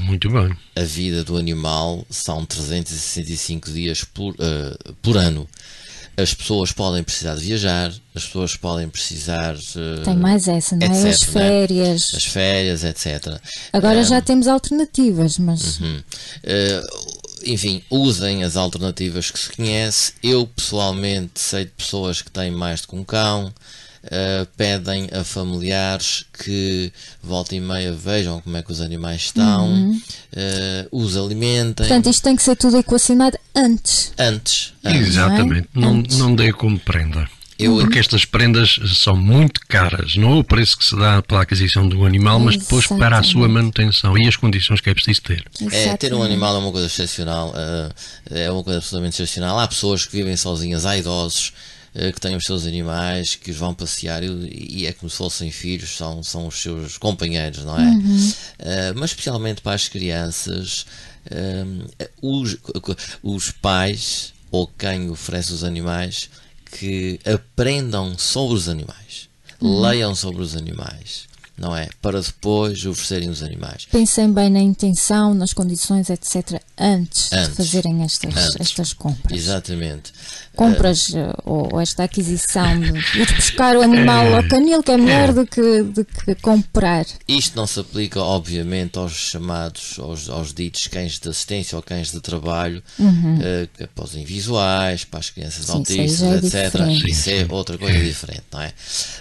Muito 0.02 0.28
bem. 0.30 0.56
a 0.76 0.82
vida 0.82 1.22
do 1.24 1.36
animal 1.36 2.04
são 2.10 2.44
365 2.44 3.70
dias 3.70 4.04
por, 4.04 4.34
eh, 4.38 4.76
por 5.00 5.16
ano. 5.16 5.48
As 6.16 6.34
pessoas 6.34 6.72
podem 6.72 7.02
precisar 7.02 7.34
de 7.36 7.44
viajar, 7.44 7.90
as 8.14 8.24
pessoas 8.26 8.54
podem 8.54 8.86
precisar. 8.88 9.54
eh, 9.54 10.02
Tem 10.04 10.16
mais 10.16 10.46
essa, 10.46 10.76
não 10.76 10.86
é? 10.86 10.90
etc, 10.90 11.06
As 11.08 11.22
é? 11.22 11.26
férias. 11.32 12.14
As 12.14 12.24
férias, 12.24 12.84
etc. 12.84 13.40
Agora 13.72 14.00
Eh, 14.00 14.04
já 14.04 14.20
temos 14.20 14.46
alternativas, 14.46 15.38
mas 15.38 15.80
Hum. 15.80 16.02
Eh, 16.42 16.82
enfim, 17.46 17.82
usem 17.90 18.44
as 18.44 18.56
alternativas 18.56 19.30
que 19.30 19.38
se 19.38 19.50
conhece. 19.50 20.12
Eu 20.22 20.46
pessoalmente 20.46 21.40
sei 21.40 21.64
de 21.64 21.70
pessoas 21.72 22.20
que 22.22 22.30
têm 22.30 22.50
mais 22.50 22.82
do 22.82 22.88
que 22.88 22.96
um 22.96 23.04
cão. 23.04 23.52
Eh, 24.04 24.46
pedem 24.56 25.08
a 25.12 25.22
familiares 25.24 26.24
que 26.42 26.92
volta 27.22 27.54
e 27.54 27.60
meia 27.60 27.92
vejam 27.92 28.40
como 28.40 28.56
é 28.56 28.62
que 28.62 28.72
os 28.72 28.80
animais 28.80 29.22
estão, 29.22 29.94
eh, 30.34 30.86
os 30.90 31.16
alimentem 31.16 31.86
portanto 31.86 32.08
isto 32.08 32.22
tem 32.22 32.36
que 32.36 32.42
ser 32.42 32.56
tudo 32.56 32.76
equacionado 32.78 33.38
antes. 33.54 34.12
antes. 34.18 34.72
antes. 34.84 35.08
Exatamente. 35.08 35.68
não 35.74 35.82
é? 35.82 35.84
Não, 35.92 35.98
Antes. 36.00 36.18
não 36.18 36.34
dê 36.34 36.52
como 36.52 36.78
prenda. 36.78 37.28
Eu- 37.58 37.76
Porque 37.76 37.98
estas 38.00 38.24
prendas 38.24 38.76
são 38.96 39.14
muito 39.14 39.60
caras. 39.68 40.16
Não 40.16 40.32
é 40.32 40.36
o 40.40 40.42
preço 40.42 40.76
que 40.76 40.84
se 40.84 40.96
dá 40.98 41.22
pela 41.22 41.42
aquisição 41.42 41.86
do 41.88 42.04
animal, 42.04 42.40
mas 42.40 42.56
depois 42.56 42.88
para 42.88 43.18
a 43.18 43.22
sua 43.22 43.42
Exatamente. 43.42 43.52
manutenção 43.52 44.18
e 44.18 44.26
as 44.26 44.34
condições 44.34 44.80
que 44.80 44.90
é 44.90 44.94
preciso 44.94 45.22
ter. 45.22 45.44
É, 45.60 45.96
ter 45.96 46.12
um 46.12 46.16
Exatamente. 46.16 46.24
animal 46.24 46.56
é 46.56 46.58
uma 46.58 46.72
coisa 46.72 46.86
excepcional, 46.88 47.52
eh, 47.54 48.46
é 48.46 48.50
uma 48.50 48.64
coisa 48.64 48.78
absolutamente 48.80 49.14
excepcional. 49.14 49.60
Há 49.60 49.68
pessoas 49.68 50.04
que 50.04 50.16
vivem 50.16 50.36
sozinhas, 50.36 50.84
há 50.84 50.96
idosos 50.96 51.52
que 51.92 52.20
têm 52.20 52.34
os 52.34 52.44
seus 52.44 52.66
animais, 52.66 53.34
que 53.34 53.50
os 53.50 53.56
vão 53.56 53.74
passear 53.74 54.22
e, 54.22 54.28
e 54.82 54.86
é 54.86 54.92
como 54.92 55.10
se 55.10 55.16
fossem 55.18 55.50
filhos, 55.50 55.96
são, 55.96 56.22
são 56.22 56.46
os 56.46 56.60
seus 56.62 56.96
companheiros, 56.96 57.64
não 57.64 57.78
é? 57.78 57.92
Eh, 58.58 58.92
mas 58.94 59.10
especialmente 59.10 59.60
para 59.60 59.74
as 59.74 59.88
crianças, 59.88 60.86
eh, 61.30 61.64
os, 62.22 62.56
os 63.22 63.50
pais 63.50 64.32
ou 64.50 64.66
quem 64.66 65.10
oferece 65.10 65.52
os 65.52 65.64
animais 65.64 66.30
que 66.78 67.20
aprendam 67.26 68.16
sobre 68.18 68.56
os 68.56 68.68
animais, 68.68 69.28
leiam 69.60 70.14
sobre 70.14 70.42
os 70.42 70.56
animais, 70.56 71.26
não 71.56 71.76
é? 71.76 71.88
Para 72.00 72.20
depois 72.20 72.84
oferecerem 72.84 73.28
os 73.28 73.42
animais. 73.42 73.86
Pensem 73.90 74.32
bem 74.32 74.50
na 74.50 74.60
intenção, 74.60 75.34
nas 75.34 75.52
condições, 75.52 76.08
etc. 76.10 76.60
Antes, 76.78 77.32
Antes. 77.32 77.50
de 77.50 77.56
fazerem 77.56 78.02
estas, 78.02 78.36
Antes. 78.36 78.60
estas 78.60 78.92
compras. 78.92 79.38
Exatamente. 79.38 80.12
Compras 80.54 81.14
eh, 81.14 81.32
ou, 81.44 81.74
ou 81.74 81.80
esta 81.80 82.04
aquisição 82.04 82.78
de 82.78 83.20
ir 83.20 83.32
buscar 83.34 83.76
o 83.76 83.82
animal 83.82 84.34
ao 84.34 84.42
canil, 84.44 84.82
que 84.82 84.90
é 84.92 84.96
melhor 84.98 85.32
do 85.32 85.46
que, 85.46 85.82
do 85.82 86.04
que 86.04 86.34
comprar. 86.36 87.06
Isto 87.26 87.56
não 87.56 87.66
se 87.66 87.80
aplica, 87.80 88.20
obviamente, 88.20 88.98
aos 88.98 89.12
chamados, 89.12 89.96
aos, 89.98 90.28
aos 90.28 90.52
ditos 90.52 90.86
cães 90.88 91.18
de 91.18 91.28
assistência 91.28 91.74
ou 91.76 91.82
cães 91.82 92.10
de 92.12 92.20
trabalho, 92.20 92.82
eh, 93.40 93.68
que- 93.76 93.86
para 93.86 94.04
os 94.04 94.14
invisuais, 94.14 95.04
para 95.04 95.20
as 95.20 95.30
crianças 95.30 95.68
Uhum. 95.70 95.84
Sim, 95.84 96.00
autistas, 96.00 96.22
é 96.22 96.36
etc. 96.36 96.72
diferente. 96.72 97.10
Isso 97.10 97.30
é 97.30 97.46
outra 97.48 97.78
coisa 97.78 97.98
diferente, 97.98 98.44
não 98.52 98.60
é? 98.60 98.72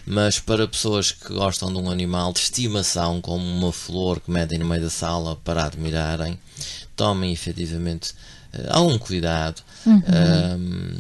Mas 0.06 0.40
para 0.40 0.68
pessoas 0.68 1.12
que 1.12 1.34
gostam 1.34 1.72
de 1.72 1.78
um 1.80 1.90
animal 1.90 2.34
de 2.34 2.40
estimação, 2.40 3.22
como 3.22 3.44
uma 3.46 3.72
flor 3.72 4.20
que 4.20 4.30
metem 4.30 4.60
no 4.60 4.66
meio 4.66 4.82
da 4.84 4.90
sala 4.90 5.38
para 5.46 5.64
admirarem, 5.66 6.38
tomem 6.96 7.32
efetivamente 7.32 8.14
eh, 8.54 8.68
algum 8.70 8.98
cuidado. 8.98 9.62
Uhum. 9.86 10.02
Ahm, 10.08 10.96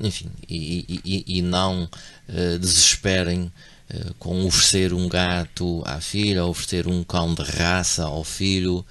enfim, 0.00 0.30
e, 0.48 1.00
e- 1.04 1.38
e- 1.38 1.42
não 1.42 1.88
eh, 2.28 2.58
desesperem 2.58 3.52
eh, 3.90 4.06
com 4.18 4.44
oferecer 4.46 4.92
um 4.92 5.08
gato 5.08 5.82
à 5.84 6.00
filha, 6.00 6.44
oferecer 6.44 6.86
um 6.88 7.04
cão 7.04 7.34
de 7.34 7.42
raça 7.42 8.04
ao 8.04 8.24
filho, 8.24 8.84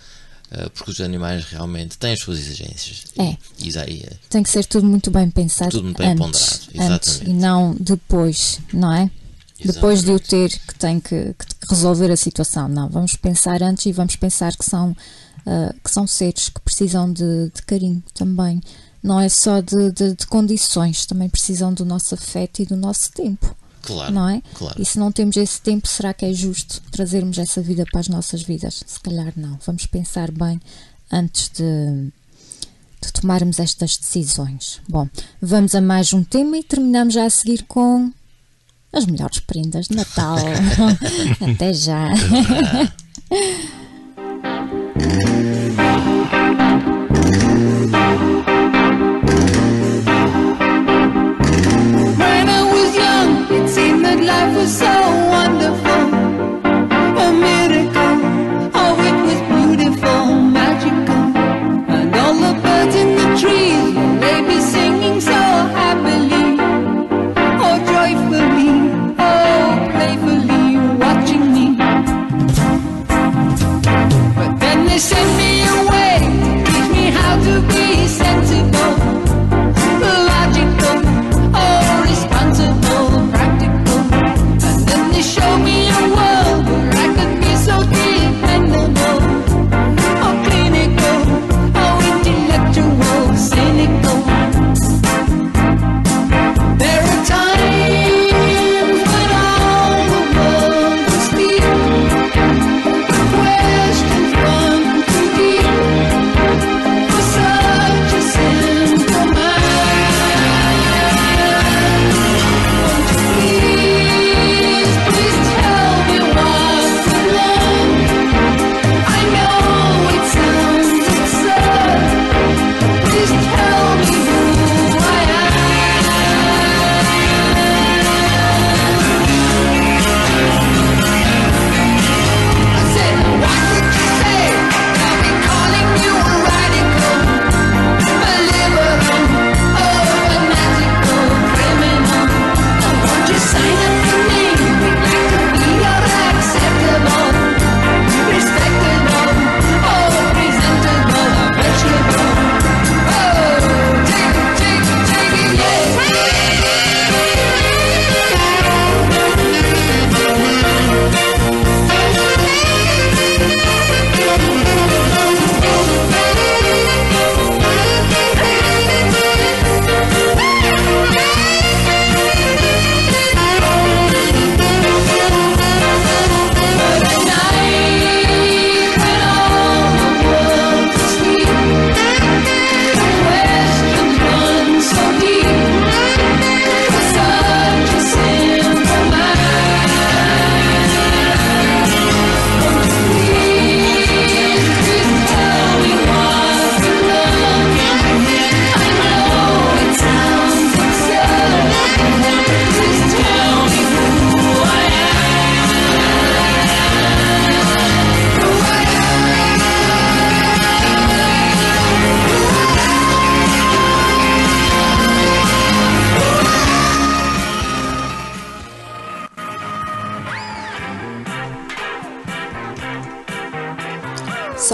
porque 0.74 0.92
os 0.92 1.00
animais 1.00 1.46
realmente 1.46 1.98
têm 1.98 2.12
as 2.12 2.20
suas 2.20 2.38
exigências. 2.38 3.06
É. 3.18 3.38
E, 3.58 3.70
e 3.70 4.10
Tem 4.30 4.44
que 4.44 4.50
ser 4.50 4.66
tudo 4.66 4.86
muito 4.86 5.10
bem 5.10 5.30
pensado 5.30 5.72
Tudo 5.72 5.86
muito 5.86 5.98
bem 5.98 6.10
antes, 6.10 6.20
ponderado, 6.20 6.94
antes 6.94 7.16
exatamente. 7.16 7.30
e 7.30 7.34
não 7.34 7.74
depois, 7.80 8.60
não 8.74 8.92
é? 8.92 9.10
Depois 9.64 10.04
de 10.04 10.12
o 10.12 10.20
ter 10.20 10.50
que 10.50 10.76
tem 10.76 11.00
que, 11.00 11.34
que 11.36 11.68
resolver 11.70 12.12
a 12.12 12.18
situação. 12.18 12.68
Não, 12.68 12.90
vamos 12.90 13.16
pensar 13.16 13.62
antes 13.62 13.86
e 13.86 13.92
vamos 13.92 14.16
pensar 14.16 14.56
que 14.58 14.66
são, 14.66 14.96
ah, 15.46 15.74
que 15.84 15.90
são 15.92 16.06
seres 16.08 16.50
que 16.50 16.60
precisam 16.62 17.12
de, 17.12 17.52
de 17.54 17.62
carinho 17.64 18.04
também. 18.14 18.62
Não 19.04 19.20
é 19.20 19.28
só 19.30 19.62
de, 19.62 19.92
de- 19.92 20.14
de 20.16 20.28
condições, 20.28 21.06
também 21.08 21.28
precisam 21.30 21.74
do 21.74 21.84
nosso 21.84 22.14
afeto 22.14 22.62
e 22.62 22.66
do 22.66 22.76
nosso 22.78 23.12
tempo, 23.12 23.56
claro, 23.82 24.14
não 24.14 24.30
é? 24.30 24.44
claro. 24.54 24.80
E 24.80 24.86
se 24.86 25.00
não 25.00 25.12
temos 25.12 25.36
esse 25.38 25.60
tempo, 25.60 25.88
será 25.88 26.14
que 26.14 26.24
é 26.24 26.32
justo 26.34 26.80
trazermos 26.92 27.40
essa 27.40 27.62
vida 27.62 27.84
para 27.90 28.00
as 28.00 28.08
nossas 28.08 28.44
vidas? 28.44 28.84
Se 28.86 29.00
calhar 29.00 29.34
não. 29.36 29.58
Vamos 29.66 29.88
pensar 29.88 30.30
bem 30.30 30.62
antes 31.12 31.50
de, 31.50 32.12
de 33.02 33.12
tomarmos 33.12 33.58
estas 33.60 33.98
decisões. 33.98 34.80
Bom, 34.88 35.10
vamos 35.42 35.74
a 35.74 35.82
mais 35.82 36.14
um 36.14 36.24
tema 36.24 36.58
e 36.60 36.64
terminamos 36.64 37.16
já 37.16 37.26
a 37.26 37.30
seguir 37.32 37.64
com 37.64 38.12
as 38.94 39.08
melhores 39.08 39.40
prendas 39.40 39.88
de 39.88 39.96
Natal. 39.96 40.38
Até 41.56 41.74
já. 41.74 42.08
Thank 45.02 45.56
you. 45.56 45.61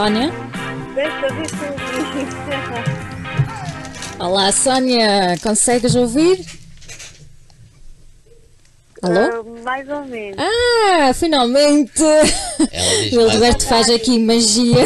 Sónia? 0.08 0.32
Deixa 0.96 1.28
ver 1.34 1.50
se 1.50 1.56
eu 1.66 1.76
Olá, 4.26 4.52
Sónia, 4.54 5.38
consegues 5.44 5.96
ouvir? 5.96 6.46
Alô? 9.02 9.20
Ah, 9.20 9.44
mais 9.66 9.90
ou 9.90 10.06
menos. 10.06 10.38
Ah, 10.40 11.14
finalmente! 11.14 12.02
Ela 12.02 13.04
diz 13.04 13.14
O 13.18 13.20
Alberto 13.20 13.66
faz 13.66 13.90
aqui 13.90 14.18
magia. 14.18 14.86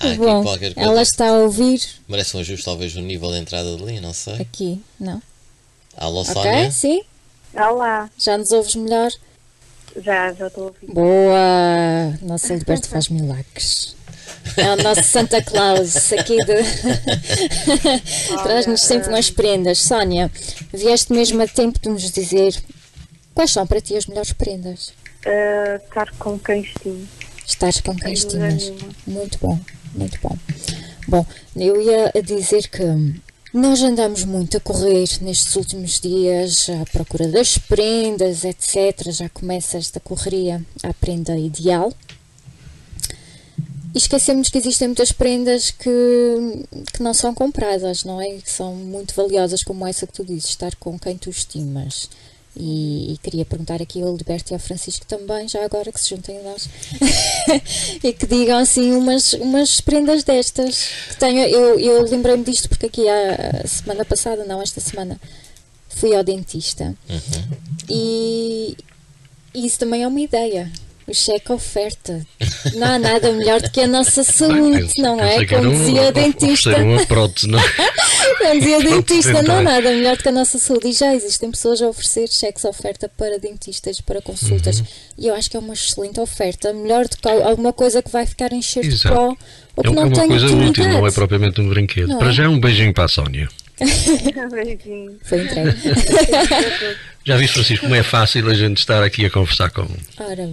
Aqui 0.00 0.16
Bom, 0.16 0.44
ela 0.76 1.02
está 1.02 1.28
a 1.28 1.34
ouvir 1.34 1.80
Merece 2.08 2.36
um 2.36 2.40
ajuste, 2.40 2.64
talvez, 2.64 2.92
no 2.96 3.02
nível 3.02 3.30
de 3.30 3.38
entrada 3.38 3.76
de 3.76 3.84
linha, 3.84 4.00
não 4.00 4.12
sei. 4.12 4.34
aqui, 4.40 4.82
não? 4.98 5.22
Alô, 5.96 6.22
Ok, 6.22 6.32
Sónia? 6.34 6.70
sim? 6.72 7.04
Olá, 7.54 8.10
Já 8.18 8.36
nos 8.36 8.50
ouves 8.50 8.74
melhor? 8.74 9.12
Já, 9.96 10.32
já 10.32 10.46
estou 10.46 10.64
a 10.64 10.66
ouvir. 10.66 10.86
Boa! 10.92 12.18
Nosso 12.22 12.52
Alberto 12.52 12.88
faz 12.88 13.08
milagres. 13.08 13.96
É 14.56 14.72
o 14.72 14.76
nosso 14.76 15.02
Santa 15.04 15.42
Claus 15.42 16.12
aqui 16.12 16.36
de. 16.36 16.56
Traz-nos 18.42 18.82
sempre 18.82 19.08
umas 19.08 19.30
prendas. 19.30 19.78
Sónia, 19.78 20.30
vieste 20.72 21.12
mesmo 21.12 21.42
a 21.42 21.46
tempo 21.46 21.78
de 21.78 21.88
nos 21.88 22.10
dizer 22.10 22.54
quais 23.34 23.50
são 23.50 23.66
para 23.66 23.80
ti 23.80 23.96
as 23.96 24.06
melhores 24.06 24.32
prendas. 24.32 24.92
Ah, 25.24 25.80
estar 25.82 26.10
com 26.18 26.38
quem 26.38 26.62
estimo. 26.62 27.06
Estás 27.46 27.80
com 27.80 27.94
quem 27.94 28.12
estimas. 28.12 28.72
Muito 29.06 29.38
bom, 29.38 29.58
muito 29.94 30.18
bom. 30.22 30.36
Bom, 31.08 31.26
eu 31.56 31.80
ia 31.80 32.12
dizer 32.22 32.68
que 32.68 32.82
nós 33.52 33.82
andamos 33.82 34.24
muito 34.24 34.56
a 34.56 34.60
correr 34.60 35.06
nestes 35.20 35.54
últimos 35.56 36.00
dias 36.00 36.70
à 36.70 36.86
procura 36.90 37.28
das 37.28 37.58
prendas, 37.58 38.44
etc. 38.44 39.10
Já 39.10 39.28
começa 39.28 39.76
esta 39.76 40.00
correria 40.00 40.64
à 40.82 40.94
prenda 40.94 41.36
ideal. 41.38 41.92
E 43.94 43.98
esquecemos 43.98 44.48
que 44.48 44.56
existem 44.56 44.88
muitas 44.88 45.12
prendas 45.12 45.70
que, 45.70 46.64
que 46.94 47.02
não 47.02 47.12
são 47.12 47.34
compradas, 47.34 48.04
não 48.04 48.22
é? 48.22 48.38
Que 48.38 48.50
são 48.50 48.74
muito 48.74 49.14
valiosas, 49.14 49.62
como 49.62 49.86
essa 49.86 50.06
que 50.06 50.14
tu 50.14 50.24
dizes, 50.24 50.48
estar 50.48 50.74
com 50.76 50.98
quem 50.98 51.18
tu 51.18 51.28
estimas. 51.28 52.08
E, 52.54 53.14
e 53.14 53.18
queria 53.18 53.46
perguntar 53.46 53.80
aqui 53.80 54.02
ao 54.02 54.08
Alberto 54.08 54.52
e 54.52 54.54
ao 54.54 54.60
Francisco 54.60 55.06
também, 55.06 55.48
já 55.48 55.64
agora 55.64 55.90
que 55.90 55.98
se 55.98 56.10
juntem 56.10 56.38
a 56.38 56.42
nós, 56.42 56.68
e 58.04 58.12
que 58.12 58.26
digam 58.26 58.58
assim 58.58 58.92
umas, 58.92 59.32
umas 59.34 59.80
prendas 59.80 60.22
destas. 60.22 60.88
Que 61.08 61.16
tenho, 61.16 61.40
eu 61.46 61.80
eu 61.80 62.02
lembrei-me 62.02 62.44
disto 62.44 62.68
porque 62.68 62.86
aqui 62.86 63.08
a 63.08 63.66
semana 63.66 64.04
passada, 64.04 64.44
não, 64.44 64.60
esta 64.60 64.80
semana, 64.80 65.18
fui 65.88 66.14
ao 66.14 66.22
dentista 66.22 66.94
e, 67.88 68.76
e 69.54 69.66
isso 69.66 69.78
também 69.78 70.02
é 70.02 70.06
uma 70.06 70.20
ideia. 70.20 70.70
O 71.12 71.14
cheque 71.14 71.52
oferta. 71.52 72.26
Não 72.74 72.86
há 72.86 72.98
nada 72.98 73.30
melhor 73.32 73.60
do 73.60 73.70
que 73.70 73.82
a 73.82 73.86
nossa 73.86 74.24
saúde, 74.24 74.90
não 74.96 75.20
é? 75.20 75.34
Era 75.36 75.46
Como 75.60 75.70
dizia 75.70 76.08
o 76.08 76.12
dentista. 76.12 76.70
não 76.78 76.96
é? 76.98 77.04
Como 77.04 78.58
dizia 78.58 78.78
o 78.78 78.82
dentista, 78.82 79.42
não 79.42 79.58
há 79.58 79.62
nada 79.62 79.90
melhor 79.90 80.16
do 80.16 80.22
que 80.22 80.28
a 80.30 80.32
nossa 80.32 80.58
saúde. 80.58 80.88
E 80.88 80.92
já 80.94 81.14
existem 81.14 81.50
pessoas 81.50 81.82
a 81.82 81.86
oferecer 81.88 82.28
cheques 82.30 82.64
oferta 82.64 83.10
para 83.10 83.38
dentistas, 83.38 84.00
para 84.00 84.22
consultas. 84.22 84.78
Uhum. 84.80 84.86
E 85.18 85.26
eu 85.26 85.34
acho 85.34 85.50
que 85.50 85.56
é 85.58 85.60
uma 85.60 85.74
excelente 85.74 86.18
oferta. 86.18 86.72
Melhor 86.72 87.06
do 87.06 87.14
que 87.18 87.28
al- 87.28 87.46
alguma 87.46 87.74
coisa 87.74 88.00
que 88.02 88.10
vai 88.10 88.24
ficar 88.24 88.50
encher 88.54 88.82
de 88.88 88.98
pó 89.06 89.36
ou 89.76 89.82
que 89.84 89.90
É 89.90 89.92
não 89.92 90.02
é 90.02 90.06
uma 90.06 90.26
coisa 90.26 90.46
utilidade. 90.46 90.70
útil, 90.70 90.88
não 90.88 91.06
é 91.06 91.10
propriamente 91.10 91.60
um 91.60 91.68
brinquedo. 91.68 92.08
Não 92.08 92.18
Para 92.20 92.30
é? 92.30 92.32
já 92.32 92.48
um 92.48 92.58
beijinho 92.58 92.94
para 92.94 93.04
a 93.04 93.08
Sónia. 93.08 93.48
Beijinho. 94.50 95.18
Foi 95.24 95.42
entregue. 95.42 95.76
Já 97.24 97.36
viste, 97.36 97.54
Francisco, 97.54 97.84
como 97.84 97.94
é 97.94 98.02
fácil 98.02 98.48
a 98.50 98.54
gente 98.54 98.78
estar 98.78 99.00
aqui 99.02 99.24
a 99.24 99.30
conversar 99.30 99.70
com. 99.70 99.82
Ora 100.18 100.50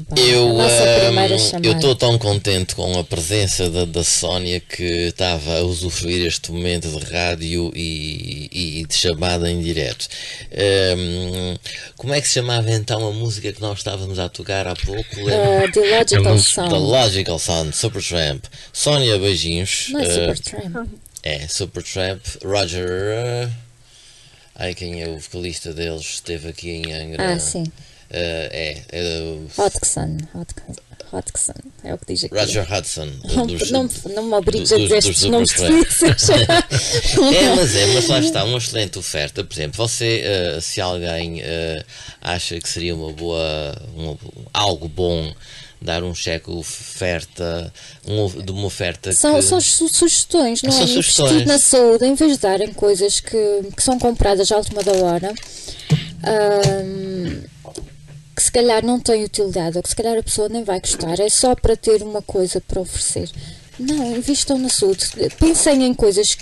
Eu 1.64 1.72
estou 1.74 1.96
tão 1.96 2.16
contente 2.20 2.76
com 2.76 3.00
a 3.00 3.04
presença 3.04 3.70
da, 3.72 3.86
da 3.86 4.04
Sónia 4.04 4.60
que 4.60 4.84
estava 5.08 5.58
a 5.58 5.62
usufruir 5.64 6.28
este 6.28 6.52
momento 6.52 6.88
de 6.88 7.12
rádio 7.12 7.72
e, 7.76 8.50
e 8.82 8.86
de 8.86 8.94
chamada 8.96 9.50
em 9.50 9.60
direto. 9.62 10.08
Ahm, 10.54 11.58
como 11.98 12.14
é 12.14 12.22
que 12.22 12.28
se 12.28 12.36
chamava 12.36 12.70
então 12.72 13.08
a 13.08 13.12
música 13.12 13.52
que 13.52 13.62
nós 13.62 13.80
estávamos 13.80 14.20
a 14.20 14.30
tocar 14.30 14.68
há 14.68 14.76
pouco? 14.76 15.22
Uh, 15.22 15.72
The 15.72 15.80
Logical 15.98 16.26
É 16.28 16.32
um- 16.32 16.36
The 16.36 16.42
Sound. 16.44 16.74
Logical 16.76 17.40
Sound, 17.40 17.76
Supertramp. 17.76 18.44
Sónia, 18.72 19.18
beijinhos. 19.18 19.88
Não 19.90 20.02
é 20.02 20.04
Ah, 20.04 20.36
Supertramp. 20.36 20.88
é, 21.24 21.48
Supertramp. 21.48 22.22
Roger. 22.46 22.88
ah, 22.88 23.50
ai, 24.60 24.76
quem 24.76 25.02
é 25.02 25.08
o 25.08 25.18
vocalista 25.18 25.74
deles? 25.74 26.02
Esteve 26.06 26.50
aqui 26.50 26.70
em 26.70 26.94
Angra. 26.94 27.34
Ah, 27.34 27.40
sim. 27.40 27.64
Ah, 28.12 28.16
é, 28.52 28.82
é 28.92 29.04
do- 29.04 29.50
Hodgson. 29.58 30.18
Hodgson. 31.12 31.54
É 31.84 31.92
o 31.94 31.98
que 31.98 32.06
diz 32.14 32.24
aqui. 32.24 32.36
Roger 32.36 32.72
Hudson. 32.72 33.08
Não, 33.36 33.48
dos- 33.48 33.72
não, 33.72 33.90
não 34.16 34.24
me 34.26 34.34
obrigues 34.36 34.72
a 34.72 34.78
dizer 34.78 34.98
estes 34.98 35.24
nomes 35.24 35.50
difíceis. 35.50 36.30
É, 36.30 37.56
mas 37.56 37.76
é, 37.76 37.86
mas 37.94 38.08
lá 38.08 38.20
está, 38.20 38.44
uma 38.44 38.58
excelente 38.60 39.00
oferta. 39.00 39.44
Por 39.44 39.54
exemplo, 39.54 39.78
você, 39.78 40.22
eh, 40.24 40.60
se 40.62 40.80
alguém 40.80 41.42
eh, 41.42 41.84
acha 42.22 42.60
que 42.60 42.70
seria 42.70 42.94
uma 42.96 43.12
boa, 43.12 43.76
um- 43.96 44.18
algo 44.54 44.88
bom 44.88 45.34
dar 45.82 46.04
um 46.04 46.14
cheque 46.14 46.50
oferta, 46.52 47.74
um, 48.06 48.28
de 48.44 48.52
uma 48.52 48.66
oferta 48.66 49.12
São, 49.14 49.36
que... 49.36 49.42
são 49.44 49.62
su- 49.62 49.88
sugestões, 49.90 50.62
não 50.62 50.72
São 50.72 50.84
é? 50.84 50.88
sugestões. 50.88 51.32
Investir 51.32 51.48
na 51.48 51.58
saúde, 51.60 52.06
em 52.06 52.16
vez 52.16 52.34
de 52.34 52.38
darem 52.40 52.74
coisas 52.74 53.20
que, 53.20 53.38
que 53.76 53.82
são 53.82 53.98
compradas 53.98 54.52
à 54.52 54.58
última 54.58 54.84
da 54.84 54.92
hora, 54.94 55.34
que 58.36 58.44
se 58.44 58.52
calhar 58.52 58.86
não 58.86 59.00
têm 59.00 59.24
utilidade, 59.24 59.78
ou 59.78 59.84
que 59.84 59.90
se 59.90 59.96
calhar 59.96 60.18
a 60.18 60.24
pessoa 60.24 60.50
nem 60.50 60.64
vai 60.64 60.80
gostar, 60.80 61.20
é 61.20 61.30
só 61.30 61.56
para 61.56 61.76
ter 61.76 62.02
uma 62.04 62.22
coisa 62.22 62.62
para 62.62 62.82
oferecer. 62.82 63.30
Não, 63.78 64.16
invistam 64.18 64.58
na 64.58 64.68
saúde. 64.70 65.06
Pensem 65.40 65.86
em 65.86 65.94
coisas 65.94 66.38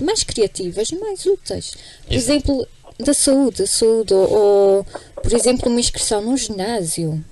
mais 0.00 0.22
criativas 0.22 0.88
e 0.90 0.96
mais 0.96 1.26
úteis. 1.26 1.72
Por 2.06 2.14
Isso. 2.14 2.30
exemplo, 2.30 2.66
da 2.98 3.12
saúde, 3.12 3.58
da 3.58 3.66
saúde 3.66 4.14
ou, 4.14 4.30
ou, 4.32 4.86
por 5.22 5.32
exemplo, 5.34 5.70
uma 5.70 5.80
inscrição 5.80 6.22
num 6.22 6.36
ginásio. 6.36 7.22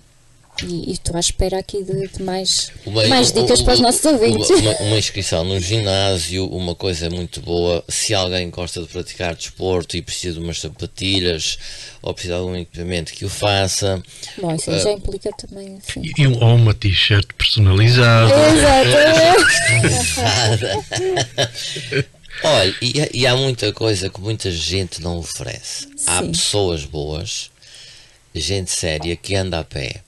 E 0.66 0.92
estou 0.92 1.16
à 1.16 1.20
espera 1.20 1.59
aqui 1.59 1.82
de, 1.84 2.09
de 2.09 2.22
mais, 2.22 2.70
Uma- 2.84 3.06
mais 3.06 3.30
dicas 3.32 3.61
um- 3.61 3.64
para 3.64 3.74
os 3.74 3.80
nossos 3.80 4.04
ouvintes. 4.04 4.50
Uma, 4.50 4.72
uma- 4.78 4.98
inscrição 4.98 5.44
no 5.44 5.61
ginásio, 5.61 6.46
uma 6.48 6.74
coisa 6.74 7.09
muito 7.09 7.40
boa. 7.40 7.84
Se 7.88 8.12
alguém 8.12 8.50
gosta 8.50 8.80
de 8.80 8.88
praticar 8.88 9.34
desporto 9.36 9.96
e 9.96 10.02
precisa 10.02 10.38
de 10.38 10.44
umas 10.44 10.61
sapatilhas 10.61 11.59
ou 12.02 12.12
precisa 12.12 12.34
de 12.34 12.40
algum 12.40 12.56
equipamento 12.56 13.12
que 13.12 13.24
o 13.24 13.28
faça. 13.28 14.02
Bom, 14.36 14.54
isso 14.54 14.70
aí 14.70 14.80
já 14.80 14.90
implica 14.92 15.30
também 15.36 15.78
assim. 15.78 16.02
E 16.18 16.26
um, 16.26 16.32
ou 16.42 16.56
uma 16.56 16.74
t-shirt 16.74 17.26
personalizada. 17.36 18.34
Exato. 19.84 20.84
Olha, 22.42 22.74
e, 22.80 23.00
há- 23.00 23.09
e 23.12 23.26
há 23.26 23.36
muita 23.36 23.72
coisa 23.72 24.09
que 24.09 24.20
muita 24.20 24.50
gente 24.50 25.00
não 25.02 25.18
oferece. 25.18 25.88
Há 26.06 26.20
Sim. 26.22 26.30
pessoas 26.32 26.84
boas, 26.84 27.50
gente 28.34 28.70
séria 28.70 29.16
que 29.16 29.34
anda 29.34 29.59
a 29.59 29.64
pé. 29.64 30.02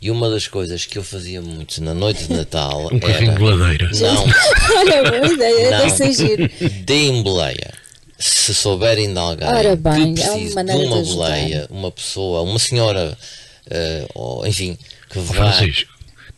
E 0.00 0.10
uma 0.10 0.28
das 0.30 0.46
coisas 0.48 0.84
que 0.86 0.98
eu 0.98 1.02
fazia 1.04 1.40
muito 1.40 1.82
na 1.82 1.94
noite 1.94 2.24
de 2.26 2.32
Natal 2.34 2.88
Um 2.92 2.98
carrinho 2.98 3.36
de 3.36 3.44
era. 3.44 3.54
ladeira. 3.56 3.90
Não, 4.00 4.24
Olha, 4.78 5.02
boa 5.10 5.26
ideia, 5.32 5.70
Não. 5.70 5.78
deve 5.78 5.90
ser 5.90 6.12
giro. 6.12 6.50
deem 6.84 7.22
boleia. 7.22 7.72
Se 8.18 8.54
souberem 8.54 9.12
de 9.12 9.18
alguém 9.18 9.48
Ora 9.48 9.74
bem, 9.76 10.14
que 10.14 10.22
é 10.22 10.26
uma 10.30 10.34
precise 10.34 10.56
de 10.56 10.64
de 10.64 10.72
uma 10.86 11.02
boleia, 11.02 11.66
uma 11.70 11.90
pessoa, 11.90 12.42
uma 12.42 12.58
senhora, 12.58 13.16
eh, 13.70 14.06
ou 14.14 14.46
enfim, 14.46 14.76
que. 15.08 15.18
Francisco, 15.20 15.89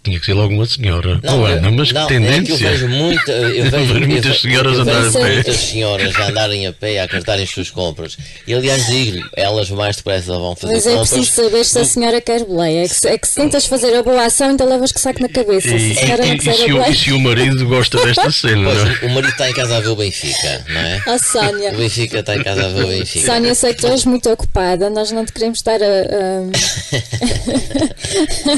tinha 0.05 0.19
que 0.19 0.27
ser 0.27 0.35
logo 0.35 0.53
uma 0.53 0.67
senhora. 0.67 1.21
Não, 1.23 1.47
eu- 1.49 1.57
Ana, 1.59 1.71
mas 1.71 1.93
não, 1.93 2.07
que 2.07 2.15
é 2.15 2.19
que 2.19 2.25
eu 2.25 2.29
tendência. 2.57 2.71
vejo 2.71 2.89
muita, 2.89 3.31
eu 3.33 3.71
vejo, 3.71 3.87
vejo 3.95 4.09
muitas 4.09 4.27
eu 4.27 4.35
senhoras 4.41 4.75
eu 4.75 4.81
andar 4.83 5.01
vejo 5.03 5.19
a 5.19 5.21
pé. 5.21 5.35
muitas 5.35 5.57
senhoras 5.57 6.17
a 6.17 6.27
andarem 6.29 6.67
a 6.67 6.73
pé 6.73 7.01
a 7.01 7.09
carregarem 7.09 7.45
as 7.45 7.51
suas 7.51 7.71
compras. 7.71 8.17
E 8.47 8.53
aliás 8.55 8.87
digo-lhe, 8.87 9.23
elas 9.37 9.71
mais 9.71 9.97
depressa 9.97 10.33
vão 10.39 10.57
fazer 10.57 10.75
Mas 10.75 10.87
é 10.87 10.91
compras. 10.91 11.11
preciso 11.11 11.43
saber 11.43 11.65
se 11.65 11.79
a 11.79 11.85
senhora 11.85 12.21
quer 12.21 12.45
boleia. 12.45 12.85
É 12.85 12.89
que, 12.89 12.95
se- 12.95 13.09
é 13.09 13.17
que 13.19 13.29
se 13.29 13.35
tentas 13.37 13.67
fazer 13.67 13.95
a 13.97 14.03
boa 14.03 14.25
ação, 14.27 14.51
então 14.51 14.69
levas 14.69 14.91
que 14.93 15.01
saco 15.01 15.23
na 15.23 15.29
cabeça. 15.29 15.69
Se 15.69 15.75
E, 15.77 15.93
a 15.93 15.95
senhora 15.95 16.25
não 16.27 16.33
e- 16.33 16.35
e 16.35 16.39
quiser 16.39 16.55
se 16.55 16.63
a 16.63 16.75
o, 16.75 16.91
e 16.91 16.97
se 16.97 17.13
o 17.13 17.21
marido 17.21 17.67
gosta 17.67 17.99
desta 18.05 18.31
cena, 18.33 18.65
Pois, 18.71 18.79
não 18.85 18.91
é? 18.91 18.99
o 19.07 19.11
marido 19.15 19.31
está 19.33 19.49
em 19.49 19.55
casa 19.55 19.77
a 19.77 19.81
ver 19.81 19.89
o 19.89 19.97
Benfica, 19.97 20.65
não 20.69 20.81
é? 20.81 21.03
A 21.07 21.19
Sónia. 21.19 21.73
O 21.73 21.77
Benfica 21.77 22.19
está 22.19 22.35
em 22.37 22.43
casa 22.43 22.65
a 22.65 22.69
ver 22.69 22.85
o 22.85 22.89
Benfica. 22.89 23.27
Sónia, 23.27 23.49
eu 23.51 23.55
sei 23.55 23.73
que 23.75 23.81
tu 23.83 23.87
és 23.87 24.05
muito 24.05 24.29
ocupada, 24.31 24.91
nós 24.91 25.13
não 25.13 25.25
te 25.25 25.33
queremos 25.33 25.59
estar 25.59 25.81
a, 25.81 25.87
a- 25.87 26.51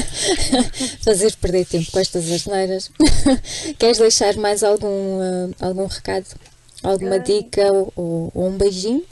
fazer 1.05 1.34
perder 1.37 1.65
tempo 1.65 1.91
com 1.91 1.99
estas 1.99 2.29
asneiras. 2.31 2.91
Queres 3.79 3.97
deixar 3.99 4.35
mais 4.35 4.63
algum, 4.63 5.19
ah, 5.59 5.67
algum 5.67 5.85
recado? 5.87 6.25
Alguma 6.83 7.19
dica 7.19 7.71
ou, 7.71 7.91
ou- 7.95 8.31
ou 8.33 8.47
um 8.49 8.57
beijinho? 8.57 9.03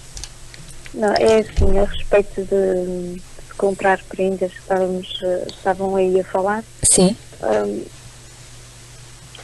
Não, 0.94 1.12
é 1.14 1.40
assim, 1.40 1.78
a 1.80 1.86
respeito 1.86 2.42
de, 2.44 3.16
de 3.16 3.54
comprar 3.58 4.00
prendas 4.04 4.52
que 4.52 4.60
estávamos, 4.60 5.20
eh, 5.24 5.44
estavam 5.48 5.96
aí 5.96 6.20
a 6.20 6.24
falar, 6.24 6.64
Sim. 6.92 7.16
hum, 7.42 7.84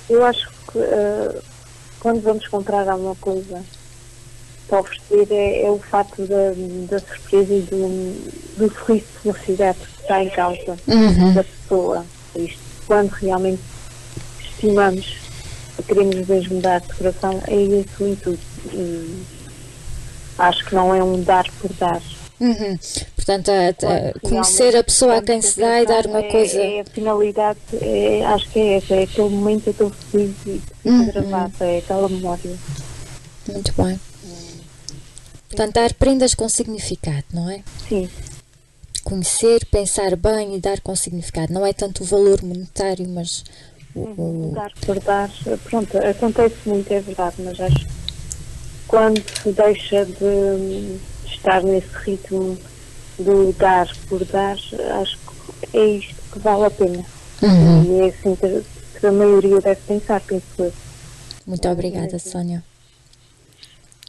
eu 0.09 0.25
acho 0.25 0.47
que 0.71 0.77
eh, 0.79 1.39
quando 1.99 2.21
vamos 2.21 2.47
comprar 2.47 2.87
alguma 2.87 3.15
coisa 3.15 3.63
para 4.67 4.81
oferecer 4.81 5.27
é, 5.31 5.63
é 5.63 5.71
o 5.71 5.79
facto 5.79 6.27
da, 6.27 6.51
da 6.87 6.99
surpresa 6.99 7.53
e 7.53 7.61
do, 7.61 8.31
do 8.57 8.73
sorriso 8.75 9.05
de 9.23 9.33
felicidade 9.33 9.79
que 9.79 10.01
está 10.01 10.23
em 10.23 10.29
causa 10.29 10.77
Uhum. 10.87 11.33
da 11.33 11.43
pessoa. 11.43 12.05
Isto, 12.35 12.59
quando 12.89 13.09
realmente 13.11 13.61
estimamos, 14.41 15.15
queremos 15.87 16.27
mesmo 16.27 16.59
dar 16.59 16.81
de 16.81 16.87
coração, 16.95 17.39
é 17.47 17.53
esse 17.55 18.03
o 18.03 18.07
intuito. 18.07 18.39
E 18.73 19.23
acho 20.39 20.65
que 20.65 20.73
não 20.73 20.93
é 20.95 21.03
um 21.03 21.21
dar 21.21 21.45
por 21.61 21.71
dar. 21.73 22.01
Uhum. 22.39 22.79
Portanto, 23.15 23.51
a- 23.51 23.69
a- 23.69 24.19
conhecer 24.27 24.75
a 24.75 24.83
pessoa 24.83 25.17
a 25.17 25.21
quem 25.21 25.39
se 25.39 25.59
dá 25.59 25.83
e 25.83 25.85
dar 25.85 26.07
uma 26.07 26.17
é- 26.19 26.31
coisa. 26.31 26.59
É 26.59 26.79
a 26.81 26.85
finalidade, 26.85 27.59
é, 27.79 28.25
acho 28.25 28.49
que 28.49 28.57
é 28.59 28.77
essa, 28.77 28.95
é 28.95 29.03
aquele 29.03 29.29
momento 29.29 29.61
que 29.61 29.69
eu 29.69 29.71
estou 29.73 29.91
feliz 29.91 30.35
e 30.47 30.61
Uhum. 30.83 31.05
gravado, 31.11 31.53
é 31.59 31.77
aquela 31.77 32.09
memória. 32.09 32.55
Muito 33.47 33.71
bem. 33.83 33.99
Portanto, 35.47 35.73
dar 35.75 35.93
prendas 35.93 36.33
com 36.33 36.49
significado, 36.49 37.23
não 37.33 37.49
é? 37.49 37.61
Sim, 37.87 38.09
Conhecer, 39.03 39.65
pensar 39.65 40.15
bem 40.15 40.55
e 40.55 40.59
dar 40.59 40.79
com 40.81 40.95
significado. 40.95 41.53
Não 41.53 41.65
é 41.65 41.73
tanto 41.73 42.03
o 42.03 42.05
valor 42.05 42.43
monetário, 42.43 43.07
mas 43.07 43.43
o, 43.95 44.01
o- 44.01 44.51
dar 44.53 44.71
por 44.85 44.99
dar, 44.99 45.29
pronto, 45.63 45.97
acontece 45.97 46.55
muito, 46.65 46.91
é 46.91 46.99
verdade, 46.99 47.35
mas 47.39 47.59
acho 47.59 47.79
que 47.79 47.91
quando 48.87 49.23
se 49.41 49.51
deixa 49.51 50.05
de 50.05 50.97
estar 51.25 51.63
nesse 51.63 51.87
ritmo 52.05 52.57
do 53.17 53.53
dar 53.53 53.87
por 54.07 54.23
dar, 54.25 54.57
acho 55.01 55.17
que 55.71 55.77
é 55.77 55.85
isto 55.97 56.15
que 56.31 56.39
vale 56.39 56.65
a 56.65 56.71
pena. 56.71 57.05
Uhum. 57.41 57.83
E 57.83 58.01
é 58.01 58.05
assim 58.09 58.35
que, 58.35 58.63
que 58.99 59.05
a 59.07 59.11
maioria 59.11 59.59
deve 59.61 59.81
pensar, 59.87 60.21
penso 60.21 60.43
eu. 60.59 60.73
Muito 61.47 61.67
obrigada, 61.67 62.19
Sónia. 62.19 62.63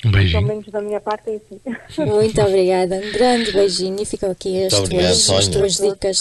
Um 0.04 0.10
Pelo 0.10 0.22
beijinho. 0.22 0.42
menos 0.46 0.66
da 0.68 0.80
minha 0.80 1.00
parte 1.00 1.28
é 1.30 1.36
assim. 1.36 2.06
Muito 2.06 2.40
obrigada. 2.40 2.96
Um 2.96 3.12
grande 3.12 3.52
beijinho 3.52 4.00
e 4.00 4.06
ficam 4.06 4.30
aqui 4.30 4.64
as, 4.64 4.72
obrigado, 4.72 5.12
tuas, 5.12 5.30
as 5.30 5.48
tuas 5.48 5.76
dicas. 5.76 6.18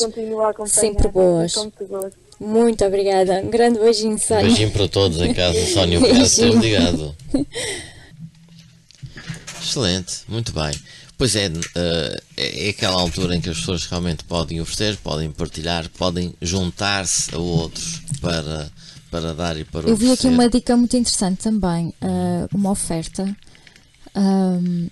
Sempre 0.68 1.08
boas. 1.08 1.56
Muito 2.40 2.84
obrigada. 2.86 3.40
Um 3.42 3.50
grande 3.50 3.80
beijinho, 3.80 4.18
Sónia. 4.20 4.44
Beijinho 4.46 4.72
para 4.72 4.88
todos 4.88 5.20
em 5.22 5.34
casa, 5.34 5.60
Sónia, 5.74 5.98
obrigado 5.98 6.20
Beijinho. 6.20 6.60
ligado. 6.62 7.16
Excelente, 9.62 10.22
muito 10.28 10.52
bem. 10.52 10.72
Pois 11.18 11.36
é, 11.36 11.52
eh, 11.76 12.22
é 12.38 12.70
aquela 12.70 13.00
altura 13.00 13.36
em 13.36 13.42
que 13.42 13.50
as 13.50 13.60
pessoas 13.60 13.86
realmente 13.86 14.24
podem 14.24 14.62
oferecer, 14.62 14.96
podem 14.98 15.30
partilhar, 15.32 15.90
podem 15.98 16.34
juntar-se 16.42 17.36
a 17.36 17.38
outros 17.38 18.02
para, 18.22 18.72
para 19.12 19.34
dar 19.34 19.58
e 19.58 19.66
para 19.66 19.82
Eu 19.90 19.98
vi 19.98 20.06
aqui 20.06 20.14
oferecer. 20.14 20.28
uma 20.30 20.50
dica 20.50 20.78
muito 20.78 20.96
interessante 20.96 21.40
também, 21.44 21.94
ah, 22.02 22.48
uma 22.54 22.72
oferta 22.72 23.36
ahm, 24.16 24.88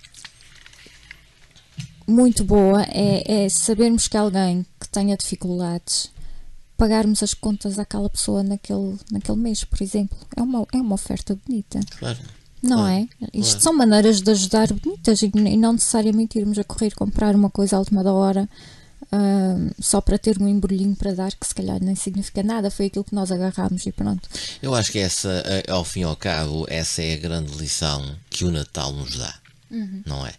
muito 2.06 2.44
boa 2.44 2.82
é, 2.84 3.44
é 3.44 3.48
sabermos 3.48 4.08
que 4.08 4.16
alguém 4.16 4.64
que 4.80 4.88
tenha 4.88 5.16
dificuldades 5.16 6.10
pagarmos 6.76 7.22
as 7.22 7.34
contas 7.34 7.78
àquela 7.78 8.08
pessoa 8.08 8.42
naquele, 8.42 8.96
naquele 9.10 9.36
mês, 9.38 9.64
por 9.64 9.82
exemplo. 9.82 10.16
É 10.36 10.40
uma, 10.42 10.64
é 10.72 10.76
uma 10.76 10.94
oferta 10.94 11.36
bonita, 11.46 11.80
Claro. 11.98 12.18
não 12.62 12.78
Claro, 12.78 12.92
é? 12.94 13.00
Isto 13.34 13.50
claro. 13.50 13.60
são 13.62 13.72
maneiras 13.72 14.20
de 14.20 14.30
ajudar 14.30 14.72
bonitas 14.72 15.20
e, 15.22 15.26
e 15.34 15.56
não 15.56 15.72
necessariamente 15.72 16.38
irmos 16.38 16.56
a 16.58 16.64
correr 16.64 16.94
comprar 16.94 17.34
uma 17.34 17.50
coisa 17.50 17.76
à 17.76 17.78
última 17.80 18.04
da 18.04 18.12
hora 18.12 18.48
só 19.80 20.00
para 20.00 20.18
ter 20.18 20.40
um 20.40 20.46
embrulhinho 20.48 20.94
para 20.94 21.14
dar 21.14 21.32
que 21.34 21.46
se 21.46 21.54
calhar 21.54 21.82
nem 21.82 21.94
significa 21.94 22.42
nada. 22.42 22.70
Foi 22.70 22.86
aquilo 22.86 23.04
que 23.04 23.14
nós 23.14 23.30
agarrámos 23.32 23.86
e 23.86 23.92
pronto. 23.92 24.28
Eu 24.62 24.74
acho 24.74 24.92
que 24.92 24.98
essa, 24.98 25.42
ao 25.68 25.84
fim 25.84 26.00
e 26.00 26.04
ao 26.04 26.16
cabo, 26.16 26.66
essa 26.68 27.02
é 27.02 27.14
a 27.14 27.18
grande 27.18 27.52
lição 27.56 28.16
que 28.28 28.44
o 28.44 28.50
Natal 28.50 28.92
nos 28.92 29.16
dá, 29.16 29.34
não 30.06 30.26
é? 30.26 30.32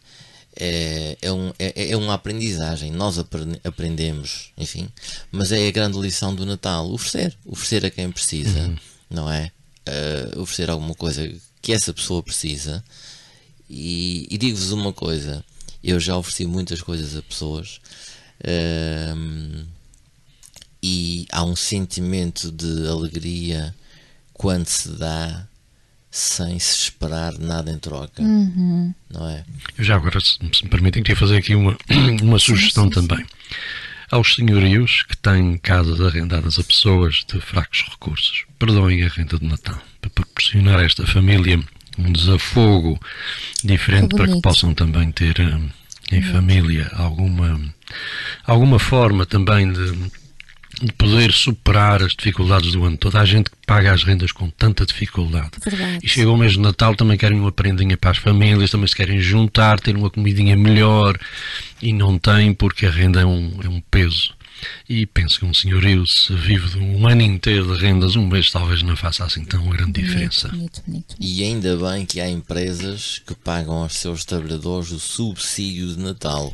É, 0.61 1.17
é, 1.21 1.31
um, 1.31 1.53
é, 1.57 1.91
é 1.91 1.95
uma 1.95 2.15
aprendizagem, 2.15 2.91
nós 2.91 3.17
apre- 3.17 3.61
aprendemos, 3.63 4.51
enfim, 4.57 4.89
mas 5.31 5.51
é 5.53 5.65
a 5.67 5.71
grande 5.71 5.97
lição 5.97 6.35
do 6.35 6.45
Natal: 6.45 6.91
oferecer, 6.91 7.37
oferecer 7.45 7.85
a 7.85 7.89
quem 7.91 8.11
precisa, 8.11 8.75
não 9.09 9.31
é? 9.31 9.51
Eh, 9.85 10.33
oferecer 10.35 10.69
alguma 10.69 10.93
coisa 10.95 11.31
que 11.61 11.71
essa 11.71 11.93
pessoa 11.93 12.21
precisa. 12.21 12.83
E, 13.69 14.27
e 14.29 14.37
digo-vos 14.37 14.71
uma 14.73 14.91
coisa: 14.91 15.45
eu 15.81 15.97
já 15.99 16.17
ofereci 16.17 16.45
muitas 16.45 16.81
coisas 16.81 17.15
a 17.15 17.21
pessoas. 17.21 17.79
Ehm, 18.43 19.65
e 20.81 21.27
há 21.31 21.43
um 21.43 21.55
sentimento 21.55 22.51
de 22.51 22.87
alegria 22.87 23.75
quando 24.33 24.67
se 24.67 24.89
dá 24.89 25.45
sem 26.11 26.57
se 26.57 26.75
esperar 26.83 27.37
nada 27.37 27.71
em 27.71 27.77
troca, 27.77 28.21
não 29.09 29.29
é? 29.29 29.43
Eu 29.77 29.83
já 29.83 29.95
agora, 29.95 30.19
se 30.19 30.37
me 30.41 30.69
permitem, 30.69 31.03
queria 31.03 31.19
fazer 31.19 31.37
aqui 31.37 31.53
uma, 31.53 31.77
uma 32.21 32.39
sugestão 32.39 32.89
também. 32.89 33.23
Aos 34.09 34.33
senhorios 34.33 35.03
que 35.03 35.15
têm 35.15 35.57
casas 35.59 36.01
arrendadas 36.01 36.57
a 36.57 36.63
pessoas 36.63 37.23
de 37.31 37.39
fracos 37.39 37.85
recursos, 37.91 38.45
perdoem 38.57 39.03
a 39.03 39.07
renda 39.07 39.37
de 39.37 39.45
Natal. 39.45 39.79
Para 40.01 40.09
proporcionar 40.09 40.79
a 40.79 40.83
esta 40.83 41.05
família 41.05 41.59
um 41.97 42.11
desafogo 42.11 42.99
diferente 43.63 44.09
Que 44.09 44.15
para 44.15 44.27
que 44.27 44.41
possam 44.41 44.73
também 44.73 45.11
ter 45.11 45.39
hum, 45.39 45.69
em 46.11 46.21
família 46.23 46.89
alguma, 46.93 47.59
alguma 48.45 48.79
forma 48.79 49.25
também 49.25 49.71
de, 49.71 49.91
de 50.81 50.93
poder 50.93 51.31
superar 51.31 52.01
as 52.01 52.13
dificuldades 52.13 52.71
do 52.71 52.83
ano. 52.83 52.97
Toda 52.97 53.19
a 53.19 53.25
gente 53.25 53.49
que 53.49 53.57
paga 53.65 53.91
as 53.91 54.03
rendas 54.03 54.31
com 54.31 54.49
tanta 54.49 54.85
dificuldade. 54.85 55.51
Verdade. 55.63 55.99
E 56.03 56.07
chega 56.07 56.29
o 56.29 56.37
mês 56.37 56.53
de 56.53 56.59
Natal, 56.59 56.95
também 56.95 57.17
querem 57.17 57.39
uma 57.39 57.51
prendinha 57.51 57.97
para 57.97 58.11
as 58.11 58.17
famílias, 58.17 58.71
também 58.71 58.87
se 58.87 58.95
querem 58.95 59.19
juntar, 59.19 59.79
ter 59.79 59.95
uma 59.95 60.09
comidinha 60.09 60.55
melhor 60.55 61.17
e 61.81 61.93
não 61.93 62.17
têm 62.17 62.53
porque 62.53 62.85
a 62.85 62.91
renda 62.91 63.21
é 63.21 63.25
um, 63.25 63.59
é 63.63 63.69
um 63.69 63.81
peso. 63.91 64.33
E 64.89 65.05
penso 65.05 65.39
que 65.39 65.45
um 65.45 65.53
senhorio, 65.53 66.05
se 66.07 66.33
vive 66.33 66.69
de 66.69 66.77
um 66.79 67.07
ano 67.07 67.21
inteiro 67.21 67.75
de 67.75 67.81
rendas, 67.83 68.15
um 68.15 68.27
mês 68.27 68.51
talvez 68.51 68.81
não 68.83 68.95
faça 68.95 69.23
assim 69.23 69.43
tão 69.43 69.67
grande 69.69 70.01
diferença. 70.01 70.47
Bonito, 70.49 70.81
bonito, 70.81 70.83
bonito. 70.87 71.15
E 71.19 71.43
ainda 71.43 71.75
bem 71.77 72.05
que 72.05 72.19
há 72.19 72.29
empresas 72.29 73.21
que 73.25 73.33
pagam 73.35 73.75
aos 73.83 73.93
seus 73.95 74.25
trabalhadores 74.25 74.91
o 74.91 74.99
subsídio 74.99 75.87
de 75.95 75.99
Natal. 75.99 76.53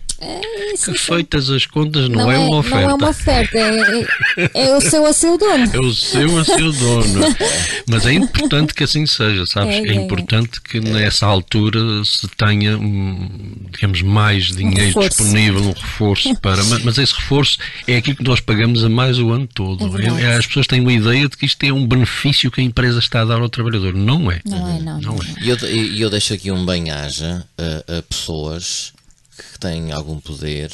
Isso, 0.73 0.91
Que 0.93 0.97
feitas 0.97 1.49
as 1.49 1.65
contas, 1.65 2.07
não, 2.09 2.31
é, 2.31 2.37
uma 2.37 2.57
oferta. 2.57 2.81
Não 2.81 2.89
é 2.89 2.93
uma 2.93 3.09
oferta, 3.09 3.57
é, 3.57 4.01
é- 4.37 4.67
é 4.69 4.77
o 4.77 4.81
seu 4.81 5.05
a 5.05 5.11
seu 5.13 5.37
dono. 5.37 5.69
É 5.73 5.79
o 5.79 5.93
seu 5.93 6.39
a 6.39 6.45
seu 6.45 6.71
dono. 6.71 7.35
Mas 7.87 8.05
é 8.05 8.13
importante 8.13 8.73
que 8.73 8.83
assim 8.83 9.05
seja, 9.05 9.45
sabes? 9.45 9.75
É, 9.75 9.79
É, 9.79 9.87
é, 9.87 9.91
é. 9.91 9.93
importante 9.95 10.61
que 10.61 10.79
nessa 10.79 11.25
altura 11.25 11.79
se 12.05 12.27
tenha, 12.29 12.77
um, 12.77 13.29
digamos, 13.71 14.01
mais 14.01 14.45
dinheiro 14.47 14.87
reforço. 14.87 15.09
disponível, 15.09 15.61
um 15.63 15.71
reforço 15.73 16.35
para. 16.39 16.63
Mas, 16.63 16.83
mas 16.83 16.97
esse 16.97 17.13
reforço 17.13 17.57
é 17.87 17.94
aquilo 17.97 18.17
que 18.17 18.23
nós 18.23 18.39
pagamos 18.39 18.83
a 18.83 18.89
mais 18.89 19.19
o 19.19 19.31
ano 19.31 19.47
todo. 19.47 19.85
É 19.85 19.89
verdade. 19.89 20.23
É- 20.23 20.35
as 20.35 20.45
pessoas 20.45 20.67
têm 20.67 20.81
uma 20.81 20.93
ideia 20.93 21.27
de 21.27 21.37
que 21.37 21.45
isto 21.45 21.63
é 21.63 21.71
um 21.71 21.87
benefício 21.87 22.51
que 22.51 22.61
a 22.61 22.63
empresa 22.63 22.99
está 22.99 23.21
a 23.21 23.25
dar 23.25 23.41
ao 23.41 23.49
trabalhador. 23.49 23.93
Não 23.93 24.31
é. 24.31 24.41
Não 24.45 24.67
é, 24.67 24.79
não. 24.79 25.01
Não 25.01 25.15
não 25.15 25.23
é. 25.23 25.43
E 25.43 25.49
eu, 25.49 25.57
eu 25.57 26.09
deixo 26.09 26.33
aqui 26.33 26.51
um 26.51 26.65
bem-aja 26.65 27.45
a, 27.57 27.97
a 27.97 28.01
pessoas 28.01 28.93
que 29.37 29.59
têm 29.59 29.91
algum 29.91 30.19
poder 30.19 30.71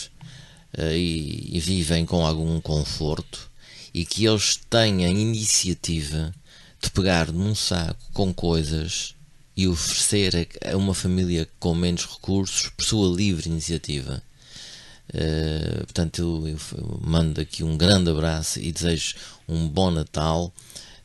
eh, 0.78 0.98
e, 0.98 1.50
e 1.58 1.60
vivem 1.60 2.06
com 2.06 2.26
algum 2.26 2.60
conforto 2.62 3.50
e 3.94 4.06
que 4.06 4.26
eles 4.26 4.60
têm 4.70 5.06
a 5.06 5.10
iniciativa 5.10 6.34
de 6.82 6.90
pegar 6.92 7.32
num 7.32 7.54
saco 7.54 8.00
com 8.14 8.34
coisas 8.34 9.14
e 9.56 9.68
oferecer 9.68 10.50
a, 10.64 10.72
a 10.72 10.78
uma 10.78 10.94
família 10.94 11.48
com 11.60 11.76
menos 11.76 12.06
recursos 12.06 12.70
por 12.70 12.84
sua 12.84 13.16
livre 13.16 13.50
iniciativa. 13.50 14.24
Eh, 15.14 15.80
portanto, 15.84 16.20
eu, 16.22 16.48
eu 16.78 17.00
mando 17.04 17.42
aqui 17.42 17.64
um 17.64 17.78
grande 17.78 18.10
abraço 18.10 18.60
e 18.60 18.72
desejo 18.72 19.16
um 19.48 19.68
bom 19.68 19.92
Natal, 19.92 20.54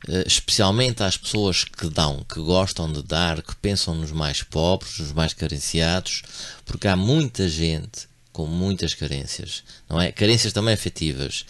eh, 0.08 0.24
especialmente 0.26 1.02
às 1.02 1.16
pessoas 1.16 1.64
que 1.64 1.88
dão, 1.88 2.24
que 2.32 2.38
gostam 2.40 2.92
de 2.92 3.02
dar, 3.02 3.42
que 3.42 3.54
pensam 3.56 3.94
nos 3.94 4.12
mais 4.12 4.42
pobres, 4.42 4.98
nos 5.00 5.12
mais 5.12 5.32
carenciados, 5.32 6.22
porque 6.64 6.86
há 6.86 6.96
muita 6.96 7.48
gente 7.48 8.08
com 8.32 8.46
muitas 8.46 8.92
carências, 8.94 9.62
não 9.88 10.00
é? 10.00 10.12
Carências 10.12 10.52
também 10.52 10.74
afetivas. 10.74 11.44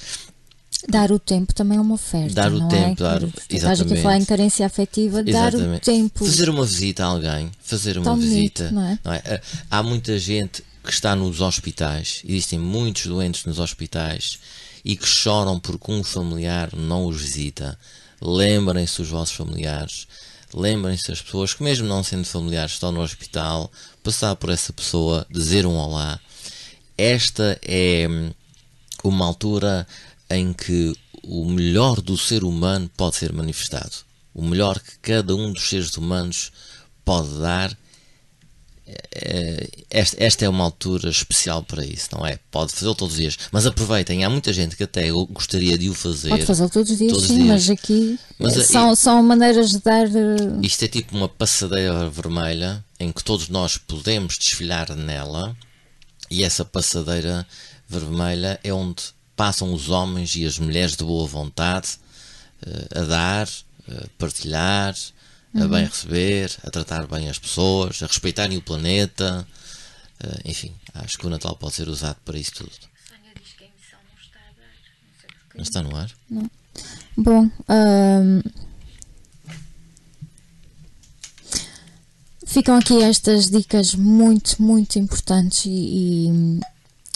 Dar 0.88 1.10
o 1.10 1.18
tempo 1.18 1.52
também 1.52 1.78
é 1.78 1.80
uma 1.80 1.94
oferta. 1.94 2.32
Dar 2.34 2.52
o 2.52 2.60
não 2.60 2.68
tempo, 2.68 3.02
é? 3.02 3.06
dar- 3.06 3.20
Tu 3.20 3.32
Estás 3.56 3.80
aqui 3.80 3.94
a 3.94 3.96
falar 3.96 4.14
em 4.14 4.18
exatamente. 4.18 4.26
carência 4.26 4.66
afetiva, 4.66 5.22
dar 5.24 5.52
o 5.52 5.56
Exatamente. 5.56 5.82
tempo. 5.82 6.24
Fazer 6.24 6.48
uma 6.48 6.64
visita 6.64 7.02
a 7.04 7.06
alguém, 7.08 7.50
fazer 7.60 7.98
uma 7.98 8.04
Tão 8.04 8.16
bonito, 8.16 8.62
visita. 8.62 8.70
não 8.70 8.82
é? 8.82 8.98
é? 9.24 9.40
Há 9.70 9.82
muita 9.82 10.16
gente 10.18 10.62
que 10.86 10.92
está 10.92 11.16
nos 11.16 11.40
hospitais, 11.40 12.22
existem 12.24 12.58
muitos 12.58 13.06
doentes 13.06 13.44
nos 13.44 13.58
hospitais 13.58 14.38
e 14.84 14.96
que 14.96 15.06
choram 15.06 15.58
porque 15.58 15.90
um 15.90 16.04
familiar 16.04 16.70
não 16.74 17.06
os 17.06 17.20
visita. 17.20 17.76
Lembrem-se 18.22 18.98
dos 18.98 19.10
vossos 19.10 19.34
familiares, 19.34 20.06
lembrem-se 20.54 21.08
das 21.08 21.20
pessoas 21.20 21.52
que, 21.52 21.62
mesmo 21.62 21.88
não 21.88 22.04
sendo 22.04 22.24
familiares, 22.24 22.72
estão 22.74 22.92
no 22.92 23.02
hospital, 23.02 23.70
passar 24.02 24.36
por 24.36 24.48
essa 24.48 24.72
pessoa, 24.72 25.26
dizer 25.28 25.66
um 25.66 25.76
olá. 25.76 26.20
Esta 26.96 27.58
é 27.62 28.06
hum, 28.08 28.32
uma 29.02 29.26
altura 29.26 29.86
em 30.30 30.52
que 30.52 30.96
o 31.24 31.44
melhor 31.46 32.00
do 32.00 32.16
ser 32.16 32.44
humano 32.44 32.88
pode 32.96 33.16
ser 33.16 33.32
manifestado. 33.32 33.92
O 34.32 34.42
melhor 34.42 34.78
que 34.78 34.98
cada 35.00 35.34
um 35.34 35.52
dos 35.52 35.68
seres 35.68 35.96
humanos 35.96 36.52
pode 37.04 37.38
dar 37.40 37.76
esta, 39.90 40.22
esta 40.22 40.44
é 40.44 40.48
uma 40.48 40.64
altura 40.64 41.08
especial 41.10 41.62
para 41.62 41.84
isso, 41.84 42.08
não 42.12 42.24
é? 42.26 42.38
Pode 42.50 42.72
fazê-lo 42.72 42.94
todos 42.94 43.14
os 43.14 43.20
dias, 43.20 43.38
mas 43.50 43.66
aproveitem, 43.66 44.24
há 44.24 44.30
muita 44.30 44.52
gente 44.52 44.76
que 44.76 44.84
até 44.84 45.10
gostaria 45.10 45.76
de 45.76 45.88
o 45.90 45.94
fazer. 45.94 46.28
Pode 46.28 46.46
fazê-lo 46.46 46.70
todos 46.70 46.90
os 46.90 46.98
dias, 46.98 47.10
Todos 47.12 47.24
os 47.24 47.30
sim, 47.30 47.42
dias. 47.42 47.48
mas 47.48 47.70
aqui 47.70 48.18
Mas, 48.38 48.56
eh, 48.56 48.64
são, 48.64 48.94
são 48.94 49.22
maneiras 49.22 49.70
de 49.70 49.80
dar. 49.80 50.06
eh, 50.06 50.36
Isto 50.62 50.84
é 50.84 50.88
tipo 50.88 51.16
uma 51.16 51.28
passadeira 51.28 52.08
vermelha 52.08 52.84
em 53.00 53.10
que 53.12 53.24
todos 53.24 53.48
nós 53.48 53.76
podemos 53.76 54.38
desfilar 54.38 54.94
nela, 54.94 55.56
e 56.30 56.42
essa 56.44 56.64
passadeira 56.64 57.46
vermelha 57.88 58.58
é 58.64 58.72
onde 58.72 59.02
passam 59.34 59.72
os 59.72 59.90
homens 59.90 60.34
e 60.36 60.44
as 60.46 60.58
mulheres 60.58 60.96
de 60.96 61.04
boa 61.04 61.26
vontade 61.26 61.88
eh, 62.66 63.00
a 63.00 63.04
dar, 63.04 63.48
a 63.88 64.06
partilhar, 64.18 64.94
a 65.62 65.68
bem 65.68 65.84
receber, 65.84 66.56
a 66.62 66.70
tratar 66.70 67.06
bem 67.06 67.28
as 67.28 67.38
pessoas, 67.38 68.02
a 68.02 68.06
respeitarem 68.06 68.58
o 68.58 68.62
planeta. 68.62 69.46
eh, 70.22 70.40
enfim, 70.50 70.72
acho 70.94 71.18
que 71.18 71.26
o 71.26 71.30
Natal 71.30 71.56
pode 71.56 71.74
ser 71.74 71.88
usado 71.88 72.16
para 72.24 72.38
isso 72.38 72.52
tudo. 72.54 72.72
Não 75.54 75.62
está 75.62 75.82
no 75.82 75.96
ar? 75.96 76.10
Bom, 77.16 77.50
ahm, 77.66 78.42
ficam 82.46 82.76
aqui 82.76 83.02
estas 83.02 83.50
dicas 83.50 83.94
muito, 83.94 84.62
muito 84.62 84.98
importantes 84.98 85.64
e, 85.64 85.70
e, 86.28 86.60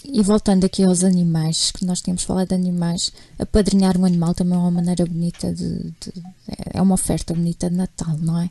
e 0.04 0.22
voltando 0.22 0.64
aqui 0.64 0.82
aos 0.84 1.04
animais, 1.04 1.70
que 1.70 1.84
nós 1.84 2.00
tínhamos 2.00 2.22
falado 2.24 2.48
de 2.48 2.54
animais, 2.54 3.12
apadrinhar 3.38 3.96
um 3.96 4.04
animal 4.04 4.34
também 4.34 4.54
é 4.54 4.58
uma 4.58 4.70
maneira 4.70 5.04
bonita 5.06 5.52
de, 5.52 5.78
de- 6.00 6.22
é 6.72 6.80
uma 6.80 6.94
oferta 6.94 7.34
bonita 7.34 7.68
de 7.68 7.76
Natal, 7.76 8.16
não 8.20 8.40
é? 8.40 8.50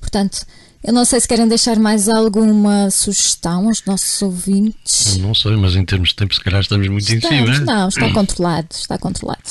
Portanto, 0.00 0.46
eu 0.84 0.92
não 0.92 1.04
sei 1.04 1.20
se 1.20 1.26
querem 1.28 1.48
deixar 1.48 1.78
mais 1.78 2.08
alguma 2.08 2.90
sugestão 2.90 3.66
aos 3.68 3.84
nossos 3.84 4.22
ouvintes. 4.22 5.16
Não 5.18 5.34
sei, 5.34 5.56
mas 5.56 5.74
em 5.74 5.84
termos 5.84 6.10
de 6.10 6.16
tempo, 6.16 6.34
se 6.34 6.40
calhar 6.40 6.60
estamos 6.60 6.86
muito 6.88 7.10
em 7.12 7.16
Estamos, 7.18 7.56
cima. 7.56 7.72
não, 7.72 7.88
está 7.88 8.10
controlado, 8.14 8.68
está 8.70 8.96
controlado. 8.98 9.42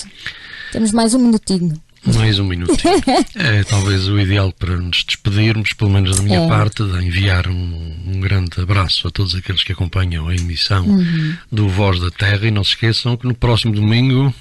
Temos 0.72 0.91
mais 0.91 1.14
um 1.14 1.20
minutinho. 1.20 1.80
Mais 2.06 2.39
um 2.39 2.45
minutinho. 2.45 2.93
É 3.36 3.64
talvez 3.64 4.08
o 4.08 4.20
ideal 4.20 4.52
para 4.52 4.76
nos 4.78 5.04
despedirmos, 5.04 5.74
pelo 5.74 5.91
menos 5.91 6.16
da 6.16 6.24
minha 6.24 6.39
É. 6.41 6.48
parte, 6.48 6.84
de 6.84 7.06
enviar 7.06 7.48
um, 7.48 7.95
um 8.08 8.20
grande 8.20 8.60
abraço 8.62 9.08
a 9.08 9.12
todos 9.12 9.36
aqueles 9.36 9.64
que 9.64 9.72
acompanham 9.74 10.28
a 10.28 10.36
emissão 10.36 10.86
Uhum. 10.86 11.36
do 11.52 11.68
Voz 11.68 12.00
da 12.00 12.10
Terra 12.12 12.48
e 12.48 12.52
não 12.52 12.64
se 12.64 12.72
esqueçam 12.72 13.18
que 13.18 13.26
no 13.28 13.34
próximo 13.36 13.74
domingo 13.74 14.34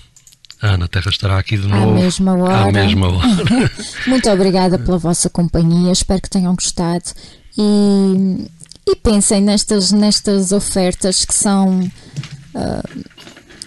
a 0.62 0.68
Ana 0.74 0.88
Terra 0.88 1.10
estará 1.10 1.38
aqui 1.38 1.56
de 1.56 1.66
À 1.66 1.68
novo. 1.76 1.94
mesma 2.00 2.34
hora. 2.36 2.68
À 2.68 2.72
mesma 2.72 3.08
hora. 3.08 3.28
Muito 4.06 4.28
obrigada 4.30 4.78
pela 4.78 4.98
vossa 4.98 5.28
companhia, 5.28 5.92
espero 5.92 6.22
que 6.22 6.30
tenham 6.30 6.54
gostado 6.54 7.04
e, 7.58 8.46
e 8.88 8.96
pensem 8.96 9.40
nestas, 9.42 9.92
nestas 9.92 10.52
ofertas 10.52 11.24
que 11.24 11.34
são 11.34 11.90
ah, 12.54 12.82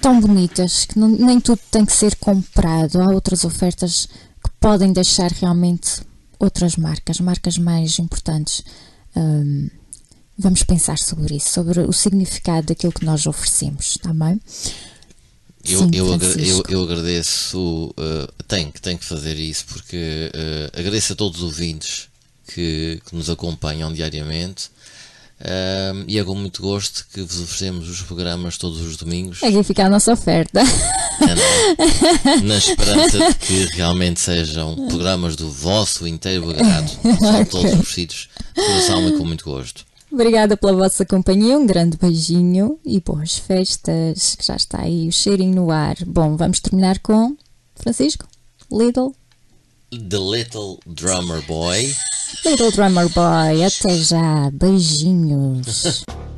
tão 0.01 0.19
bonitas, 0.19 0.85
que 0.85 0.97
não- 0.97 1.07
nem 1.09 1.39
tudo 1.39 1.59
tem 1.71 1.85
que 1.85 1.93
ser 1.93 2.15
comprado. 2.15 2.99
Há 3.01 3.07
outras 3.13 3.43
ofertas 3.43 4.07
que 4.43 4.49
podem 4.59 4.91
deixar 4.93 5.31
realmente 5.31 6.01
outras 6.39 6.75
marcas, 6.75 7.19
marcas 7.19 7.57
mais 7.57 7.99
importantes. 7.99 8.63
Ahm, 9.15 9.67
vamos 10.37 10.63
pensar 10.63 10.97
sobre 10.97 11.35
isso, 11.35 11.49
sobre 11.49 11.81
o 11.81 11.91
significado 11.91 12.67
daquilo 12.67 12.93
que 12.93 13.03
nós 13.05 13.25
oferecemos, 13.27 13.97
está 13.97 14.13
bem? 14.13 14.39
Eu, 15.65 15.79
Sim, 15.79 15.89
eu, 15.93 16.07
eu, 16.37 16.63
eu 16.69 16.83
agradeço, 16.83 17.93
uh, 17.97 18.43
tenho, 18.47 18.71
tenho 18.81 18.97
que 18.97 19.03
fazer 19.03 19.35
isso 19.37 19.65
porque 19.65 20.31
uh, 20.33 20.79
agradeço 20.79 21.11
a 21.11 21.15
todos 21.17 21.39
os 21.39 21.43
ouvintes 21.43 22.07
que, 22.47 23.01
que 23.05 23.13
nos 23.15 23.29
acompanham 23.29 23.91
diariamente 23.91 24.71
um, 25.41 26.03
e 26.07 26.19
é 26.19 26.23
com 26.23 26.35
muito 26.35 26.61
gosto 26.61 27.05
que 27.13 27.21
vos 27.21 27.41
oferecemos 27.41 27.87
os 27.87 28.01
programas 28.01 28.57
todos 28.57 28.81
os 28.81 28.97
domingos 28.97 29.41
Aqui 29.41 29.63
fica 29.63 29.85
a 29.85 29.89
nossa 29.89 30.11
oferta. 30.11 30.61
na, 31.21 32.41
na 32.43 32.57
esperança 32.57 33.17
de 33.17 33.33
que 33.35 33.65
realmente 33.75 34.19
sejam 34.19 34.75
programas 34.87 35.35
do 35.37 35.49
vosso 35.49 36.05
inteiro 36.05 36.49
agrado. 36.49 36.89
São 37.19 37.45
todos 37.45 37.73
oferecidos 37.73 38.29
coração 38.53 39.07
e 39.07 39.17
com 39.17 39.25
muito 39.25 39.45
gosto. 39.45 39.85
Obrigada 40.11 40.57
pela 40.57 40.73
vossa 40.73 41.05
companhia, 41.05 41.57
um 41.57 41.67
grande 41.67 41.95
beijinho 41.95 42.79
e 42.83 42.99
boas 42.99 43.37
festas, 43.37 44.35
que 44.35 44.45
já 44.45 44.55
está 44.55 44.81
aí 44.81 45.07
o 45.07 45.11
cheirinho 45.11 45.55
no 45.55 45.71
ar. 45.71 45.95
Bom, 46.05 46.35
vamos 46.35 46.59
terminar 46.59 46.99
com 46.99 47.37
Francisco, 47.75 48.27
Little, 48.71 49.13
The 49.91 50.19
Little 50.19 50.79
Drummer 50.93 51.41
Boy. 51.47 51.95
Little 52.45 52.69
Drummer 52.69 53.09
Boy. 53.09 53.63
Até 53.65 53.97
já, 53.97 54.51
beijinhos. 54.51 56.03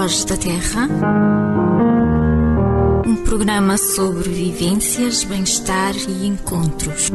Voz 0.00 0.24
da 0.24 0.34
Terra. 0.34 0.88
Um 3.06 3.16
programa 3.16 3.76
sobre 3.76 4.30
vivências, 4.30 5.24
bem-estar 5.24 5.94
e 6.08 6.26
encontros. 6.26 7.10